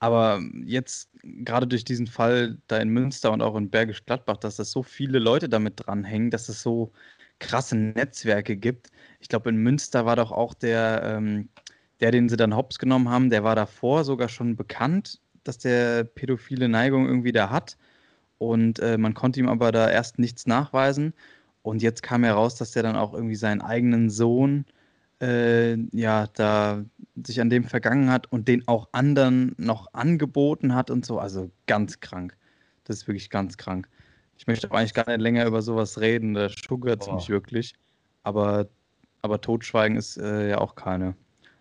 aber 0.00 0.40
jetzt 0.64 1.10
gerade 1.22 1.66
durch 1.66 1.84
diesen 1.84 2.06
Fall 2.06 2.58
da 2.68 2.78
in 2.78 2.90
Münster 2.90 3.32
und 3.32 3.42
auch 3.42 3.56
in 3.56 3.70
Bergisch 3.70 4.04
Gladbach, 4.04 4.36
dass 4.36 4.56
das 4.56 4.70
so 4.70 4.82
viele 4.82 5.18
Leute 5.18 5.48
damit 5.48 5.74
dranhängen, 5.76 6.30
dass 6.30 6.48
es 6.48 6.62
so 6.62 6.92
krasse 7.40 7.76
Netzwerke 7.76 8.56
gibt. 8.56 8.90
Ich 9.20 9.28
glaube, 9.28 9.50
in 9.50 9.56
Münster 9.56 10.06
war 10.06 10.16
doch 10.16 10.30
auch 10.32 10.54
der, 10.54 11.02
ähm, 11.04 11.48
der, 12.00 12.12
den 12.12 12.28
sie 12.28 12.36
dann 12.36 12.54
hops 12.54 12.78
genommen 12.78 13.08
haben, 13.08 13.30
der 13.30 13.44
war 13.44 13.56
davor 13.56 14.04
sogar 14.04 14.28
schon 14.28 14.56
bekannt 14.56 15.20
dass 15.44 15.58
der 15.58 16.04
pädophile 16.04 16.68
Neigung 16.68 17.06
irgendwie 17.06 17.32
da 17.32 17.50
hat. 17.50 17.76
Und 18.38 18.78
äh, 18.78 18.98
man 18.98 19.14
konnte 19.14 19.40
ihm 19.40 19.48
aber 19.48 19.72
da 19.72 19.90
erst 19.90 20.18
nichts 20.18 20.46
nachweisen. 20.46 21.12
Und 21.62 21.82
jetzt 21.82 22.02
kam 22.02 22.24
heraus, 22.24 22.54
dass 22.54 22.70
der 22.70 22.82
dann 22.82 22.96
auch 22.96 23.14
irgendwie 23.14 23.36
seinen 23.36 23.60
eigenen 23.60 24.10
Sohn 24.10 24.64
äh, 25.20 25.74
ja 25.92 26.28
da 26.34 26.84
sich 27.26 27.40
an 27.40 27.50
dem 27.50 27.64
vergangen 27.64 28.10
hat 28.10 28.30
und 28.30 28.46
den 28.48 28.66
auch 28.68 28.88
anderen 28.92 29.54
noch 29.58 29.92
angeboten 29.92 30.74
hat 30.74 30.90
und 30.90 31.04
so. 31.04 31.18
Also 31.18 31.50
ganz 31.66 32.00
krank. 32.00 32.36
Das 32.84 32.98
ist 32.98 33.08
wirklich 33.08 33.30
ganz 33.30 33.56
krank. 33.56 33.88
Ich 34.38 34.46
möchte 34.46 34.70
auch 34.70 34.76
eigentlich 34.76 34.94
gar 34.94 35.06
nicht 35.08 35.20
länger 35.20 35.46
über 35.46 35.62
sowas 35.62 36.00
reden, 36.00 36.34
da 36.34 36.48
schuggert 36.48 37.02
es 37.02 37.10
mich 37.10 37.28
wirklich. 37.28 37.74
Aber, 38.22 38.68
aber 39.20 39.40
Totschweigen 39.40 39.96
ist 39.96 40.16
äh, 40.16 40.50
ja 40.50 40.58
auch 40.58 40.76
keine 40.76 41.14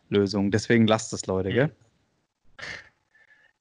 Lösung. 0.10 0.52
Deswegen 0.52 0.86
lasst 0.86 1.12
es, 1.12 1.26
Leute, 1.26 1.50
gell? 1.50 1.72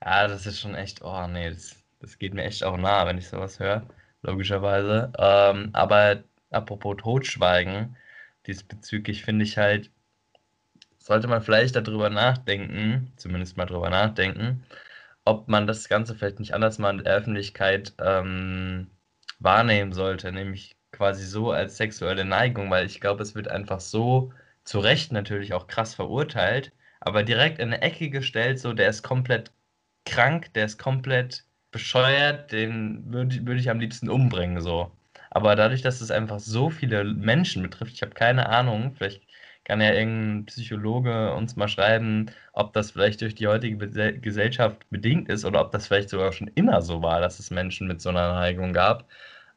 Ja, 0.02 0.26
das 0.28 0.46
ist 0.46 0.60
schon 0.60 0.74
echt, 0.74 1.02
oh 1.02 1.26
nee, 1.26 1.50
das, 1.50 1.76
das 2.00 2.18
geht 2.18 2.32
mir 2.34 2.44
echt 2.44 2.62
auch 2.64 2.76
nah, 2.76 3.06
wenn 3.06 3.18
ich 3.18 3.28
sowas 3.28 3.58
höre, 3.60 3.86
logischerweise. 4.22 5.12
Ähm, 5.18 5.70
aber 5.72 6.22
apropos 6.50 6.96
Totschweigen, 6.98 7.96
diesbezüglich 8.46 9.24
finde 9.24 9.44
ich 9.44 9.58
halt, 9.58 9.90
sollte 10.98 11.28
man 11.28 11.42
vielleicht 11.42 11.76
darüber 11.76 12.10
nachdenken, 12.10 13.12
zumindest 13.16 13.56
mal 13.56 13.66
darüber 13.66 13.90
nachdenken, 13.90 14.64
ob 15.24 15.48
man 15.48 15.66
das 15.66 15.88
Ganze 15.88 16.14
vielleicht 16.14 16.40
nicht 16.40 16.54
anders 16.54 16.78
mal 16.78 16.98
in 16.98 17.04
der 17.04 17.14
Öffentlichkeit 17.16 17.94
ähm, 18.00 18.90
wahrnehmen 19.38 19.92
sollte, 19.92 20.32
nämlich 20.32 20.76
quasi 20.92 21.26
so 21.26 21.52
als 21.52 21.76
sexuelle 21.76 22.24
Neigung, 22.24 22.70
weil 22.70 22.86
ich 22.86 23.00
glaube, 23.00 23.22
es 23.22 23.34
wird 23.34 23.48
einfach 23.48 23.80
so 23.80 24.32
zu 24.64 24.80
Recht 24.80 25.12
natürlich 25.12 25.54
auch 25.54 25.66
krass 25.68 25.94
verurteilt, 25.94 26.72
aber 27.00 27.22
direkt 27.22 27.58
in 27.60 27.68
eine 27.72 27.82
Ecke 27.82 28.10
gestellt, 28.10 28.58
so 28.60 28.72
der 28.72 28.88
ist 28.90 29.02
komplett 29.02 29.52
krank, 30.06 30.52
der 30.54 30.66
ist 30.66 30.78
komplett 30.78 31.44
bescheuert, 31.70 32.52
den 32.52 33.12
würde 33.12 33.46
würd 33.46 33.60
ich 33.60 33.70
am 33.70 33.80
liebsten 33.80 34.08
umbringen, 34.08 34.60
so. 34.62 34.90
Aber 35.30 35.56
dadurch, 35.56 35.82
dass 35.82 36.00
es 36.00 36.10
einfach 36.10 36.38
so 36.40 36.70
viele 36.70 37.04
Menschen 37.04 37.62
betrifft, 37.62 37.92
ich 37.94 38.02
habe 38.02 38.14
keine 38.14 38.48
Ahnung, 38.48 38.94
vielleicht 38.96 39.22
kann 39.64 39.80
ja 39.80 39.92
irgendein 39.92 40.46
Psychologe 40.46 41.34
uns 41.34 41.56
mal 41.56 41.68
schreiben, 41.68 42.30
ob 42.52 42.72
das 42.72 42.92
vielleicht 42.92 43.20
durch 43.20 43.34
die 43.34 43.48
heutige 43.48 44.20
Gesellschaft 44.20 44.88
bedingt 44.90 45.28
ist 45.28 45.44
oder 45.44 45.60
ob 45.60 45.72
das 45.72 45.88
vielleicht 45.88 46.08
sogar 46.08 46.32
schon 46.32 46.50
immer 46.54 46.80
so 46.82 47.02
war, 47.02 47.20
dass 47.20 47.40
es 47.40 47.50
Menschen 47.50 47.88
mit 47.88 48.00
so 48.00 48.10
einer 48.10 48.32
Neigung 48.34 48.72
gab. 48.72 49.08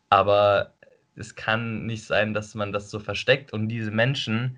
Aber 0.10 0.74
es 1.16 1.36
kann 1.36 1.86
nicht 1.86 2.06
sein, 2.06 2.34
dass 2.34 2.56
man 2.56 2.74
das 2.74 2.90
so 2.90 3.00
versteckt 3.00 3.54
und 3.54 3.70
diese 3.70 3.92
Menschen 3.92 4.58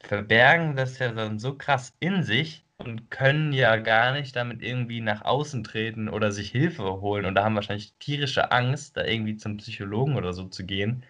verbergen 0.00 0.76
das 0.76 0.98
ja 0.98 1.12
dann 1.12 1.38
so 1.38 1.54
krass 1.56 1.94
in 2.00 2.22
sich, 2.24 2.63
und 2.78 3.10
können 3.10 3.52
ja 3.52 3.76
gar 3.76 4.12
nicht 4.12 4.34
damit 4.36 4.62
irgendwie 4.62 5.00
nach 5.00 5.22
außen 5.22 5.64
treten 5.64 6.08
oder 6.08 6.32
sich 6.32 6.50
Hilfe 6.50 7.00
holen 7.00 7.24
und 7.24 7.34
da 7.34 7.44
haben 7.44 7.54
wahrscheinlich 7.54 7.94
tierische 7.98 8.50
Angst, 8.52 8.96
da 8.96 9.04
irgendwie 9.04 9.36
zum 9.36 9.56
Psychologen 9.58 10.16
oder 10.16 10.32
so 10.32 10.46
zu 10.46 10.64
gehen, 10.64 11.04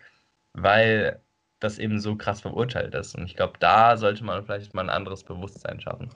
weil 0.53 1.20
das 1.61 1.79
eben 1.79 1.98
so 2.00 2.16
krass 2.16 2.42
verurteilt 2.42 2.94
ist. 2.94 3.14
Und 3.14 3.24
ich 3.24 3.37
glaube, 3.37 3.55
da 3.59 3.96
sollte 3.96 4.24
man 4.24 4.44
vielleicht 4.44 4.74
mal 4.74 4.83
ein 4.83 4.90
anderes 4.90 5.24
Bewusstsein 5.24 5.81
schaffen. 5.81 6.11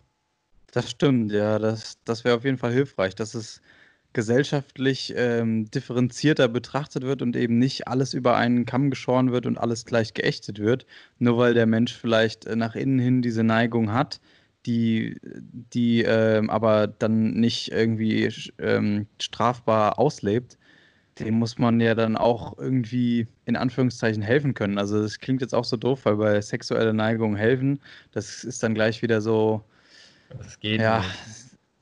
Das 0.73 0.91
stimmt, 0.91 1.33
ja, 1.33 1.59
das, 1.59 1.99
das 2.05 2.25
wäre 2.25 2.37
auf 2.37 2.45
jeden 2.45 2.59
Fall 2.59 2.73
hilfreich, 2.73 3.15
dass 3.15 3.35
es 3.35 3.63
gesellschaftlich 4.13 5.15
ähm, 5.17 5.71
differenzierter 5.71 6.49
betrachtet 6.49 7.05
wird 7.05 7.23
und 7.23 7.37
eben 7.37 7.59
nicht 7.59 7.89
alles 7.89 8.15
über 8.15 8.37
einen 8.37 8.67
Kamm 8.67 8.91
geschoren 8.91 9.33
wird 9.33 9.47
und 9.47 9.59
alles 9.59 9.85
gleich 9.87 10.15
geächtet 10.15 10.59
wird, 10.59 10.87
nur 11.19 11.39
weil 11.39 11.55
der 11.55 11.67
Mensch 11.67 11.95
vielleicht 11.95 12.47
äh, 12.47 12.57
nach 12.57 12.75
innen 12.75 12.99
hin 12.99 13.23
diese 13.23 13.45
Neigung 13.45 13.93
hat 13.93 14.21
die, 14.69 15.17
die 15.23 16.03
ähm, 16.03 16.51
aber 16.51 16.87
dann 16.87 17.33
nicht 17.33 17.73
irgendwie 17.73 18.31
ähm, 18.59 19.07
strafbar 19.21 19.99
auslebt, 19.99 20.59
dem 21.19 21.35
muss 21.35 21.59
man 21.59 21.81
ja 21.81 21.95
dann 21.95 22.17
auch 22.17 22.57
irgendwie 22.59 23.27
in 23.47 23.57
Anführungszeichen 23.57 24.23
helfen 24.23 24.55
können. 24.55 24.79
Also 24.79 25.03
das 25.03 25.19
klingt 25.19 25.41
jetzt 25.41 25.55
auch 25.55 25.65
so 25.65 25.77
doof, 25.77 26.05
weil 26.05 26.17
bei 26.17 26.41
sexueller 26.41 26.93
Neigung 26.93 27.35
helfen, 27.35 27.81
das 28.13 28.45
ist 28.45 28.63
dann 28.63 28.75
gleich 28.75 29.03
wieder 29.03 29.21
so. 29.21 29.65
Das 30.29 30.61
geht 30.61 30.81
ja, 30.81 30.99
nicht. 30.99 31.11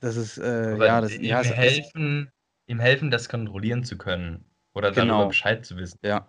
Das 0.01 0.17
ist 0.17 0.39
äh, 0.39 0.79
ja, 0.79 1.01
das, 1.01 1.13
ihm 1.13 1.25
ja, 1.25 1.43
helfen, 1.43 2.31
ihm 2.69 2.79
helfen, 2.79 3.11
das 3.11 3.29
kontrollieren 3.29 3.83
zu 3.83 3.99
können 3.99 4.45
oder 4.75 4.93
darüber 4.93 5.03
genau. 5.03 5.29
Bescheid 5.29 5.67
zu 5.67 5.77
wissen. 5.77 5.99
Ja. 6.03 6.27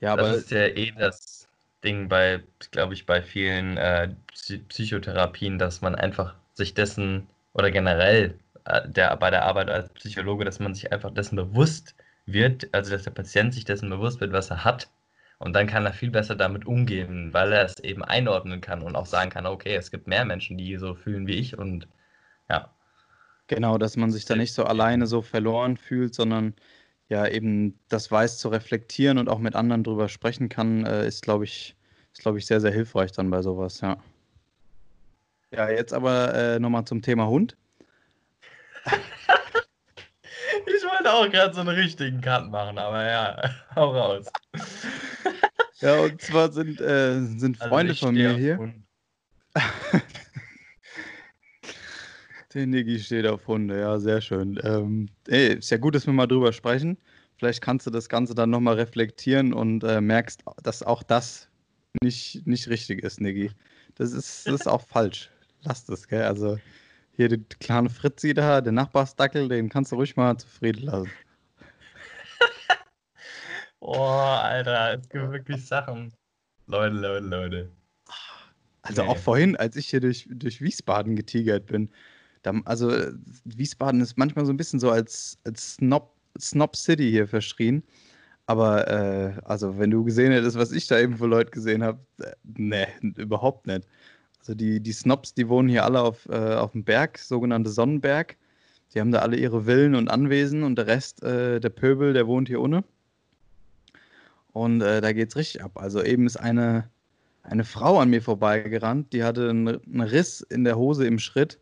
Ja, 0.00 0.16
das 0.16 0.28
aber 0.28 0.36
ist 0.36 0.50
ja 0.50 0.66
eh 0.66 0.92
das 0.98 1.39
Ding 1.84 2.08
bei, 2.08 2.42
glaube 2.70 2.94
ich, 2.94 3.06
bei 3.06 3.22
vielen 3.22 3.76
äh, 3.76 4.14
Psychotherapien, 4.68 5.58
dass 5.58 5.80
man 5.80 5.94
einfach 5.94 6.34
sich 6.54 6.74
dessen 6.74 7.26
oder 7.54 7.70
generell 7.70 8.38
äh, 8.64 8.88
der, 8.88 9.16
bei 9.16 9.30
der 9.30 9.44
Arbeit 9.44 9.70
als 9.70 9.88
Psychologe, 9.94 10.44
dass 10.44 10.60
man 10.60 10.74
sich 10.74 10.92
einfach 10.92 11.12
dessen 11.12 11.36
bewusst 11.36 11.94
wird, 12.26 12.68
also 12.72 12.90
dass 12.92 13.02
der 13.04 13.10
Patient 13.12 13.54
sich 13.54 13.64
dessen 13.64 13.90
bewusst 13.90 14.20
wird, 14.20 14.32
was 14.32 14.50
er 14.50 14.64
hat. 14.64 14.88
Und 15.38 15.54
dann 15.54 15.66
kann 15.66 15.86
er 15.86 15.94
viel 15.94 16.10
besser 16.10 16.36
damit 16.36 16.66
umgehen, 16.66 17.32
weil 17.32 17.52
er 17.52 17.64
es 17.64 17.78
eben 17.80 18.04
einordnen 18.04 18.60
kann 18.60 18.82
und 18.82 18.94
auch 18.94 19.06
sagen 19.06 19.30
kann, 19.30 19.46
okay, 19.46 19.74
es 19.74 19.90
gibt 19.90 20.06
mehr 20.06 20.26
Menschen, 20.26 20.58
die 20.58 20.76
so 20.76 20.94
fühlen 20.94 21.26
wie 21.26 21.36
ich 21.36 21.56
und 21.56 21.88
ja. 22.50 22.70
Genau, 23.46 23.78
dass 23.78 23.96
man 23.96 24.10
sich 24.12 24.26
da 24.26 24.36
nicht 24.36 24.52
so 24.52 24.64
alleine 24.64 25.06
so 25.06 25.22
verloren 25.22 25.76
fühlt, 25.76 26.14
sondern 26.14 26.54
ja 27.10 27.26
eben 27.26 27.78
das 27.88 28.10
weiß 28.10 28.38
zu 28.38 28.48
reflektieren 28.48 29.18
und 29.18 29.28
auch 29.28 29.38
mit 29.40 29.54
anderen 29.54 29.84
drüber 29.84 30.08
sprechen 30.08 30.48
kann, 30.48 30.86
äh, 30.86 31.06
ist, 31.06 31.22
glaube 31.22 31.44
ich, 31.44 31.76
ist, 32.12 32.22
glaube 32.22 32.38
ich, 32.38 32.46
sehr, 32.46 32.60
sehr 32.60 32.72
hilfreich 32.72 33.12
dann 33.12 33.30
bei 33.30 33.42
sowas, 33.42 33.80
ja. 33.80 33.98
Ja, 35.50 35.68
jetzt 35.68 35.92
aber 35.92 36.32
äh, 36.34 36.58
nochmal 36.60 36.84
zum 36.84 37.02
Thema 37.02 37.26
Hund. 37.26 37.56
ich 38.86 40.84
wollte 40.84 41.12
auch 41.12 41.28
gerade 41.28 41.52
so 41.52 41.60
einen 41.60 41.70
richtigen 41.70 42.20
Cut 42.20 42.48
machen, 42.48 42.78
aber 42.78 43.04
ja, 43.04 43.50
hau 43.74 43.90
raus. 43.90 44.30
ja, 45.80 46.00
und 46.00 46.22
zwar 46.22 46.52
sind, 46.52 46.80
äh, 46.80 47.20
sind 47.20 47.60
also 47.60 47.74
Freunde 47.74 47.92
also 47.92 48.06
von 48.06 48.14
mir 48.14 48.36
hier. 48.36 48.72
Der 52.54 52.66
Niggi 52.66 52.98
steht 52.98 53.26
auf 53.26 53.46
Hunde, 53.46 53.78
ja, 53.80 53.98
sehr 53.98 54.20
schön. 54.20 54.58
Ähm, 54.64 55.08
ey, 55.28 55.54
ist 55.58 55.70
ja 55.70 55.76
gut, 55.76 55.94
dass 55.94 56.06
wir 56.06 56.12
mal 56.12 56.26
drüber 56.26 56.52
sprechen. 56.52 56.98
vielleicht 57.36 57.62
kannst 57.62 57.86
du 57.86 57.90
das 57.90 58.08
Ganze 58.08 58.34
dann 58.34 58.50
nochmal 58.50 58.74
reflektieren 58.74 59.52
und 59.52 59.84
äh, 59.84 60.00
merkst, 60.00 60.42
dass 60.62 60.82
auch 60.82 61.02
das 61.04 61.48
nicht, 62.02 62.46
nicht 62.46 62.68
richtig 62.68 63.02
ist, 63.04 63.20
Niggi. 63.20 63.50
Das 63.94 64.12
ist, 64.12 64.46
das 64.46 64.62
ist 64.62 64.66
auch 64.66 64.82
falsch. 64.82 65.30
Lass 65.62 65.84
das, 65.84 66.08
gell? 66.08 66.22
Also 66.22 66.58
hier 67.12 67.28
der 67.28 67.38
kleine 67.60 67.88
Fritzi 67.88 68.34
da, 68.34 68.60
der 68.60 68.72
Nachbarsdackel, 68.72 69.48
den 69.48 69.68
kannst 69.68 69.92
du 69.92 69.96
ruhig 69.96 70.16
mal 70.16 70.36
zufrieden 70.36 70.86
lassen. 70.86 71.10
Boah, 73.80 74.40
Alter, 74.42 74.98
es 74.98 75.08
gibt 75.08 75.30
wirklich 75.30 75.64
Sachen. 75.66 76.12
Leute, 76.66 76.96
Leute, 76.96 77.26
Leute. 77.26 77.70
Also 78.82 79.02
Nee. 79.02 79.08
auch 79.08 79.18
vorhin, 79.18 79.56
als 79.56 79.76
ich 79.76 79.88
hier 79.88 80.00
durch, 80.00 80.26
durch 80.30 80.60
Wiesbaden 80.60 81.14
getigert 81.16 81.66
bin, 81.66 81.90
da, 82.42 82.54
also 82.64 82.90
äh, 82.90 83.12
Wiesbaden 83.44 84.00
ist 84.00 84.16
manchmal 84.16 84.46
so 84.46 84.52
ein 84.52 84.56
bisschen 84.56 84.80
so 84.80 84.90
als, 84.90 85.38
als 85.44 85.74
Snob, 85.74 86.14
Snob 86.38 86.76
City 86.76 87.10
hier 87.10 87.28
verschrien. 87.28 87.82
Aber 88.46 88.88
äh, 88.88 89.32
also 89.44 89.78
wenn 89.78 89.90
du 89.90 90.02
gesehen 90.04 90.32
hättest, 90.32 90.58
was 90.58 90.72
ich 90.72 90.86
da 90.86 90.98
eben 90.98 91.16
für 91.16 91.26
Leute 91.26 91.50
gesehen 91.50 91.84
habe, 91.84 92.00
äh, 92.20 92.32
nee, 92.44 92.86
überhaupt 93.16 93.66
nicht. 93.66 93.86
Also 94.40 94.54
die, 94.54 94.80
die 94.80 94.92
Snobs, 94.92 95.34
die 95.34 95.48
wohnen 95.48 95.68
hier 95.68 95.84
alle 95.84 96.00
auf, 96.00 96.26
äh, 96.28 96.54
auf 96.54 96.72
dem 96.72 96.82
Berg, 96.82 97.18
sogenannte 97.18 97.70
Sonnenberg. 97.70 98.36
Die 98.92 99.00
haben 99.00 99.12
da 99.12 99.20
alle 99.20 99.36
ihre 99.36 99.66
Villen 99.66 99.94
und 99.94 100.10
Anwesen 100.10 100.64
und 100.64 100.76
der 100.76 100.86
Rest, 100.86 101.22
äh, 101.22 101.60
der 101.60 101.68
Pöbel, 101.68 102.12
der 102.12 102.26
wohnt 102.26 102.48
hier 102.48 102.60
ohne. 102.60 102.82
Und 104.52 104.80
äh, 104.80 105.00
da 105.00 105.12
geht's 105.12 105.36
richtig 105.36 105.62
ab. 105.62 105.72
Also 105.74 106.02
eben 106.02 106.26
ist 106.26 106.38
eine, 106.38 106.90
eine 107.44 107.64
Frau 107.64 108.00
an 108.00 108.10
mir 108.10 108.22
vorbeigerannt, 108.22 109.12
die 109.12 109.22
hatte 109.22 109.48
einen 109.50 110.00
Riss 110.00 110.40
in 110.40 110.64
der 110.64 110.76
Hose 110.76 111.06
im 111.06 111.18
Schritt 111.18 111.60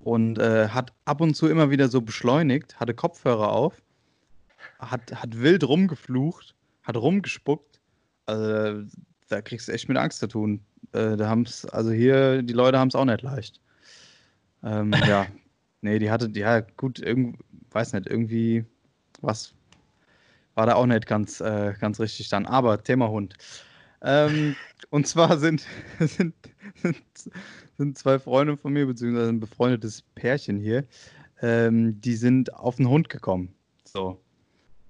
und 0.00 0.38
äh, 0.38 0.68
hat 0.68 0.92
ab 1.04 1.20
und 1.20 1.34
zu 1.34 1.48
immer 1.48 1.70
wieder 1.70 1.88
so 1.88 2.00
beschleunigt, 2.00 2.78
hatte 2.80 2.94
Kopfhörer 2.94 3.50
auf, 3.52 3.82
hat, 4.78 5.12
hat 5.14 5.40
wild 5.40 5.64
rumgeflucht, 5.64 6.54
hat 6.82 6.96
rumgespuckt. 6.96 7.80
Also 8.26 8.86
da 9.28 9.42
kriegst 9.42 9.68
du 9.68 9.72
echt 9.72 9.88
mit 9.88 9.96
Angst 9.98 10.18
zu 10.18 10.26
tun. 10.26 10.60
Äh, 10.92 11.16
da 11.16 11.28
haben's, 11.28 11.66
also 11.66 11.90
hier, 11.90 12.42
die 12.42 12.54
Leute 12.54 12.78
haben 12.78 12.88
es 12.88 12.94
auch 12.94 13.04
nicht 13.04 13.22
leicht. 13.22 13.60
Ähm, 14.62 14.92
ja, 15.06 15.26
nee, 15.82 15.98
die 15.98 16.10
hatte, 16.10 16.30
ja 16.34 16.60
gut, 16.60 16.98
irgend, 16.98 17.38
weiß 17.70 17.92
nicht, 17.92 18.06
irgendwie 18.06 18.64
was 19.20 19.54
war 20.54 20.66
da 20.66 20.74
auch 20.74 20.86
nicht 20.86 21.06
ganz, 21.06 21.40
äh, 21.40 21.74
ganz 21.80 22.00
richtig 22.00 22.28
dann. 22.28 22.46
Aber 22.46 22.82
Thema 22.82 23.08
Hund. 23.08 23.34
Ähm, 24.02 24.56
und 24.90 25.06
zwar 25.06 25.38
sind, 25.38 25.66
sind, 26.00 26.34
sind, 27.76 27.98
zwei 27.98 28.18
Freunde 28.18 28.56
von 28.56 28.72
mir, 28.72 28.86
beziehungsweise 28.86 29.28
ein 29.30 29.40
befreundetes 29.40 30.02
Pärchen 30.14 30.58
hier, 30.58 30.84
ähm, 31.42 32.00
die 32.00 32.14
sind 32.14 32.54
auf 32.54 32.78
einen 32.78 32.88
Hund 32.88 33.08
gekommen. 33.08 33.54
So. 33.84 34.20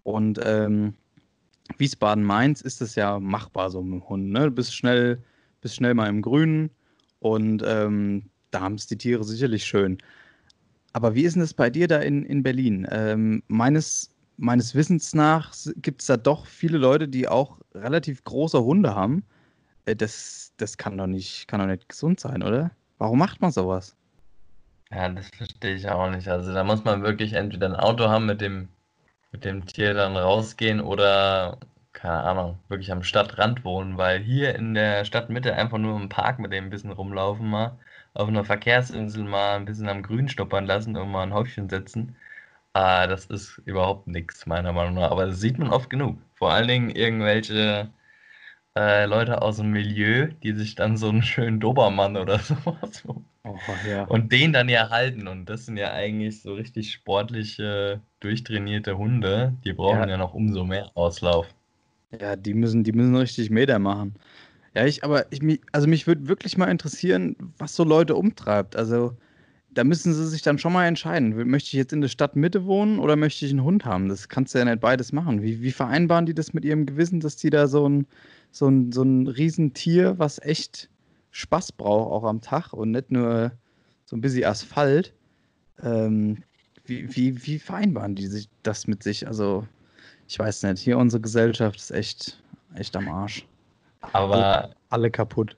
Und 0.02 0.40
ähm, 0.42 0.94
Wiesbaden-Mainz 1.78 2.60
ist 2.62 2.80
es 2.80 2.94
ja 2.94 3.18
machbar 3.20 3.70
so 3.70 3.82
mit 3.82 4.02
dem 4.02 4.08
Hund. 4.08 4.30
Ne? 4.30 4.44
Du 4.44 4.50
bist 4.50 4.74
schnell, 4.74 5.22
bist 5.60 5.76
schnell 5.76 5.94
mal 5.94 6.08
im 6.08 6.22
Grünen 6.22 6.70
und 7.20 7.62
ähm, 7.64 8.30
da 8.50 8.60
haben 8.60 8.74
es 8.74 8.86
die 8.86 8.98
Tiere 8.98 9.24
sicherlich 9.24 9.64
schön. 9.64 9.98
Aber 10.92 11.14
wie 11.14 11.22
ist 11.22 11.34
denn 11.34 11.42
das 11.42 11.54
bei 11.54 11.70
dir 11.70 11.86
da 11.86 11.98
in, 11.98 12.24
in 12.24 12.42
Berlin? 12.42 12.86
Ähm, 12.90 13.42
meines, 13.46 14.10
meines 14.36 14.74
Wissens 14.74 15.14
nach 15.14 15.54
gibt 15.76 16.00
es 16.00 16.08
da 16.08 16.16
doch 16.16 16.46
viele 16.46 16.78
Leute, 16.78 17.06
die 17.06 17.28
auch 17.28 17.60
relativ 17.74 18.24
große 18.24 18.62
Hunde 18.62 18.94
haben. 18.94 19.22
Äh, 19.84 19.94
das, 19.94 20.49
das 20.60 20.76
kann 20.78 20.98
doch 20.98 21.06
nicht, 21.06 21.48
kann 21.48 21.60
doch 21.60 21.66
nicht 21.66 21.88
gesund 21.88 22.20
sein, 22.20 22.42
oder? 22.42 22.70
Warum 22.98 23.18
macht 23.18 23.40
man 23.40 23.50
sowas? 23.52 23.96
Ja, 24.90 25.08
das 25.08 25.28
verstehe 25.30 25.74
ich 25.76 25.88
auch 25.88 26.10
nicht. 26.10 26.28
Also 26.28 26.52
da 26.52 26.64
muss 26.64 26.84
man 26.84 27.02
wirklich 27.02 27.32
entweder 27.34 27.66
ein 27.68 27.76
Auto 27.76 28.08
haben, 28.08 28.26
mit 28.26 28.40
dem, 28.40 28.68
mit 29.32 29.44
dem 29.44 29.66
Tier 29.66 29.94
dann 29.94 30.16
rausgehen 30.16 30.80
oder, 30.80 31.58
keine 31.92 32.20
Ahnung, 32.22 32.58
wirklich 32.68 32.92
am 32.92 33.02
Stadtrand 33.04 33.64
wohnen, 33.64 33.98
weil 33.98 34.20
hier 34.20 34.54
in 34.56 34.74
der 34.74 35.04
Stadtmitte 35.04 35.54
einfach 35.54 35.78
nur 35.78 35.96
im 36.00 36.08
Park 36.08 36.38
mit 36.40 36.52
dem 36.52 36.66
ein 36.66 36.70
bisschen 36.70 36.92
rumlaufen 36.92 37.48
mal, 37.48 37.78
auf 38.14 38.28
einer 38.28 38.44
Verkehrsinsel 38.44 39.24
mal 39.24 39.56
ein 39.56 39.64
bisschen 39.66 39.88
am 39.88 40.02
Grün 40.02 40.28
schnuppern 40.28 40.66
lassen 40.66 40.96
und 40.96 41.10
mal 41.10 41.24
ein 41.24 41.34
Häufchen 41.34 41.68
setzen. 41.68 42.16
Ah, 42.74 43.06
das 43.06 43.26
ist 43.26 43.58
überhaupt 43.66 44.06
nichts, 44.08 44.46
meiner 44.46 44.72
Meinung 44.72 44.94
nach. 44.94 45.10
Aber 45.10 45.26
das 45.26 45.40
sieht 45.40 45.58
man 45.58 45.70
oft 45.70 45.90
genug. 45.90 46.18
Vor 46.34 46.52
allen 46.52 46.68
Dingen 46.68 46.90
irgendwelche 46.90 47.90
äh, 48.76 49.06
Leute 49.06 49.42
aus 49.42 49.56
dem 49.58 49.70
Milieu, 49.72 50.28
die 50.42 50.52
sich 50.54 50.74
dann 50.74 50.96
so 50.96 51.08
einen 51.08 51.22
schönen 51.22 51.60
Dobermann 51.60 52.16
oder 52.16 52.38
sowas 52.40 53.04
Oh, 53.44 53.56
ja. 53.84 54.04
und 54.06 54.32
den 54.32 54.52
dann 54.52 54.68
ja 54.68 54.90
halten. 54.90 55.26
Und 55.28 55.46
das 55.46 55.66
sind 55.66 55.76
ja 55.76 55.92
eigentlich 55.92 56.42
so 56.42 56.54
richtig 56.54 56.92
sportliche, 56.92 58.02
durchtrainierte 58.20 58.96
Hunde. 58.98 59.54
Die 59.64 59.72
brauchen 59.72 60.08
Ja. 60.08 60.08
ja 60.08 60.16
noch 60.18 60.34
umso 60.34 60.64
mehr 60.64 60.90
Auslauf. 60.96 61.46
Ja, 62.20 62.36
die 62.36 62.54
müssen, 62.54 62.82
die 62.84 62.92
müssen 62.92 63.14
richtig 63.16 63.50
Meter 63.50 63.78
machen. 63.78 64.14
Ja, 64.74 64.86
ich, 64.86 65.04
aber 65.04 65.32
ich, 65.32 65.42
mich- 65.42 65.62
also 65.72 65.88
mich 65.88 66.06
würde 66.06 66.28
wirklich 66.28 66.58
mal 66.58 66.66
interessieren, 66.70 67.36
was 67.58 67.76
so 67.76 67.84
Leute 67.84 68.16
umtreibt. 68.16 68.76
Also, 68.76 69.16
da 69.70 69.84
müssen 69.84 70.14
sie 70.14 70.26
sich 70.28 70.42
dann 70.42 70.58
schon 70.58 70.72
mal 70.74 70.86
entscheiden. 70.86 71.36
Möchte 71.50 71.68
ich 71.68 71.72
jetzt 71.74 71.92
in 71.92 72.02
der 72.02 72.08
Stadtmitte 72.08 72.66
wohnen 72.66 72.98
oder 73.00 73.16
möchte 73.16 73.46
ich 73.46 73.52
einen 73.52 73.64
Hund 73.64 73.84
haben? 73.86 74.08
Das 74.08 74.28
kannst 74.28 74.54
du 74.54 74.60
ja 74.60 74.64
nicht 74.66 74.80
beides 74.80 75.12
machen. 75.12 75.42
Wie, 75.42 75.62
wie 75.62 75.72
vereinbaren 75.72 76.26
die 76.26 76.34
das 76.34 76.54
mit 76.54 76.64
ihrem 76.64 76.86
Gewissen, 76.86 77.20
dass 77.20 77.36
die 77.36 77.50
da 77.50 77.68
so 77.68 77.88
ein, 77.88 78.06
so 78.50 78.68
ein, 78.68 78.92
so 78.92 79.02
ein 79.02 79.26
Riesentier, 79.26 80.18
was 80.18 80.40
echt 80.40 80.90
Spaß 81.30 81.72
braucht, 81.72 82.10
auch 82.12 82.24
am 82.28 82.40
Tag 82.40 82.72
und 82.72 82.90
nicht 82.92 83.10
nur 83.10 83.52
so 84.04 84.16
ein 84.16 84.20
bisschen 84.20 84.44
Asphalt, 84.44 85.14
ähm, 85.82 86.44
wie, 86.84 87.14
wie, 87.14 87.46
wie 87.46 87.58
vereinbaren 87.58 88.14
die 88.16 88.26
sich 88.26 88.48
das 88.62 88.86
mit 88.86 89.02
sich? 89.02 89.26
Also, 89.26 89.66
ich 90.28 90.38
weiß 90.38 90.64
nicht. 90.64 90.80
Hier 90.80 90.98
unsere 90.98 91.20
Gesellschaft 91.20 91.78
ist 91.78 91.90
echt, 91.90 92.42
echt 92.74 92.96
am 92.96 93.08
Arsch. 93.08 93.46
Aber, 94.12 94.74
Alle 94.88 95.10
kaputt. 95.10 95.56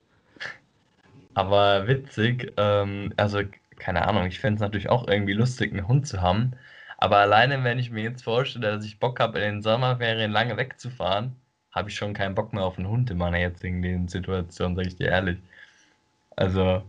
aber 1.34 1.86
witzig, 1.88 2.52
ähm, 2.56 3.12
also 3.16 3.40
keine 3.78 4.06
Ahnung, 4.06 4.26
ich 4.26 4.38
fände 4.40 4.56
es 4.56 4.60
natürlich 4.60 4.88
auch 4.90 5.08
irgendwie 5.08 5.32
lustig, 5.32 5.72
einen 5.72 5.88
Hund 5.88 6.06
zu 6.06 6.20
haben. 6.20 6.52
Aber 6.98 7.18
alleine, 7.18 7.64
wenn 7.64 7.78
ich 7.78 7.90
mir 7.90 8.02
jetzt 8.04 8.22
vorstelle, 8.22 8.70
dass 8.72 8.84
ich 8.84 9.00
Bock 9.00 9.18
habe, 9.20 9.38
in 9.40 9.56
den 9.56 9.62
Sommerferien 9.62 10.30
lange 10.30 10.56
wegzufahren, 10.56 11.36
habe 11.72 11.90
ich 11.90 11.96
schon 11.96 12.14
keinen 12.14 12.34
Bock 12.34 12.52
mehr 12.52 12.64
auf 12.64 12.78
einen 12.78 12.88
Hund 12.88 13.10
in 13.10 13.18
meiner 13.18 13.38
jetzigen 13.38 13.82
Lebenssituation, 13.82 14.76
sage 14.76 14.88
ich 14.88 14.96
dir 14.96 15.08
ehrlich. 15.08 15.38
Also, 16.36 16.82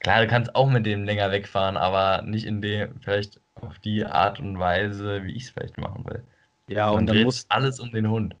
klar, 0.00 0.22
du 0.22 0.28
kannst 0.28 0.54
auch 0.54 0.70
mit 0.70 0.86
dem 0.86 1.04
länger 1.04 1.30
wegfahren, 1.30 1.76
aber 1.76 2.22
nicht 2.22 2.46
in 2.46 2.60
dem, 2.62 3.00
vielleicht 3.00 3.40
auf 3.54 3.78
die 3.80 4.04
Art 4.06 4.40
und 4.40 4.58
Weise, 4.58 5.24
wie 5.24 5.32
ich 5.36 5.44
es 5.44 5.50
vielleicht 5.50 5.78
machen 5.78 6.04
will. 6.06 6.24
Ja, 6.68 6.90
Man 6.90 7.00
und 7.00 7.06
dann 7.06 7.18
muss, 7.18 7.46
alles 7.48 7.80
um 7.80 7.90
den 7.92 8.08
Hund. 8.08 8.36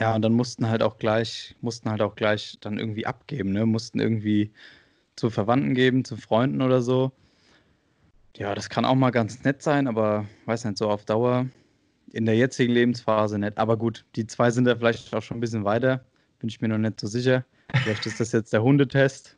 ja, 0.00 0.14
und 0.14 0.22
dann 0.22 0.32
mussten 0.34 0.68
halt 0.68 0.82
auch 0.82 0.98
gleich, 0.98 1.56
mussten 1.60 1.90
halt 1.90 2.02
auch 2.02 2.14
gleich 2.14 2.58
dann 2.60 2.78
irgendwie 2.78 3.06
abgeben, 3.06 3.52
ne? 3.52 3.66
Mussten 3.66 4.00
irgendwie 4.00 4.52
zu 5.16 5.30
Verwandten 5.30 5.74
geben, 5.74 6.04
zu 6.04 6.16
Freunden 6.16 6.62
oder 6.62 6.82
so. 6.82 7.12
Ja, 8.36 8.54
das 8.54 8.68
kann 8.70 8.84
auch 8.84 8.94
mal 8.94 9.10
ganz 9.10 9.42
nett 9.44 9.62
sein, 9.62 9.86
aber 9.88 10.26
weiß 10.46 10.64
nicht, 10.64 10.78
so 10.78 10.88
auf 10.90 11.04
Dauer 11.04 11.46
in 12.12 12.26
der 12.26 12.36
jetzigen 12.36 12.72
Lebensphase 12.72 13.38
nicht. 13.38 13.58
Aber 13.58 13.76
gut, 13.76 14.04
die 14.16 14.26
zwei 14.26 14.50
sind 14.50 14.64
da 14.64 14.76
vielleicht 14.76 15.14
auch 15.14 15.22
schon 15.22 15.38
ein 15.38 15.40
bisschen 15.40 15.64
weiter. 15.64 16.04
Bin 16.38 16.48
ich 16.48 16.60
mir 16.60 16.68
noch 16.68 16.78
nicht 16.78 17.00
so 17.00 17.06
sicher. 17.06 17.44
Vielleicht 17.74 18.06
ist 18.06 18.20
das 18.20 18.32
jetzt 18.32 18.52
der 18.52 18.62
Hundetest. 18.62 19.36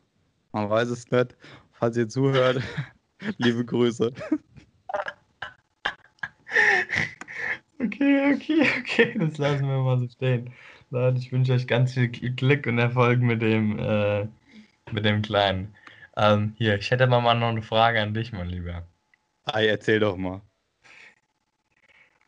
Man 0.51 0.69
weiß 0.69 0.89
es 0.89 1.09
nicht. 1.11 1.35
Falls 1.71 1.97
ihr 1.97 2.07
zuhört, 2.07 2.61
liebe 3.37 3.65
Grüße. 3.65 4.13
Okay, 7.79 8.33
okay, 8.35 8.69
okay, 8.79 9.15
das 9.17 9.37
lassen 9.37 9.67
wir 9.67 9.79
mal 9.79 9.97
so 9.97 10.07
stehen. 10.07 10.53
Leute, 10.91 11.17
ich 11.17 11.31
wünsche 11.31 11.53
euch 11.53 11.67
ganz 11.67 11.93
viel 11.93 12.09
Glück 12.09 12.67
und 12.67 12.77
Erfolg 12.77 13.21
mit 13.21 13.41
dem, 13.41 13.79
äh, 13.79 14.27
mit 14.91 15.05
dem 15.05 15.21
Kleinen. 15.21 15.73
Ähm, 16.17 16.53
hier, 16.57 16.75
ich 16.75 16.91
hätte 16.91 17.07
mal 17.07 17.21
noch 17.33 17.47
eine 17.47 17.61
Frage 17.61 18.01
an 18.01 18.13
dich, 18.13 18.33
mein 18.33 18.49
Lieber. 18.49 18.85
Ei, 19.45 19.67
erzähl 19.67 19.99
doch 19.99 20.17
mal. 20.17 20.41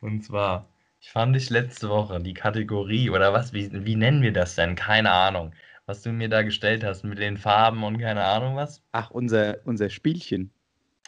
Und 0.04 0.22
zwar, 0.22 0.68
ich 1.00 1.10
fand 1.10 1.34
dich 1.34 1.48
letzte 1.48 1.88
Woche 1.88 2.20
die 2.20 2.34
Kategorie 2.34 3.08
oder 3.08 3.32
was, 3.32 3.54
wie, 3.54 3.70
wie 3.86 3.96
nennen 3.96 4.20
wir 4.20 4.34
das 4.34 4.54
denn? 4.54 4.74
Keine 4.76 5.10
Ahnung. 5.10 5.54
Was 5.86 6.02
du 6.02 6.12
mir 6.12 6.28
da 6.28 6.42
gestellt 6.42 6.84
hast 6.84 7.04
mit 7.04 7.18
den 7.18 7.38
Farben 7.38 7.82
und 7.84 7.98
keine 7.98 8.22
Ahnung 8.22 8.54
was. 8.54 8.82
Ach, 8.92 9.10
unser, 9.10 9.66
unser 9.66 9.88
Spielchen. 9.88 10.50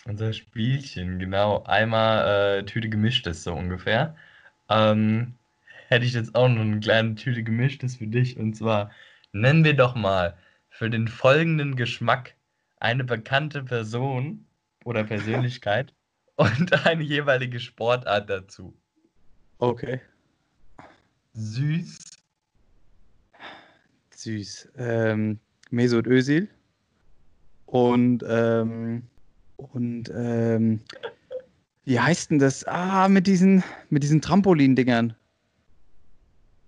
Unser 0.07 0.33
Spielchen, 0.33 1.19
genau. 1.19 1.63
Einmal 1.65 2.61
äh, 2.61 2.65
Tüte 2.65 2.89
gemischtes, 2.89 3.45
so 3.45 3.53
ungefähr. 3.53 4.17
Ähm, 4.71 5.35
hätte 5.89 6.07
ich 6.07 6.15
jetzt 6.15 6.35
auch 6.35 6.49
noch 6.49 6.63
eine 6.63 6.81
kleine 6.81 7.17
Tüte 7.17 7.43
gemischtes 7.43 7.97
für 7.97 8.07
dich. 8.07 8.39
Und 8.39 8.55
zwar 8.55 8.91
nennen 9.33 9.63
wir 9.63 9.75
doch 9.75 9.95
mal 9.95 10.39
für 10.71 10.89
den 10.89 11.09
folgenden 11.09 11.77
Geschmack 11.77 12.35
eine 12.79 13.05
bekannte 13.05 13.63
Person 13.63 14.47
oder 14.85 15.05
Persönlichkeit 15.13 15.93
und 16.37 16.87
eine 16.87 17.03
jeweilige 17.03 17.61
Sportart 17.61 18.31
dazu. 18.31 18.75
Okay. 19.59 20.01
Süß, 21.35 21.99
Süß. 24.15 24.69
Ähm, 24.77 25.39
Mesut 25.71 26.07
Özil. 26.07 26.49
Und, 27.67 28.25
ähm, 28.29 29.03
und, 29.57 30.11
ähm, 30.15 30.81
wie 31.85 32.01
heißt 32.01 32.31
denn 32.31 32.39
das? 32.39 32.65
Ah, 32.65 33.09
mit 33.09 33.27
diesen, 33.27 33.63
mit 33.91 34.03
diesen 34.03 34.21
Trampolin-Dingern. 34.21 35.15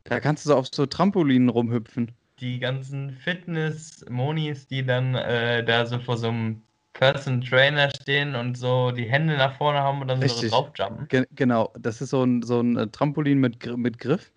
Da 0.04 0.20
kannst 0.20 0.44
du 0.44 0.50
so 0.50 0.56
auf 0.56 0.68
so 0.72 0.86
Trampolinen 0.86 1.48
rumhüpfen. 1.48 2.12
Die 2.40 2.60
ganzen 2.60 3.10
Fitness-Monis, 3.10 4.68
die 4.68 4.84
dann 4.84 5.14
äh, 5.14 5.64
da 5.64 5.86
so 5.86 5.98
vor 5.98 6.16
so 6.16 6.28
einem 6.28 6.62
Person 6.98 7.42
Trainer 7.42 7.90
stehen 7.90 8.34
und 8.34 8.58
so 8.58 8.90
die 8.90 9.04
Hände 9.04 9.36
nach 9.36 9.56
vorne 9.56 9.78
haben 9.78 10.00
und 10.00 10.08
dann 10.08 10.20
Richtig. 10.20 10.50
so 10.50 10.62
draufjumpen. 10.62 11.06
Ge 11.06 11.26
genau, 11.30 11.72
das 11.78 12.00
ist 12.00 12.10
so 12.10 12.24
ein, 12.24 12.42
so 12.42 12.60
ein 12.60 12.76
äh, 12.76 12.88
Trampolin 12.88 13.38
mit, 13.38 13.64
mit 13.76 13.98
Griff. 13.98 14.32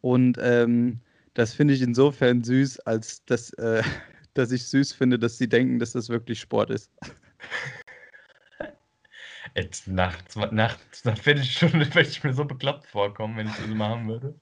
Und 0.00 0.38
ähm, 0.40 1.00
das 1.34 1.54
finde 1.54 1.74
ich 1.74 1.82
insofern 1.82 2.44
süß, 2.44 2.78
als 2.80 3.24
dass, 3.24 3.52
äh, 3.54 3.82
dass 4.34 4.52
ich 4.52 4.68
süß 4.68 4.92
finde, 4.92 5.18
dass 5.18 5.38
sie 5.38 5.48
denken, 5.48 5.80
dass 5.80 5.92
das 5.92 6.08
wirklich 6.08 6.38
Sport 6.38 6.70
ist. 6.70 6.92
Jetzt 9.56 9.88
nachts, 9.88 10.36
nachts, 10.36 11.04
nach 11.04 11.18
Viertelstunde 11.18 11.92
würde 11.92 12.08
ich 12.08 12.22
mir 12.22 12.32
so 12.32 12.44
bekloppt 12.44 12.86
vorkommen, 12.86 13.38
wenn 13.38 13.48
ich 13.48 13.56
das 13.56 13.66
machen 13.66 14.06
würde. 14.06 14.38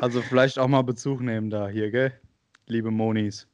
Also 0.00 0.22
vielleicht 0.22 0.58
auch 0.58 0.68
mal 0.68 0.80
Bezug 0.80 1.20
nehmen 1.20 1.50
da 1.50 1.68
hier, 1.68 1.90
gell? 1.90 2.18
Liebe 2.66 2.90
Monis. 2.90 3.46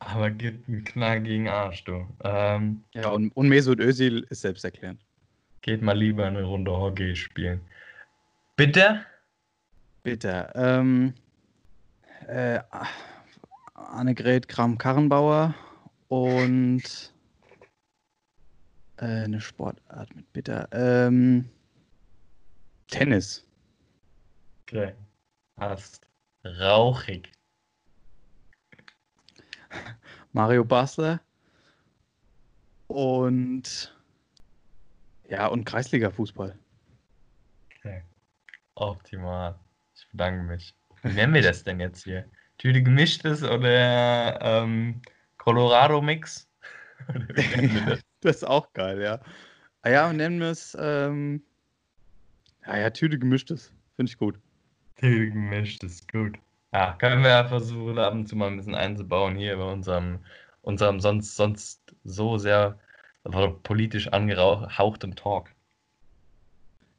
Aber 0.00 0.30
gibt 0.30 0.68
einen 0.68 0.84
knackigen 0.84 1.48
Arsch, 1.48 1.84
du. 1.84 2.06
Ähm, 2.22 2.84
ja, 2.94 3.08
und, 3.08 3.30
und 3.36 3.48
Mesut 3.48 3.80
Özil 3.80 4.26
ist 4.30 4.42
selbsterklärend. 4.42 5.04
Geht 5.60 5.82
mal 5.82 5.98
lieber 5.98 6.26
eine 6.26 6.44
Runde 6.44 6.70
Hockey 6.70 7.16
spielen. 7.16 7.60
Bitte? 8.56 9.04
Bitte. 10.04 10.52
Ähm, 10.54 11.14
äh, 12.28 12.60
Annegret 13.74 14.48
Kram-Karrenbauer 14.48 15.54
und 16.08 17.12
äh, 18.98 19.04
eine 19.04 19.40
Sportart 19.40 20.14
mit 20.14 20.32
Bitter. 20.32 20.68
Ähm, 20.72 21.48
Tennis. 22.88 23.46
Okay. 24.62 24.94
Passt. 25.56 26.06
Rauchig. 26.44 27.30
Mario 30.32 30.64
Basler 30.64 31.20
und 32.86 33.94
ja, 35.28 35.46
und 35.46 35.64
Kreisliga-Fußball. 35.64 36.56
Okay. 37.76 38.02
Optimal. 38.74 39.58
Ich 39.94 40.08
bedanke 40.10 40.42
mich. 40.44 40.74
Wie 41.02 41.12
nennen 41.12 41.34
wir 41.34 41.42
das 41.42 41.64
denn 41.64 41.80
jetzt 41.80 42.04
hier? 42.04 42.24
Tüte 42.56 42.82
gemischtes 42.82 43.42
oder 43.42 44.40
ähm, 44.40 45.02
Colorado-Mix? 45.36 46.48
das? 47.86 48.00
das 48.20 48.36
ist 48.36 48.44
auch 48.44 48.72
geil, 48.72 49.00
ja. 49.02 49.20
Ah 49.82 49.90
ja, 49.90 50.12
nennen 50.12 50.40
wir 50.40 50.50
es 50.50 50.76
ähm, 50.80 51.42
ja, 52.66 52.76
ja, 52.78 52.90
Tüte 52.90 53.18
gemischtes. 53.18 53.72
Finde 53.96 54.10
ich 54.10 54.18
gut. 54.18 54.38
Tüte 54.96 55.30
gemischtes, 55.30 56.06
gut. 56.06 56.38
Ja, 56.72 56.92
können 56.98 57.22
wir 57.22 57.30
ja 57.30 57.44
versuchen, 57.44 57.98
ab 57.98 58.12
und 58.12 58.26
zu 58.28 58.36
mal 58.36 58.48
ein 58.48 58.56
bisschen 58.56 58.74
einzubauen 58.74 59.36
hier 59.36 59.56
bei 59.56 59.72
unserem, 59.72 60.18
unserem 60.62 61.00
sonst, 61.00 61.36
sonst 61.36 61.94
so 62.04 62.36
sehr 62.36 62.78
politisch 63.62 64.08
angehauchten 64.08 65.14
Talk. 65.16 65.50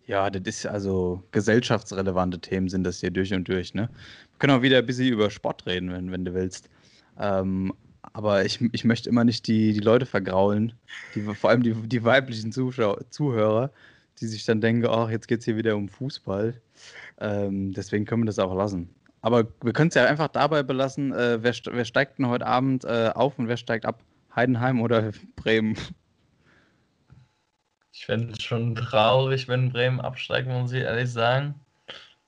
Ja, 0.06 0.30
das 0.32 0.42
ist 0.44 0.66
also 0.66 1.24
gesellschaftsrelevante 1.32 2.40
Themen 2.40 2.68
sind 2.68 2.84
das 2.84 3.00
hier 3.00 3.12
durch 3.12 3.32
und 3.32 3.48
durch. 3.48 3.76
Ne? 3.76 3.90
Wir 4.32 4.40
können 4.40 4.58
auch 4.58 4.64
wieder 4.64 4.80
ein 4.80 4.86
bisschen 4.86 5.08
über 5.08 5.30
Sport 5.30 5.68
reden, 5.68 5.92
wenn, 5.92 6.12
wenn 6.12 6.26
du 6.26 6.34
willst. 6.34 6.68
Ähm, 7.20 7.74
aber 8.14 8.44
ich, 8.44 8.60
ich 8.72 8.86
möchte 8.86 9.10
immer 9.10 9.24
nicht 9.24 9.46
die, 9.48 9.74
die 9.74 9.80
Leute 9.82 10.08
vergraulen, 10.08 10.74
die, 11.14 11.22
vor 11.22 11.52
allem 11.52 11.62
die, 11.62 11.74
die 11.74 12.04
weiblichen 12.04 12.52
Zuschauer, 12.52 13.08
Zuhörer, 13.12 13.72
die 14.20 14.26
sich 14.26 14.46
dann 14.46 14.62
denken, 14.62 14.88
ach, 14.88 15.12
jetzt 15.12 15.28
geht 15.28 15.40
es 15.40 15.46
hier 15.46 15.58
wieder 15.58 15.76
um 15.76 15.90
Fußball. 15.90 16.60
Ähm, 17.20 17.74
deswegen 17.74 18.06
können 18.06 18.24
wir 18.24 18.28
das 18.28 18.40
auch 18.40 18.56
lassen. 18.56 18.90
Aber 19.22 19.46
wir 19.62 19.74
können 19.74 19.90
es 19.90 19.96
ja 19.96 20.06
einfach 20.06 20.30
dabei 20.30 20.64
belassen, 20.64 21.12
äh, 21.14 21.44
wer, 21.44 21.54
wer, 21.72 21.86
steigt 21.86 22.20
denn 22.20 22.28
heute 22.28 22.46
Abend 22.46 22.86
äh, 22.86 23.12
auf 23.14 23.38
und 23.38 23.48
wer 23.48 23.58
steigt 23.58 23.86
ab? 23.86 24.02
Heidenheim 24.36 24.82
oder 24.82 25.12
Bremen? 25.36 25.76
Ich 27.92 28.06
fände 28.06 28.32
es 28.32 28.42
schon 28.42 28.76
traurig, 28.76 29.48
wenn 29.48 29.72
Bremen 29.72 30.00
absteigt, 30.00 30.48
muss 30.48 30.72
ich 30.72 30.84
ehrlich 30.84 31.12
sagen. 31.12 31.56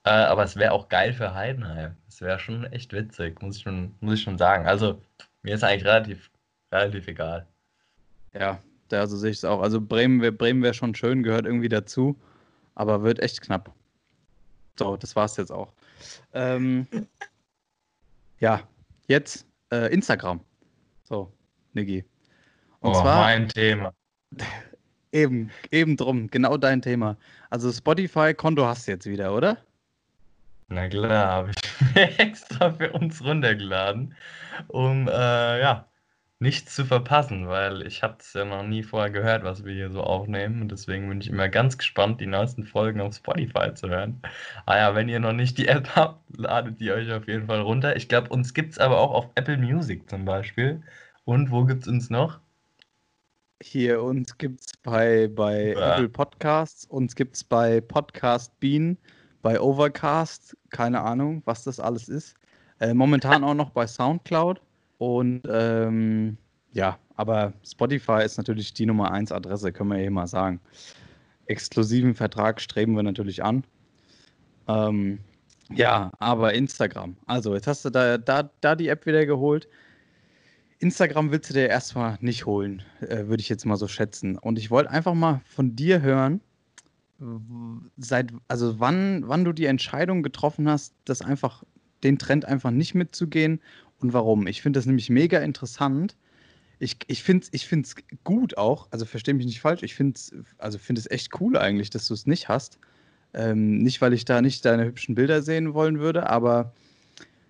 Äh, 0.04 0.10
aber 0.10 0.44
es 0.44 0.56
wäre 0.56 0.74
auch 0.74 0.90
geil 0.90 1.14
für 1.14 1.34
Heidenheim. 1.34 1.96
Es 2.10 2.20
wäre 2.20 2.40
schon 2.40 2.66
echt 2.66 2.92
witzig, 2.92 3.42
muss 3.42 3.58
ich 3.58 3.64
schon, 3.64 3.94
muss 4.02 4.16
ich 4.16 4.24
schon 4.24 4.38
sagen. 4.38 4.66
Also, 4.66 5.02
mir 5.44 5.56
ist 5.56 5.64
eigentlich 5.64 5.86
relativ, 5.86 6.30
relativ 6.74 7.08
egal. 7.08 7.48
Ja, 8.34 8.60
da 8.90 9.08
so 9.08 9.16
sehe 9.16 9.32
ich 9.32 9.38
es 9.38 9.46
auch. 9.46 9.62
Also 9.62 9.80
Bremen 9.80 10.22
wäre 10.22 10.32
Bremen 10.32 10.64
wär 10.64 10.74
schon 10.74 10.96
schön, 10.96 11.24
gehört 11.24 11.46
irgendwie 11.46 11.70
dazu, 11.70 12.20
aber 12.76 13.04
wird 13.04 13.20
echt 13.20 13.42
knapp. 13.42 13.72
So, 14.78 14.98
das 14.98 15.16
war 15.16 15.26
es 15.26 15.38
jetzt 15.38 15.52
auch. 15.52 15.74
Ähm, 16.34 16.88
ja, 18.40 18.62
jetzt 19.08 19.46
äh, 19.72 19.94
Instagram. 19.94 20.42
So, 21.04 21.32
Niggi. 21.74 22.04
Und 22.80 22.92
oh, 22.92 23.02
zwar. 23.02 23.22
Mein 23.22 23.48
Thema. 23.48 23.94
Eben, 25.14 25.52
eben 25.72 25.98
drum, 25.98 26.28
genau 26.28 26.56
dein 26.56 26.82
Thema. 26.82 27.18
Also 27.50 27.70
Spotify-Konto 27.70 28.66
hast 28.66 28.88
du 28.88 28.92
jetzt 28.92 29.06
wieder, 29.06 29.36
oder? 29.36 29.58
Na 30.70 30.88
klar, 30.88 31.32
habe 31.34 31.52
ich 31.52 31.96
extra 32.18 32.72
für 32.72 32.94
uns 32.94 33.22
runtergeladen, 33.22 34.16
um 34.70 35.10
äh, 35.10 35.60
ja, 35.60 35.91
nichts 36.42 36.74
zu 36.76 36.86
verpassen, 36.86 37.48
weil 37.48 37.84
ich 37.86 38.02
habe 38.02 38.18
es 38.20 38.34
ja 38.34 38.44
noch 38.44 38.64
nie 38.64 38.82
vorher 38.82 39.12
gehört, 39.12 39.44
was 39.44 39.64
wir 39.64 39.74
hier 39.74 39.92
so 39.92 40.02
aufnehmen. 40.02 40.64
Und 40.64 40.72
deswegen 40.72 41.08
bin 41.08 41.22
ich 41.22 41.30
immer 41.30 41.50
ganz 41.50 41.78
gespannt, 41.78 42.20
die 42.20 42.26
neuesten 42.26 42.66
Folgen 42.66 43.00
auf 43.00 43.16
Spotify 43.16 43.74
zu 43.76 43.90
hören. 43.90 44.20
Ah 44.66 44.78
ja, 44.78 44.96
wenn 44.96 45.08
ihr 45.08 45.20
noch 45.20 45.34
nicht 45.34 45.60
die 45.60 45.68
App 45.68 45.88
habt, 45.96 46.20
ladet 46.36 46.80
die 46.80 46.92
euch 46.92 47.12
auf 47.12 47.28
jeden 47.28 47.46
Fall 47.46 47.62
runter. 47.62 47.96
Ich 47.96 48.10
glaube, 48.10 48.30
uns 48.30 48.56
gibt 48.56 48.72
es 48.74 48.80
aber 48.80 49.00
auch 49.00 49.12
auf 49.12 49.30
Apple 49.36 49.58
Music 49.58 50.10
zum 50.10 50.26
Beispiel. 50.26 50.82
Und 51.26 51.52
wo 51.52 51.64
gibt 51.64 51.84
es 51.84 51.88
uns 51.88 52.10
noch? 52.10 52.40
Hier, 53.62 54.02
uns 54.02 54.36
gibt 54.40 54.62
es 54.62 54.74
bei, 54.82 55.28
bei 55.28 55.74
ja. 55.74 55.94
Apple 55.94 56.10
Podcasts, 56.10 56.86
uns 56.86 57.16
gibt 57.16 57.36
es 57.36 57.44
bei 57.44 57.80
Podcast 57.82 58.60
Bean, 58.60 58.98
bei 59.44 59.62
Overcast, 59.62 60.58
keine 60.72 61.02
Ahnung, 61.02 61.44
was 61.46 61.64
das 61.66 61.80
alles 61.80 62.10
ist. 62.10 62.36
Äh, 62.80 62.96
momentan 62.96 63.44
auch 63.44 63.54
noch 63.54 63.70
bei 63.70 63.86
Soundcloud. 63.86 64.60
Und 65.02 65.42
ähm, 65.50 66.38
ja, 66.74 67.00
aber 67.16 67.54
Spotify 67.66 68.22
ist 68.24 68.38
natürlich 68.38 68.72
die 68.76 68.86
Nummer 68.86 69.12
1 69.12 69.32
Adresse, 69.32 69.74
können 69.74 69.90
wir 69.90 69.98
ja 69.98 70.12
mal 70.12 70.28
sagen. 70.28 70.60
Exklusiven 71.48 72.14
Vertrag 72.14 72.62
streben 72.62 72.96
wir 72.96 73.02
natürlich 73.02 73.44
an. 73.44 73.64
Ähm, 74.68 75.18
ja, 75.74 76.12
aber 76.20 76.54
Instagram. 76.54 77.18
Also, 77.26 77.56
jetzt 77.56 77.66
hast 77.66 77.84
du 77.84 77.90
da, 77.90 78.20
da, 78.20 78.52
da 78.62 78.76
die 78.76 78.90
App 78.90 79.08
wieder 79.08 79.26
geholt. 79.26 79.68
Instagram 80.78 81.32
willst 81.32 81.50
du 81.50 81.56
dir 81.56 81.68
erstmal 81.68 82.20
nicht 82.22 82.46
holen, 82.46 82.84
äh, 83.00 83.26
würde 83.26 83.42
ich 83.42 83.50
jetzt 83.50 83.66
mal 83.66 83.78
so 83.78 83.88
schätzen. 83.88 84.38
Und 84.38 84.60
ich 84.60 84.70
wollte 84.70 84.92
einfach 84.92 85.16
mal 85.16 85.42
von 85.46 85.76
dir 85.76 86.04
hören, 86.04 86.42
seit, 87.98 88.32
also 88.48 88.80
wann, 88.80 89.28
wann 89.28 89.46
du 89.46 89.52
die 89.52 89.66
Entscheidung 89.66 90.22
getroffen 90.22 90.70
hast, 90.70 90.94
das 91.06 91.24
einfach, 91.24 91.64
den 92.04 92.20
Trend 92.20 92.46
einfach 92.46 92.70
nicht 92.70 92.94
mitzugehen 92.94 93.62
und 94.04 94.14
warum. 94.14 94.48
Ich 94.48 94.62
finde 94.62 94.78
das 94.78 94.86
nämlich 94.86 95.10
mega 95.10 95.40
interessant. 95.40 96.16
Ich, 96.80 96.98
ich 97.08 97.24
finde 97.24 97.44
es 97.44 97.50
ich 97.54 97.68
find's 97.68 97.96
gut 98.24 98.58
auch, 98.58 98.88
also 98.92 99.06
verstehe 99.06 99.36
mich 99.36 99.46
nicht 99.46 99.62
falsch, 99.62 99.84
ich 99.84 99.94
finde 99.94 100.16
es 100.16 100.34
also 100.58 100.80
find 100.80 101.12
echt 101.12 101.40
cool 101.40 101.58
eigentlich, 101.58 101.92
dass 101.92 102.08
du 102.08 102.14
es 102.14 102.26
nicht 102.26 102.50
hast. 102.50 102.80
Ähm, 103.34 103.78
nicht, 103.78 104.02
weil 104.02 104.14
ich 104.14 104.26
da 104.26 104.42
nicht 104.42 104.66
deine 104.66 104.86
hübschen 104.86 105.16
Bilder 105.16 105.42
sehen 105.42 105.74
wollen 105.74 106.00
würde, 106.00 106.30
aber 106.30 106.74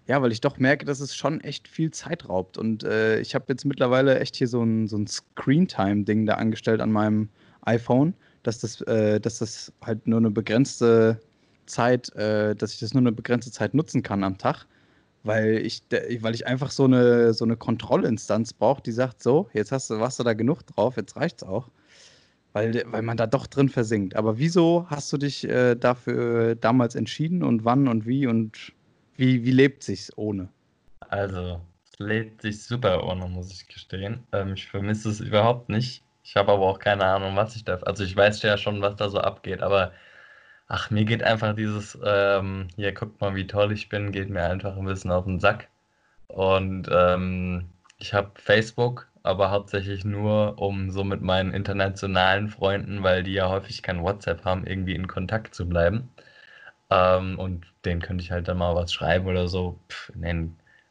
ja, 0.08 0.22
weil 0.22 0.32
ich 0.32 0.42
doch 0.42 0.58
merke, 0.58 0.86
dass 0.86 1.00
es 1.00 1.16
schon 1.16 1.42
echt 1.42 1.68
viel 1.68 1.92
Zeit 1.92 2.28
raubt. 2.28 2.58
Und 2.58 2.84
äh, 2.84 3.20
ich 3.20 3.34
habe 3.34 3.46
jetzt 3.50 3.66
mittlerweile 3.66 4.20
echt 4.20 4.36
hier 4.36 4.48
so 4.48 4.62
ein, 4.62 4.88
so 4.88 4.98
ein 4.98 5.08
Screentime-Ding 5.08 6.26
da 6.26 6.36
angestellt 6.36 6.82
an 6.82 6.92
meinem 6.92 7.30
iPhone, 7.62 8.14
dass 8.44 8.60
das, 8.60 8.82
äh, 8.82 9.20
dass 9.20 9.40
das 9.40 9.72
halt 9.82 10.08
nur 10.08 10.20
eine 10.20 10.32
begrenzte 10.32 11.20
Zeit, 11.66 12.14
äh, 12.16 12.56
dass 12.56 12.74
ich 12.74 12.80
das 12.80 12.94
nur 12.94 13.02
eine 13.02 13.12
begrenzte 13.12 13.52
Zeit 13.52 13.74
nutzen 13.74 14.04
kann 14.04 14.24
am 14.24 14.38
Tag 14.38 14.66
weil 15.24 15.58
ich, 15.58 15.84
weil 16.20 16.34
ich 16.34 16.48
einfach 16.48 16.72
so 16.72 16.86
eine, 16.86 17.34
so 17.34 17.46
eine 17.46 17.58
Kontrollinstanz 17.58 18.54
brauche, 18.54 18.82
die 18.82 18.92
sagt, 18.92 19.22
so, 19.22 19.50
jetzt 19.54 19.72
hast 19.72 19.90
du, 19.90 20.00
warst 20.00 20.20
du 20.20 20.24
da 20.24 20.34
genug 20.34 20.66
drauf, 20.66 20.98
jetzt 20.98 21.16
reicht's 21.16 21.44
auch. 21.44 21.70
Weil, 22.54 22.84
weil 22.88 23.02
man 23.02 23.16
da 23.16 23.28
doch 23.28 23.48
drin 23.48 23.70
versinkt. 23.70 24.16
Aber 24.16 24.38
wieso 24.38 24.86
hast 24.90 25.12
du 25.14 25.18
dich 25.18 25.48
äh, 25.48 25.76
dafür 25.76 26.56
damals 26.56 26.96
entschieden 26.96 27.44
und 27.44 27.64
wann 27.64 27.88
und 27.88 28.06
wie 28.06 28.28
und 28.28 28.74
wie, 29.16 29.46
wie 29.46 29.52
lebt 29.52 29.84
sich's 29.84 30.12
ohne? 30.18 30.50
Also, 31.00 31.62
es 31.86 32.00
lebt 32.00 32.42
sich 32.42 32.64
super 32.64 33.06
ohne, 33.06 33.28
muss 33.30 33.52
ich 33.52 33.68
gestehen. 33.68 34.24
Ähm, 34.34 34.54
ich 34.54 34.68
vermisse 34.68 35.10
es 35.10 35.22
überhaupt 35.22 35.70
nicht. 35.70 36.04
Ich 36.24 36.36
habe 36.36 36.52
aber 36.52 36.66
auch 36.66 36.80
keine 36.80 37.06
Ahnung, 37.06 37.36
was 37.36 37.56
ich 37.56 37.64
da. 37.64 37.76
Also 37.78 38.04
ich 38.04 38.16
weiß 38.16 38.42
ja 38.42 38.58
schon, 38.58 38.82
was 38.82 38.96
da 38.96 39.10
so 39.10 39.20
abgeht, 39.20 39.62
aber 39.62 39.92
Ach, 40.74 40.90
mir 40.90 41.04
geht 41.04 41.22
einfach 41.22 41.54
dieses, 41.54 42.00
ähm, 42.04 42.70
hier 42.78 42.94
guckt 42.94 43.20
mal, 43.20 43.36
wie 43.36 43.46
toll 43.46 43.74
ich 43.74 43.90
bin, 43.90 44.14
geht 44.14 44.30
mir 44.30 44.44
einfach 44.46 44.78
ein 44.78 44.86
bisschen 44.86 45.12
auf 45.12 45.26
den 45.26 45.40
Sack. 45.42 45.68
Und 46.28 46.88
ähm, 46.92 47.70
ich 48.00 48.14
habe 48.14 48.32
Facebook, 48.36 49.10
aber 49.24 49.52
hauptsächlich 49.52 50.06
nur, 50.06 50.60
um 50.62 50.90
so 50.92 51.04
mit 51.04 51.22
meinen 51.22 51.54
internationalen 51.54 52.50
Freunden, 52.50 53.04
weil 53.04 53.24
die 53.24 53.34
ja 53.34 53.50
häufig 53.50 53.84
kein 53.84 54.02
WhatsApp 54.02 54.46
haben, 54.46 54.66
irgendwie 54.66 54.96
in 54.96 55.08
Kontakt 55.08 55.56
zu 55.56 55.68
bleiben. 55.68 56.10
Ähm, 56.90 57.40
und 57.40 57.66
den 57.86 58.02
könnte 58.02 58.24
ich 58.24 58.32
halt 58.32 58.48
dann 58.48 58.58
mal 58.60 58.76
was 58.76 58.94
schreiben 58.94 59.28
oder 59.28 59.48
so. 59.50 59.80
Pff, 59.90 60.14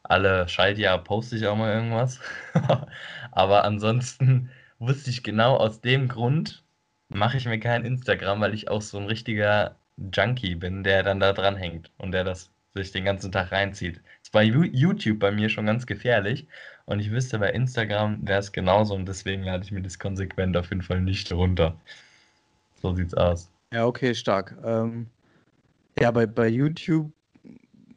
alle 0.03 0.49
Schaltjahr 0.49 0.99
poste 1.05 1.37
ich 1.37 1.47
auch 1.47 1.57
mal 1.57 1.73
irgendwas. 1.75 2.21
Aber 3.33 3.65
ansonsten 3.65 4.51
wusste 4.79 5.11
ich 5.11 5.23
genau 5.23 5.57
aus 5.57 5.81
dem 5.81 6.09
Grund, 6.09 6.65
mache 7.11 7.37
ich 7.37 7.47
mir 7.47 7.61
kein 7.61 7.85
Instagram, 7.85 8.41
weil 8.41 8.55
ich 8.55 8.69
auch 8.69 8.83
so 8.83 8.99
ein 8.99 9.07
richtiger 9.07 9.77
Junkie 10.15 10.55
bin, 10.55 10.83
der 10.83 11.03
dann 11.03 11.21
da 11.21 11.33
dran 11.33 11.57
hängt 11.57 11.91
und 11.99 12.13
der 12.13 12.25
das 12.25 12.51
sich 12.75 12.93
den 12.93 13.05
ganzen 13.05 13.33
Tag 13.33 13.53
reinzieht. 13.53 14.01
Ist 14.23 14.33
bei 14.33 14.45
YouTube 14.45 15.19
bei 15.19 15.33
mir 15.33 15.49
schon 15.49 15.67
ganz 15.67 15.87
gefährlich 15.87 16.47
und 16.87 17.01
ich 17.01 17.11
wüsste, 17.11 17.39
bei 17.39 17.51
Instagram 17.51 18.27
wäre 18.27 18.41
es 18.41 18.53
genauso 18.53 18.95
und 18.95 19.07
deswegen 19.07 19.43
lade 19.43 19.65
ich 19.65 19.73
mir 19.73 19.83
das 19.83 19.99
konsequent 19.99 20.57
auf 20.57 20.71
jeden 20.71 20.83
Fall 20.83 21.01
nicht 21.01 21.33
runter. 21.33 21.77
So 22.81 22.95
sieht's 22.95 23.15
aus. 23.15 23.51
Ja, 23.73 23.87
okay, 23.87 24.15
stark. 24.15 24.57
Ähm, 24.65 25.07
ja, 25.99 26.11
bei, 26.11 26.27
bei 26.27 26.49
YouTube, 26.49 27.13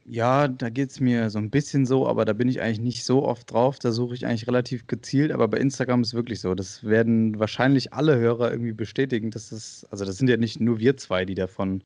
ja, 0.06 0.48
da 0.50 0.70
geht 0.70 0.92
es 0.92 1.00
mir 1.00 1.30
so 1.30 1.40
ein 1.40 1.50
bisschen 1.50 1.86
so, 1.86 2.08
aber 2.08 2.26
da 2.26 2.34
bin 2.34 2.50
ich 2.50 2.62
eigentlich 2.62 2.80
nicht 2.82 3.06
so 3.06 3.24
oft 3.24 3.52
drauf. 3.52 3.80
Da 3.80 3.92
suche 3.92 4.16
ich 4.16 4.26
eigentlich 4.26 4.48
relativ 4.48 4.88
gezielt, 4.88 5.32
aber 5.32 5.48
bei 5.48 5.58
Instagram 5.60 6.02
ist 6.02 6.10
es 6.10 6.14
wirklich 6.14 6.42
so. 6.42 6.56
Das 6.56 6.84
werden 6.84 7.40
wahrscheinlich 7.40 7.94
alle 7.94 8.18
Hörer 8.18 8.52
irgendwie 8.52 8.74
bestätigen, 8.74 9.32
dass 9.32 9.50
das, 9.50 9.88
also 9.92 10.04
das 10.06 10.18
sind 10.18 10.30
ja 10.30 10.38
nicht 10.38 10.60
nur 10.60 10.80
wir 10.80 10.98
zwei, 10.98 11.26
die 11.26 11.36
davon, 11.36 11.84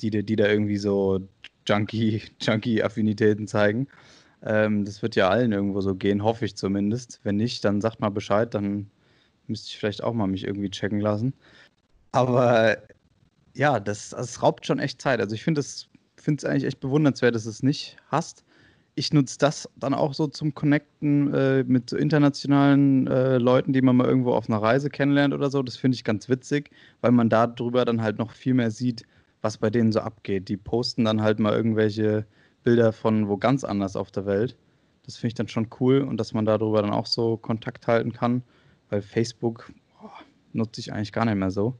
die, 0.00 0.10
die 0.10 0.36
da 0.36 0.46
irgendwie 0.48 0.76
so 0.78 1.20
Junkie, 1.66 2.22
Junkie-Affinitäten 2.40 3.48
zeigen. 3.48 3.88
Ähm, 4.42 4.84
das 4.84 5.02
wird 5.02 5.16
ja 5.16 5.28
allen 5.28 5.52
irgendwo 5.52 5.80
so 5.80 5.94
gehen, 5.96 6.22
hoffe 6.22 6.44
ich 6.44 6.56
zumindest. 6.56 7.20
Wenn 7.24 7.36
nicht, 7.36 7.64
dann 7.64 7.80
sagt 7.80 8.00
mal 8.00 8.10
Bescheid, 8.10 8.54
dann 8.54 8.90
müsste 9.48 9.68
ich 9.68 9.78
vielleicht 9.78 10.04
auch 10.04 10.14
mal 10.14 10.28
mich 10.28 10.44
irgendwie 10.46 10.70
checken 10.70 11.00
lassen. 11.00 11.34
Aber 12.12 12.78
ja, 13.54 13.80
das, 13.80 14.10
das 14.10 14.42
raubt 14.42 14.66
schon 14.66 14.78
echt 14.78 15.02
Zeit. 15.02 15.20
Also 15.20 15.34
ich 15.34 15.44
finde 15.44 15.60
es 15.60 15.87
finde 16.28 16.44
es 16.44 16.44
eigentlich 16.44 16.64
echt 16.64 16.80
bewundernswert, 16.80 17.34
dass 17.34 17.44
du 17.44 17.48
es 17.48 17.62
nicht 17.62 17.96
hast. 18.08 18.44
Ich 18.94 19.14
nutze 19.14 19.38
das 19.38 19.66
dann 19.76 19.94
auch 19.94 20.12
so 20.12 20.26
zum 20.26 20.54
Connecten 20.54 21.32
äh, 21.32 21.64
mit 21.64 21.88
so 21.88 21.96
internationalen 21.96 23.06
äh, 23.06 23.38
Leuten, 23.38 23.72
die 23.72 23.80
man 23.80 23.96
mal 23.96 24.06
irgendwo 24.06 24.32
auf 24.32 24.46
einer 24.46 24.60
Reise 24.60 24.90
kennenlernt 24.90 25.32
oder 25.32 25.48
so. 25.48 25.62
Das 25.62 25.78
finde 25.78 25.94
ich 25.94 26.04
ganz 26.04 26.28
witzig, 26.28 26.70
weil 27.00 27.12
man 27.12 27.30
darüber 27.30 27.86
dann 27.86 28.02
halt 28.02 28.18
noch 28.18 28.32
viel 28.32 28.52
mehr 28.52 28.70
sieht, 28.70 29.04
was 29.40 29.56
bei 29.56 29.70
denen 29.70 29.90
so 29.90 30.00
abgeht. 30.00 30.50
Die 30.50 30.58
posten 30.58 31.06
dann 31.06 31.22
halt 31.22 31.38
mal 31.38 31.54
irgendwelche 31.54 32.26
Bilder 32.62 32.92
von 32.92 33.26
wo 33.26 33.38
ganz 33.38 33.64
anders 33.64 33.96
auf 33.96 34.10
der 34.10 34.26
Welt. 34.26 34.54
Das 35.06 35.16
finde 35.16 35.28
ich 35.28 35.34
dann 35.34 35.48
schon 35.48 35.68
cool 35.80 36.02
und 36.02 36.18
dass 36.18 36.34
man 36.34 36.44
darüber 36.44 36.82
dann 36.82 36.90
auch 36.90 37.06
so 37.06 37.38
Kontakt 37.38 37.86
halten 37.86 38.12
kann, 38.12 38.42
weil 38.90 39.00
Facebook 39.00 39.72
boah, 39.98 40.12
nutze 40.52 40.82
ich 40.82 40.92
eigentlich 40.92 41.12
gar 41.12 41.24
nicht 41.24 41.36
mehr 41.36 41.50
so. 41.50 41.74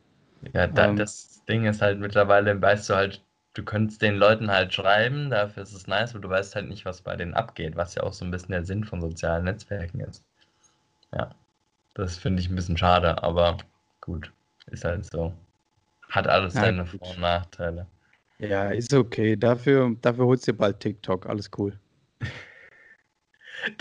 Ja, 0.54 0.66
dann, 0.66 0.90
ähm, 0.92 0.96
das 0.96 1.44
Ding 1.44 1.66
ist 1.66 1.82
halt 1.82 2.00
mittlerweile, 2.00 2.62
weißt 2.62 2.88
du 2.88 2.94
halt 2.94 3.27
du 3.58 3.64
könntest 3.64 4.00
den 4.02 4.16
Leuten 4.16 4.52
halt 4.52 4.72
schreiben, 4.72 5.30
dafür 5.30 5.64
ist 5.64 5.74
es 5.74 5.88
nice, 5.88 6.12
aber 6.12 6.20
du 6.20 6.30
weißt 6.30 6.54
halt 6.54 6.68
nicht, 6.68 6.84
was 6.84 7.02
bei 7.02 7.16
denen 7.16 7.34
abgeht, 7.34 7.74
was 7.74 7.96
ja 7.96 8.04
auch 8.04 8.12
so 8.12 8.24
ein 8.24 8.30
bisschen 8.30 8.52
der 8.52 8.64
Sinn 8.64 8.84
von 8.84 9.00
sozialen 9.00 9.44
Netzwerken 9.44 10.00
ist. 10.00 10.24
Ja, 11.12 11.34
das 11.94 12.16
finde 12.18 12.40
ich 12.40 12.48
ein 12.48 12.54
bisschen 12.54 12.76
schade, 12.76 13.20
aber 13.24 13.58
gut, 14.00 14.32
ist 14.70 14.84
halt 14.84 15.10
so. 15.10 15.34
Hat 16.08 16.28
alles 16.28 16.54
ja, 16.54 16.60
seine 16.62 16.86
Vor- 16.86 17.10
und 17.10 17.20
Nachteile. 17.20 17.86
Ja, 18.38 18.68
ist 18.70 18.94
okay. 18.94 19.36
Dafür, 19.36 19.96
dafür 20.00 20.26
holst 20.26 20.46
du 20.46 20.52
dir 20.52 20.58
bald 20.58 20.78
TikTok, 20.78 21.26
alles 21.26 21.50
cool. 21.58 21.76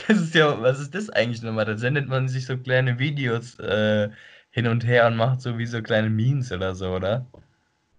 Das 0.07 0.17
ist 0.17 0.33
ja, 0.33 0.59
was 0.59 0.79
ist 0.79 0.95
das 0.95 1.11
eigentlich 1.11 1.43
nochmal? 1.43 1.65
Da 1.65 1.77
sendet 1.77 2.07
man 2.07 2.27
sich 2.27 2.47
so 2.47 2.57
kleine 2.57 2.97
Videos 2.97 3.59
äh, 3.59 4.09
hin 4.49 4.65
und 4.65 4.83
her 4.83 5.05
und 5.05 5.15
macht 5.15 5.41
so 5.41 5.59
wie 5.59 5.67
so 5.67 5.83
kleine 5.83 6.09
Memes 6.09 6.51
oder 6.51 6.73
so, 6.73 6.95
oder? 6.95 7.27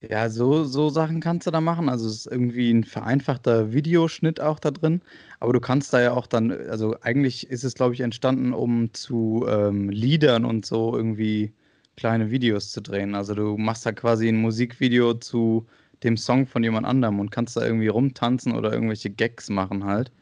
Ja, 0.01 0.31
so, 0.31 0.63
so 0.65 0.91
Sachen 0.91 1.21
kannst 1.21 1.47
du 1.47 1.51
da 1.51 1.61
machen. 1.61 1.89
Also 1.89 2.07
es 2.07 2.27
ist 2.27 2.27
irgendwie 2.27 2.71
ein 2.73 2.85
vereinfachter 2.85 3.73
Videoschnitt 3.73 4.41
auch 4.41 4.61
da 4.61 4.71
drin. 4.71 5.03
Aber 5.41 5.53
du 5.53 5.61
kannst 5.61 5.93
da 5.93 6.01
ja 6.01 6.13
auch 6.13 6.27
dann, 6.29 6.53
also 6.53 6.97
eigentlich 7.01 7.51
ist 7.51 7.65
es, 7.65 7.75
glaube 7.75 7.95
ich, 7.95 8.01
entstanden, 8.01 8.53
um 8.53 8.93
zu 8.95 9.45
ähm, 9.49 9.89
Liedern 9.91 10.45
und 10.45 10.65
so 10.67 10.97
irgendwie 10.97 11.53
kleine 11.97 12.31
Videos 12.31 12.71
zu 12.71 12.81
drehen. 12.81 13.15
Also 13.17 13.35
du 13.35 13.57
machst 13.57 13.85
da 13.87 13.93
quasi 13.93 14.29
ein 14.29 14.37
Musikvideo 14.41 15.15
zu 15.15 15.67
dem 16.05 16.17
Song 16.17 16.47
von 16.47 16.63
jemand 16.63 16.87
anderem 16.87 17.19
und 17.19 17.31
kannst 17.33 17.57
da 17.57 17.65
irgendwie 17.67 17.89
rumtanzen 17.89 18.55
oder 18.55 18.73
irgendwelche 18.73 19.11
Gags 19.11 19.51
machen 19.51 19.85
halt. 19.85 20.13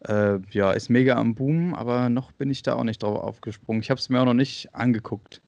Äh, 0.00 0.38
ja, 0.50 0.72
ist 0.72 0.90
mega 0.90 1.16
am 1.16 1.34
Boom, 1.34 1.74
aber 1.74 2.08
noch 2.08 2.32
bin 2.32 2.50
ich 2.50 2.62
da 2.62 2.74
auch 2.74 2.84
nicht 2.84 3.02
drauf 3.02 3.18
aufgesprungen. 3.22 3.82
Ich 3.82 3.90
habe 3.90 4.00
es 4.00 4.08
mir 4.08 4.20
auch 4.20 4.24
noch 4.26 4.34
nicht 4.34 4.74
angeguckt 4.74 5.42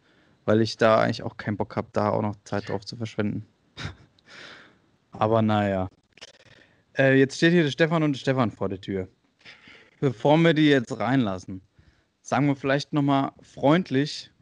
weil 0.50 0.62
ich 0.62 0.76
da 0.76 1.00
eigentlich 1.00 1.22
auch 1.22 1.36
keinen 1.36 1.56
Bock 1.56 1.76
habe, 1.76 1.90
da 1.92 2.08
auch 2.08 2.22
noch 2.22 2.34
Zeit 2.42 2.68
drauf 2.68 2.84
zu 2.84 2.96
verschwenden. 2.96 3.46
Aber 5.12 5.42
naja. 5.42 5.88
Äh, 6.98 7.20
jetzt 7.20 7.36
steht 7.36 7.52
hier 7.52 7.62
der 7.62 7.70
Stefan 7.70 8.02
und 8.02 8.14
der 8.14 8.18
Stefan 8.18 8.50
vor 8.50 8.68
der 8.68 8.80
Tür. 8.80 9.06
Bevor 10.00 10.36
wir 10.38 10.52
die 10.52 10.68
jetzt 10.68 10.98
reinlassen, 10.98 11.60
sagen 12.20 12.48
wir 12.48 12.56
vielleicht 12.56 12.92
nochmal 12.92 13.30
freundlich 13.40 14.32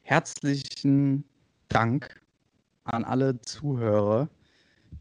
herzlichen 0.00 1.24
Dank 1.68 2.22
an 2.84 3.04
alle 3.04 3.38
Zuhörer, 3.42 4.30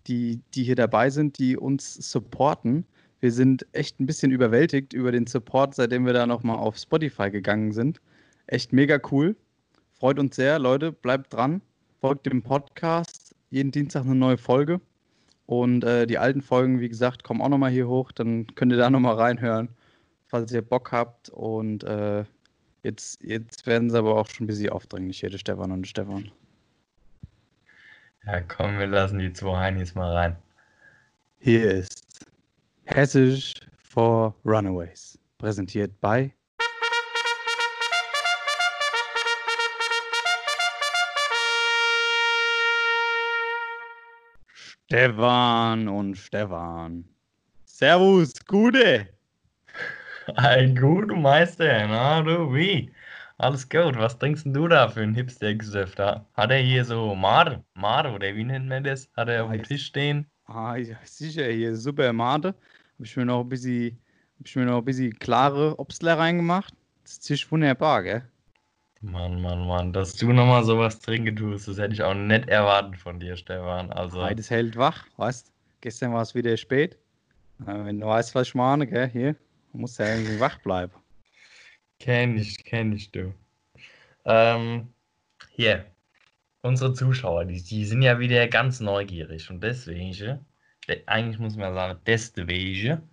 die, 0.06 0.42
die 0.54 0.66
hier 0.66 0.76
dabei 0.76 1.10
sind, 1.10 1.40
die 1.40 1.56
uns 1.56 1.94
supporten. 2.12 2.86
Wir 3.22 3.32
sind 3.32 3.66
echt 3.72 4.02
ein 4.02 4.06
bisschen 4.06 4.32
überwältigt 4.32 4.92
über 4.92 5.14
den 5.14 5.28
Support, 5.28 5.76
seitdem 5.76 6.06
wir 6.06 6.12
da 6.12 6.28
nochmal 6.28 6.58
auf 6.58 6.76
Spotify 6.76 7.32
gegangen 7.32 7.72
sind. 7.72 8.02
Echt 8.48 8.74
mega 8.74 9.00
cool. 9.14 9.38
Freut 10.02 10.18
uns 10.18 10.36
sehr, 10.36 10.58
Leute. 10.58 10.92
Bleibt 10.92 11.32
dran. 11.32 11.62
Folgt 12.00 12.26
dem 12.26 12.42
Podcast. 12.42 13.36
Jeden 13.52 13.70
Dienstag 13.70 14.02
eine 14.02 14.16
neue 14.16 14.40
Folge. 14.40 14.82
Und 15.46 15.84
äh, 15.84 16.08
die 16.08 16.18
alten 16.18 16.42
Folgen, 16.42 16.80
wie 16.80 16.90
gesagt, 16.90 17.24
kommen 17.24 17.40
auch 17.40 17.50
nochmal 17.50 17.70
hier 17.70 17.88
hoch. 17.88 18.12
Dann 18.12 18.48
könnt 18.56 18.72
ihr 18.72 18.80
da 18.80 18.90
nochmal 18.90 19.14
reinhören, 19.14 19.70
falls 20.26 20.52
ihr 20.54 20.64
Bock 20.64 20.92
habt. 20.92 21.30
Und 21.30 21.84
äh, 21.84 22.26
jetzt, 22.82 23.22
jetzt 23.22 23.68
werden 23.68 23.92
sie 23.92 23.98
aber 24.00 24.16
auch 24.16 24.28
schon 24.28 24.46
ein 24.46 24.48
bisschen 24.48 24.72
aufdringlich, 24.72 25.20
hier, 25.20 25.30
der 25.30 25.38
Stefan 25.38 25.72
und 25.72 25.84
der 25.84 25.90
Stefan. 25.90 26.32
Ja, 28.26 28.42
komm, 28.42 28.80
wir 28.80 28.88
lassen 28.88 29.20
die 29.20 29.32
zwei 29.34 29.56
Heinis 29.56 29.94
mal 29.94 30.12
rein. 30.14 30.36
Hier 31.38 31.76
ist 31.76 32.26
Hessisch 32.86 33.54
for 33.78 34.34
Runaways. 34.44 35.20
Präsentiert 35.38 35.92
bei 36.02 36.34
Stefan 44.92 45.88
und 45.88 46.18
Stefan. 46.18 47.06
Servus, 47.64 48.34
Gute. 48.46 49.08
Ein 50.36 50.76
guter 50.76 51.16
Meister, 51.16 51.88
na 51.88 52.22
du 52.22 52.54
wie? 52.54 52.92
Alles 53.38 53.70
gut, 53.70 53.96
was 53.96 54.20
trinkst 54.20 54.48
du 54.48 54.68
da 54.68 54.90
für 54.90 55.00
ein 55.00 55.16
Hipster-Gesöff 55.16 55.96
da? 55.96 56.26
Hat 56.34 56.52
er 56.52 56.58
hier 56.58 56.84
so 56.84 57.16
Mar, 57.16 57.64
Mar 57.74 58.14
oder 58.14 58.36
wie 58.36 58.44
nennt 58.44 58.68
man 58.68 58.84
das? 58.84 59.10
Hat 59.16 59.30
er 59.30 59.46
auf 59.46 59.52
dem 59.54 59.64
Tisch 59.64 59.86
stehen? 59.86 60.30
Ah, 60.46 60.76
ja, 60.76 60.98
sicher, 61.06 61.46
hier 61.46 61.74
super 61.78 62.12
Mate. 62.12 62.50
Habe 62.50 63.06
ich 63.06 63.16
mir 63.16 63.26
noch 63.26 63.44
ein 63.44 63.48
bisschen, 63.48 63.98
hab 64.40 64.46
ich 64.46 64.56
mir 64.58 64.66
noch 64.66 64.80
ein 64.80 64.84
bisschen 64.84 65.18
klare 65.18 65.80
Obstler 65.80 66.20
reingemacht. 66.20 66.74
Das 67.04 67.30
ist 67.30 67.50
wunderbar, 67.50 68.04
gell? 68.04 68.31
Mann, 69.02 69.42
Mann, 69.42 69.68
Mann, 69.68 69.94
dass 69.94 70.16
du 70.16 70.32
nochmal 70.32 70.64
sowas 70.64 71.00
trinken 71.00 71.36
tust, 71.36 71.68
das 71.68 71.80
hätte 71.80 71.94
ich 71.94 72.04
auch 72.04 72.14
nicht 72.14 72.48
erwartet 72.48 72.98
von 72.98 73.20
dir, 73.20 73.36
Stefan. 73.36 73.92
Also. 73.92 74.20
Beides 74.20 74.50
hält 74.50 74.78
wach, 74.78 75.06
weißt 75.18 75.52
Gestern 75.82 76.14
war 76.14 76.22
es 76.22 76.36
wieder 76.36 76.56
spät. 76.58 76.96
Wenn 77.58 78.00
du 78.00 78.06
weißt, 78.06 78.36
was 78.36 78.50
ich 78.50 78.56
meine, 78.56 78.86
gell, 78.86 79.10
hier, 79.10 79.36
musst 79.74 79.98
du 79.98 80.04
ja 80.04 80.14
irgendwie 80.14 80.40
wach 80.40 80.60
bleiben. 80.60 80.94
Kenn 82.00 82.38
ich, 82.38 82.64
kenn 82.64 82.94
ich, 82.94 83.12
du. 83.12 83.34
Ähm, 84.26 84.94
hier, 85.50 85.86
unsere 86.62 86.94
Zuschauer, 86.94 87.46
die, 87.46 87.64
die 87.64 87.86
sind 87.86 88.04
ja 88.04 88.20
wieder 88.20 88.48
ganz 88.48 88.80
neugierig 88.80 89.50
und 89.50 89.64
deswegen, 89.64 90.46
eigentlich 91.08 91.40
muss 91.40 91.56
man 91.56 91.74
sagen, 91.74 92.00
deswegen, 92.06 93.10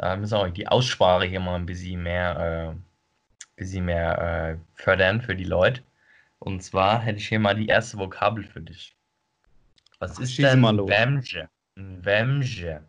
äh, 0.00 0.16
müssen 0.16 0.32
wir 0.32 0.40
auch 0.40 0.48
die 0.48 0.66
Aussprache 0.66 1.26
hier 1.26 1.40
mal 1.40 1.54
ein 1.54 1.66
bisschen 1.66 2.02
mehr 2.02 2.74
äh, 2.74 2.87
bisschen 3.58 3.84
mehr 3.84 4.18
äh, 4.18 4.56
fördern 4.74 5.20
für 5.20 5.34
die 5.34 5.44
Leute. 5.44 5.82
Und 6.38 6.62
zwar 6.62 7.00
hätte 7.02 7.18
ich 7.18 7.28
hier 7.28 7.40
mal 7.40 7.54
die 7.54 7.66
erste 7.66 7.98
Vokabel 7.98 8.44
für 8.44 8.60
dich. 8.60 8.96
Was 9.98 10.18
ist 10.18 10.34
Schieß 10.34 10.50
denn 10.50 10.64
ein 10.64 10.78
Wemge? 10.78 11.48
Ein 11.76 12.04
Wemge. 12.04 12.84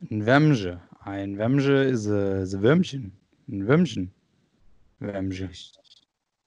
Ein 0.00 0.26
Wemge. 0.26 0.80
Ein 1.00 1.38
Wemge 1.38 1.84
ist 1.84 2.06
ein 2.06 2.62
Würmchen. 2.62 3.12
Ein 3.48 3.66
Würmchen. 3.66 4.12
Wemge. 5.00 5.50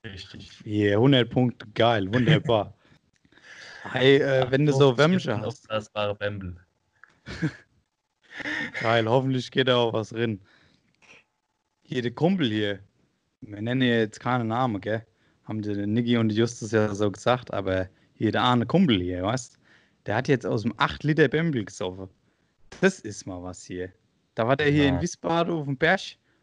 Richtig. 0.04 0.64
Yeah, 0.64 0.96
100 0.96 1.28
Punkte. 1.28 1.66
Geil. 1.74 2.12
Wunderbar. 2.12 2.74
hey, 3.92 4.16
äh, 4.16 4.50
wenn 4.50 4.64
du 4.64 4.72
so 4.72 4.96
Wemge 4.96 5.18
hast. 5.18 5.70
Das 5.70 5.94
war 5.94 6.18
Wemble. 6.20 6.56
Geil, 8.80 9.06
hoffentlich 9.06 9.50
geht 9.50 9.68
da 9.68 9.76
auch 9.76 9.92
was 9.92 10.10
drin. 10.10 10.40
Hier, 11.82 12.02
der 12.02 12.12
Kumpel 12.12 12.48
hier, 12.48 12.80
wir 13.40 13.60
nennen 13.62 13.82
ja 13.82 13.96
jetzt 13.98 14.20
keine 14.20 14.44
Namen, 14.44 14.80
gell? 14.80 15.04
Haben 15.44 15.62
die 15.62 15.86
Niggi 15.86 16.16
und 16.16 16.30
Justus 16.32 16.72
ja 16.72 16.94
so 16.94 17.10
gesagt, 17.10 17.52
aber 17.52 17.88
hier 18.14 18.32
der 18.32 18.44
eine 18.48 18.66
Kumpel 18.66 19.00
hier, 19.00 19.22
weißt 19.22 19.58
Der 20.06 20.16
hat 20.16 20.28
jetzt 20.28 20.46
aus 20.46 20.62
dem 20.62 20.74
8 20.76 21.04
Liter 21.04 21.28
Bembel 21.28 21.64
gesoffen. 21.64 22.08
Das 22.80 23.00
ist 23.00 23.26
mal 23.26 23.42
was 23.42 23.64
hier. 23.64 23.92
Da 24.34 24.46
war 24.46 24.56
der 24.56 24.70
hier 24.70 24.84
Ja. 24.84 24.88
in 24.90 25.00
Wiesbaden 25.00 25.52
auf 25.52 25.64
dem 25.64 25.76
Berg. 25.76 26.00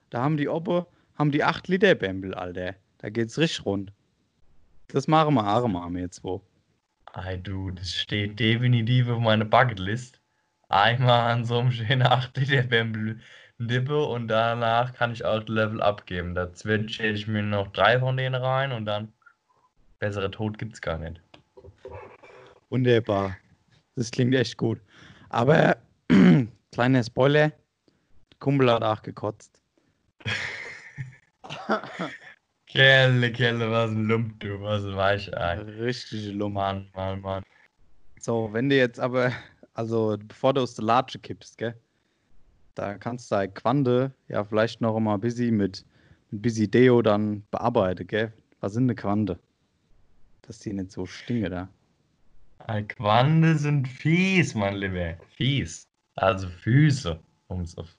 Da 0.09 0.21
haben 0.21 0.37
die 0.37 0.49
Oppe, 0.49 0.85
haben 1.15 1.31
die 1.31 1.43
8 1.43 1.67
Liter 1.67 1.95
Bembel, 1.95 2.33
Alter. 2.33 2.75
Da 2.99 3.09
geht's 3.09 3.37
richtig 3.37 3.65
rund. 3.65 3.93
Das 4.89 5.07
machen 5.07 5.33
wir 5.35 5.47
auch 5.55 5.67
mal 5.67 5.91
jetzt 5.99 6.23
wo. 6.23 6.41
Ey, 7.13 7.41
du, 7.41 7.71
das 7.71 7.93
steht 7.93 8.39
definitiv 8.39 9.09
auf 9.09 9.19
meiner 9.19 9.45
Bucketlist. 9.45 10.19
Einmal 10.69 11.31
an 11.31 11.45
so 11.45 11.59
einem 11.59 11.71
schönen 11.71 12.01
8 12.03 12.35
Liter 12.37 12.63
Bembel 12.63 13.19
nippe 13.57 14.03
und 14.03 14.27
danach 14.27 14.93
kann 14.93 15.13
ich 15.13 15.25
auch 15.25 15.47
Level 15.47 15.81
abgeben. 15.81 16.35
Da 16.35 16.53
zwitsche 16.53 17.07
ich 17.07 17.27
mir 17.27 17.43
noch 17.43 17.71
drei 17.71 17.99
von 17.99 18.17
denen 18.17 18.35
rein 18.35 18.71
und 18.71 18.85
dann 18.85 19.13
bessere 19.99 20.29
Tod 20.29 20.57
gibt's 20.57 20.81
gar 20.81 20.97
nicht. 20.97 21.21
Wunderbar. 22.69 23.37
Das 23.95 24.11
klingt 24.11 24.35
echt 24.35 24.57
gut. 24.57 24.79
Aber, 25.29 25.77
kleiner 26.71 27.03
Spoiler, 27.03 27.51
Kumpel 28.39 28.71
hat 28.71 28.83
auch 28.83 29.01
gekotzt. 29.01 29.61
Kelle, 32.67 33.31
Kelle, 33.31 33.71
was 33.71 33.91
ein 33.91 34.07
Lump, 34.07 34.39
du, 34.41 34.61
was 34.61 34.83
ein 34.83 34.95
Weichei. 34.95 35.59
Richtige 35.59 36.31
Lummer. 36.31 36.73
Mann, 36.73 36.89
Mann, 36.93 37.21
Mann. 37.21 37.43
So, 38.19 38.49
wenn 38.51 38.69
du 38.69 38.75
jetzt 38.75 38.99
aber, 38.99 39.31
also 39.77 40.17
bevor 40.19 40.53
du 40.53 40.61
aus 40.61 40.73
der 40.73 40.85
Latsche 40.85 41.19
kippst, 41.19 41.57
gell, 41.57 41.75
da 42.75 42.97
kannst 42.97 43.31
du 43.31 43.35
halt 43.35 43.55
Quande 43.55 44.11
ja 44.27 44.43
vielleicht 44.43 44.81
noch 44.81 44.99
mal 44.99 45.13
ein 45.13 45.19
bisschen 45.19 45.55
mit, 45.55 45.85
mit 46.31 46.41
bisschen 46.41 46.71
Deo 46.71 47.01
dann 47.01 47.43
bearbeiten, 47.51 48.07
gell? 48.07 48.33
Was 48.59 48.73
sind 48.73 48.83
eine 48.83 48.95
Quande? 48.95 49.39
Dass 50.41 50.59
die 50.59 50.73
nicht 50.73 50.91
so 50.91 51.05
stinke 51.05 51.49
da. 51.49 51.69
Ey, 52.67 52.83
Quande 52.85 53.55
sind 53.55 53.87
fies, 53.87 54.55
mein 54.55 54.75
Lieber. 54.77 55.15
Fies. 55.35 55.87
Also 56.15 56.49
Füße. 56.49 57.19
Um's 57.47 57.77
auf. 57.77 57.96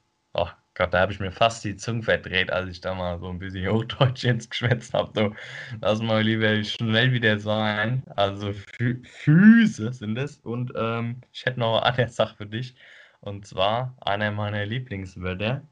Gott, 0.79 0.95
da 0.95 1.01
habe 1.01 1.13
ich 1.13 1.19
mir 1.19 1.33
fast 1.33 1.65
die 1.65 1.75
Zunge 1.77 2.05
verdreht, 2.05 2.53
als 2.53 2.71
ich 2.71 2.81
da 2.81 2.95
mal 2.95 3.19
so 3.19 3.29
ein 3.29 3.41
bisschen 3.41 3.69
Hochdeutsch 3.69 4.23
jetzt 4.23 4.53
geschwätzt 4.53 4.95
habe. 4.95 5.11
So, 5.13 5.35
lass 5.81 6.01
mal 6.01 6.23
lieber 6.23 6.63
schnell 6.63 7.11
wieder 7.11 7.41
sein. 7.41 8.05
Also 8.15 8.53
Fü 8.53 9.03
Füße 9.03 9.93
sind 9.93 10.17
es. 10.17 10.39
Und 10.39 10.73
ähm, 10.77 11.21
ich 11.33 11.45
hätte 11.45 11.59
noch 11.59 11.83
eine 11.83 12.09
Sache 12.09 12.37
für 12.37 12.47
dich. 12.47 12.77
Und 13.21 13.45
zwar 13.45 13.97
einer 14.01 14.31
meiner 14.31 14.65
Lieblingswörter. 14.67 15.67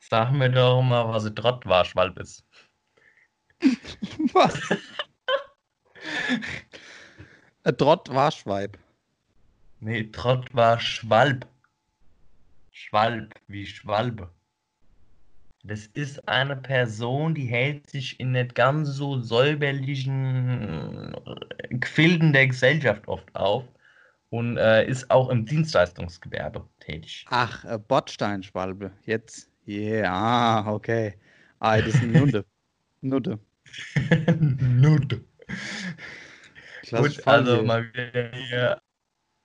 Sag 0.00 0.32
mir 0.32 0.50
doch 0.50 0.82
mal, 0.82 1.08
was 1.08 1.24
ein 1.24 1.34
Trottwarschwalb 1.34 2.18
ist. 2.18 2.44
Was? 4.34 4.60
Ein 7.64 7.76
Trott 7.78 8.10
war 8.10 8.30
Schweib. 8.30 8.76
Nee, 9.80 10.04
Trott 10.12 10.54
war 10.54 10.78
Schwalb. 12.78 13.32
Wie 13.48 13.64
Schwalbe. 13.64 14.30
Das 15.64 15.86
ist 15.86 16.28
eine 16.28 16.56
Person, 16.56 17.34
die 17.34 17.46
hält 17.46 17.88
sich 17.88 18.20
in 18.20 18.32
nicht 18.32 18.54
ganz 18.54 18.90
so 18.90 19.18
säuberlichen 19.18 21.14
äh, 21.14 21.74
Gefilden 21.74 22.34
der 22.34 22.48
Gesellschaft 22.48 23.08
oft 23.08 23.34
auf 23.34 23.64
und 24.28 24.58
äh, 24.58 24.86
ist 24.86 25.10
auch 25.10 25.30
im 25.30 25.46
Dienstleistungsgewerbe 25.46 26.68
tätig. 26.80 27.24
Ach, 27.30 27.64
äh, 27.64 27.78
Bordsteinschwalbe. 27.78 28.92
Jetzt. 29.06 29.50
Yeah, 29.66 30.12
ah, 30.12 30.70
okay. 30.70 31.14
Ah, 31.58 31.78
das 31.78 31.94
ist 31.94 32.02
eine. 32.02 32.44
Nutte. 33.00 33.40
Nude. 34.60 35.24
Klassisch 36.82 37.16
Gut, 37.16 37.26
also 37.26 37.62
mal 37.62 37.90
wieder 37.94 38.30
hier 38.32 38.82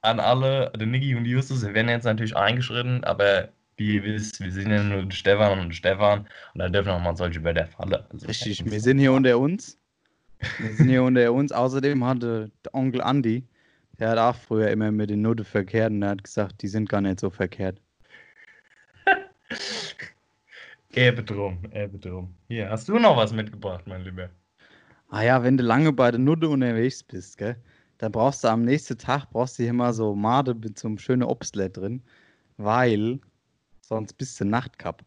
an 0.02 0.20
alle, 0.20 0.72
der 0.76 0.88
Niki 0.88 1.16
und 1.16 1.26
Justus, 1.26 1.66
wir 1.66 1.74
werden 1.74 1.90
jetzt 1.90 2.06
natürlich 2.06 2.36
eingeschritten, 2.36 3.04
aber 3.04 3.50
wie 3.78 3.96
ihr 3.96 4.04
wisst, 4.04 4.40
wir 4.40 4.52
sind 4.52 4.72
ja 4.72 4.84
nur 4.84 5.12
Stefan 5.12 5.60
und 5.60 5.76
Stefan 5.76 6.28
und 6.54 6.60
da 6.60 6.70
dürfen 6.70 6.90
auch 6.90 7.02
mal 7.02 7.16
solche 7.16 7.44
Wörter 7.44 7.68
fallen. 7.68 7.96
Also, 8.12 8.28
Richtig, 8.28 8.66
wir 8.66 8.80
sind 8.80 9.00
hier 9.00 9.14
unter 9.14 9.38
uns. 9.38 9.78
Wir 10.60 10.74
sind 10.74 10.90
hier 10.90 11.04
unter 11.04 11.32
uns. 11.32 11.52
Außerdem 11.52 12.04
hatte 12.06 12.52
der 12.66 12.76
Onkel 12.76 13.02
Andi, 13.02 13.44
der 14.00 14.10
hat 14.10 14.18
auch 14.18 14.36
früher 14.36 14.70
immer 14.70 14.92
mit 14.92 15.10
den 15.10 15.22
Noten 15.22 15.46
verkehrt 15.46 15.92
und 15.92 16.02
der 16.02 16.12
hat 16.12 16.24
gesagt, 16.24 16.62
die 16.62 16.68
sind 16.68 16.90
gar 16.90 17.02
nicht 17.02 17.20
so 17.20 17.30
verkehrt. 17.30 17.80
Erbe 20.94 21.24
drum, 21.24 21.60
Erbe 21.72 22.00
drum. 22.00 22.34
Hier, 22.48 22.70
hast 22.70 22.90
du 22.90 23.00
noch 23.00 23.16
was 23.16 23.32
mitgebracht, 23.32 23.86
mein 23.86 24.04
Lieber? 24.04 24.30
Ah 25.10 25.24
ja, 25.24 25.44
wenn 25.44 25.58
du 25.58 25.64
lange 25.64 25.92
bei 25.92 26.10
der 26.10 26.20
Nutte 26.20 26.50
unterwegs 26.50 27.04
bist, 27.04 27.38
gell, 27.38 27.56
dann 28.02 28.12
brauchst 28.12 28.44
du 28.44 28.48
am 28.48 28.64
nächsten 28.64 28.98
Tag 28.98 29.30
brauchst 29.30 29.60
du 29.60 29.64
hier 29.64 29.74
mal 29.74 29.94
so 29.94 30.16
Made 30.16 30.56
mit 30.56 30.80
so 30.80 30.88
einem 30.88 30.98
schönen 30.98 31.22
Obstler 31.22 31.70
drin, 31.70 32.02
weil 32.58 33.20
sonst 33.82 34.14
bist 34.14 34.40
du 34.40 34.46
Nachtcup. 34.46 35.04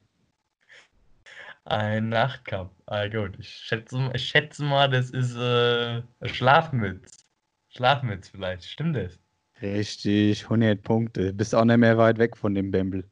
Ein 1.64 2.11
Nachtcup. 2.11 2.70
Ah 2.86 3.09
gut, 3.09 3.36
ich 3.40 3.49
schätze, 3.49 4.11
ich 4.14 4.24
schätze 4.24 4.62
mal, 4.62 4.88
das 4.88 5.11
ist 5.11 5.34
äh, 5.34 6.03
Schlafmütz. 6.22 7.26
Schlafmütz 7.68 8.28
vielleicht, 8.28 8.64
stimmt 8.64 8.95
das? 8.95 9.18
Richtig, 9.61 10.45
100 10.45 10.80
Punkte. 10.80 11.32
Bist 11.32 11.53
auch 11.53 11.64
nicht 11.64 11.78
mehr 11.78 11.99
weit 11.99 12.18
weg 12.18 12.36
von 12.36 12.55
dem 12.55 12.70
Bembel. 12.70 13.05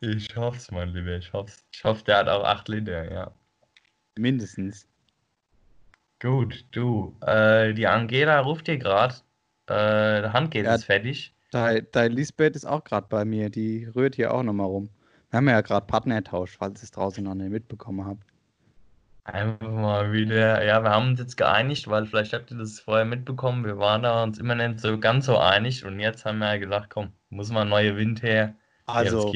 Ich 0.00 0.34
hoff's, 0.36 0.70
mein 0.70 0.88
Lieber, 0.88 1.18
ich 1.18 1.30
hoff's. 1.34 1.66
Ich 1.70 1.84
hoffe, 1.84 2.02
der 2.04 2.16
hat 2.18 2.28
auch 2.28 2.44
8 2.44 2.68
Liter, 2.68 3.12
ja. 3.12 3.30
Mindestens. 4.16 4.89
Gut, 6.20 6.66
du, 6.72 7.16
äh, 7.22 7.72
die 7.74 7.86
Angela 7.86 8.40
ruft 8.40 8.66
dir 8.68 8.78
gerade. 8.78 9.14
Äh, 9.66 10.22
der 10.22 10.32
Handgeld 10.32 10.66
Ja. 10.66 10.74
ist 10.74 10.84
fertig. 10.84 11.34
Dein, 11.50 11.86
dein 11.92 12.12
Lisbeth 12.12 12.54
ist 12.56 12.64
auch 12.66 12.84
gerade 12.84 13.06
bei 13.08 13.24
mir. 13.24 13.50
Die 13.50 13.84
rührt 13.86 14.14
hier 14.16 14.32
auch 14.34 14.42
nochmal 14.42 14.66
rum. 14.66 14.90
Wir 15.30 15.38
haben 15.38 15.48
ja 15.48 15.60
gerade 15.62 15.86
Partnertausch, 15.86 16.56
falls 16.56 16.80
ihr 16.80 16.84
es 16.84 16.90
draußen 16.92 17.24
noch 17.24 17.34
nicht 17.34 17.50
mitbekommen 17.50 18.04
habt. 18.06 18.24
Einfach 19.24 19.70
mal 19.70 20.12
wieder, 20.12 20.64
ja, 20.64 20.82
wir 20.82 20.90
haben 20.90 21.08
uns 21.10 21.20
jetzt 21.20 21.36
geeinigt, 21.36 21.86
weil 21.88 22.06
vielleicht 22.06 22.32
habt 22.32 22.50
ihr 22.50 22.56
das 22.56 22.80
vorher 22.80 23.04
mitbekommen, 23.04 23.64
wir 23.64 23.78
waren 23.78 24.02
da 24.02 24.22
uns 24.24 24.38
immer 24.38 24.54
nicht 24.54 24.80
so 24.80 24.98
ganz 24.98 25.26
so 25.26 25.38
einig 25.38 25.84
und 25.84 26.00
jetzt 26.00 26.24
haben 26.24 26.38
wir 26.38 26.54
ja 26.54 26.58
gesagt, 26.58 26.90
komm, 26.90 27.12
muss 27.28 27.50
mal 27.50 27.64
neue 27.64 27.96
Wind 27.96 28.22
her, 28.22 28.56
Also, 28.86 29.32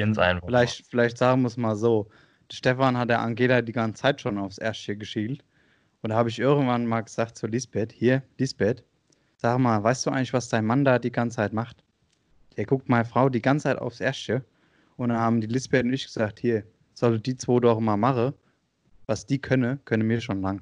vielleicht, 0.47 0.87
vielleicht 0.87 1.19
sagen 1.19 1.43
wir 1.43 1.49
es 1.49 1.57
mal 1.57 1.77
so. 1.77 2.09
Stefan 2.51 2.97
hat 2.99 3.11
der 3.11 3.21
Angela 3.21 3.63
die 3.63 3.73
ganze 3.73 4.03
Zeit 4.03 4.21
schon 4.21 4.39
aufs 4.39 4.59
Erste 4.59 4.97
geschielt. 4.97 5.45
Und 6.05 6.11
da 6.11 6.17
habe 6.17 6.29
ich 6.29 6.39
irgendwann 6.39 6.85
mal 6.85 7.01
gesagt 7.01 7.39
zu 7.39 7.47
Lisbeth, 7.47 7.91
hier, 7.91 8.23
Lisbeth, 8.37 8.85
sag 9.39 9.59
mal, 9.59 9.83
weißt 9.83 10.05
du 10.05 10.11
eigentlich, 10.11 10.35
was 10.35 10.51
dein 10.51 10.67
Mann 10.67 10.85
da 10.85 10.99
die 10.99 11.11
ganze 11.11 11.37
Zeit 11.37 11.55
macht? 11.55 11.83
Der 12.59 12.67
guckt 12.67 12.91
meine 12.91 13.07
Frau 13.07 13.31
die 13.31 13.41
ganze 13.41 13.63
Zeit 13.63 13.79
aufs 13.79 14.03
Erste. 14.03 14.45
Und 14.99 15.09
dann 15.09 15.19
haben 15.19 15.41
die 15.41 15.47
Lisbeth 15.47 15.87
und 15.87 15.95
ich 15.95 16.05
gesagt, 16.05 16.41
hier, 16.41 16.63
soll 16.93 17.19
die 17.19 17.39
zwei 17.39 17.59
doch 17.59 17.81
mal 17.81 17.97
machen. 17.97 18.35
Was 19.07 19.25
die 19.25 19.39
können, 19.39 19.83
können 19.87 20.07
wir 20.07 20.21
schon 20.21 20.43
lang. 20.43 20.61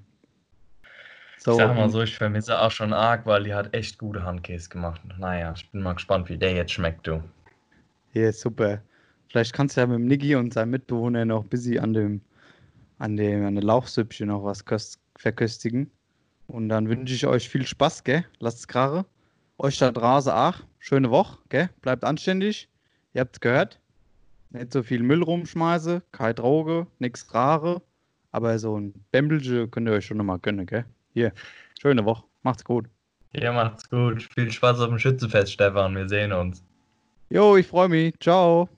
So, 1.38 1.51
Ich 1.51 1.57
sag 1.57 1.74
mal 1.74 1.90
so, 1.90 2.03
ich 2.03 2.16
vermisse 2.16 2.61
auch 2.61 2.70
schon 2.70 2.93
arg, 2.93 3.26
weil 3.26 3.43
die 3.43 3.53
hat 3.53 3.74
echt 3.74 3.99
gute 3.99 4.22
Handkäse 4.22 4.68
gemacht. 4.68 5.01
Naja, 5.18 5.53
ich 5.57 5.68
bin 5.72 5.82
mal 5.82 5.95
gespannt, 5.95 6.28
wie 6.28 6.38
der 6.38 6.53
jetzt 6.53 6.70
schmeckt, 6.70 7.05
du. 7.09 7.20
Hier, 8.12 8.32
super. 8.32 8.80
Vielleicht 9.26 9.53
kannst 9.55 9.76
du 9.76 9.80
ja 9.80 9.88
mit 9.88 9.99
dem 9.99 10.07
Niggi 10.07 10.36
und 10.36 10.55
seinem 10.55 10.70
Mitbewohner 10.70 11.24
noch 11.24 11.43
ein 11.43 11.49
bisschen 11.49 11.80
an 11.80 11.95
dem, 11.95 12.20
an 13.01 13.16
dem, 13.16 13.45
an 13.45 13.57
der 13.57 13.64
Lauchsüppchen 13.64 14.28
noch 14.28 14.45
was 14.45 14.64
köst, 14.64 15.01
verköstigen. 15.22 15.90
Und 16.48 16.68
dann 16.68 16.88
wünsche 16.88 17.14
ich 17.14 17.26
euch 17.26 17.48
viel 17.48 17.66
Spaß, 17.66 18.04
gell? 18.04 18.24
Lasst 18.40 18.58
es 18.58 18.68
gerade. 18.68 19.06
Euch 19.58 19.78
da 19.78 19.90
draußen 19.90 20.32
auch. 20.32 20.56
Schöne 20.78 21.10
Woche, 21.10 21.38
gell? 21.48 21.70
Bleibt 21.80 22.04
anständig. 22.04 22.68
Ihr 23.14 23.20
habt's 23.22 23.40
gehört. 23.40 23.78
Nicht 24.50 24.72
so 24.72 24.82
viel 24.82 25.02
Müll 25.02 25.22
rumschmeißen, 25.22 26.02
keine 26.12 26.34
Droge, 26.34 26.86
nichts 26.98 27.32
Rare. 27.32 27.80
Aber 28.32 28.58
so 28.58 28.78
ein 28.78 28.92
Bämbelche 29.10 29.68
könnt 29.68 29.88
ihr 29.88 29.94
euch 29.94 30.06
schon 30.06 30.18
nochmal 30.18 30.38
gönnen, 30.38 30.66
gell? 30.66 30.84
Hier, 31.14 31.32
schöne 31.80 32.04
Woche. 32.04 32.24
Macht's 32.42 32.64
gut. 32.64 32.86
Ja, 33.32 33.52
macht's 33.52 33.88
gut. 33.88 34.28
Viel 34.34 34.50
Spaß 34.50 34.80
auf 34.80 34.88
dem 34.88 34.98
Schützenfest, 34.98 35.52
Stefan. 35.52 35.96
Wir 35.96 36.08
sehen 36.08 36.32
uns. 36.32 36.62
Jo, 37.30 37.56
ich 37.56 37.66
freue 37.66 37.88
mich. 37.88 38.14
Ciao. 38.20 38.68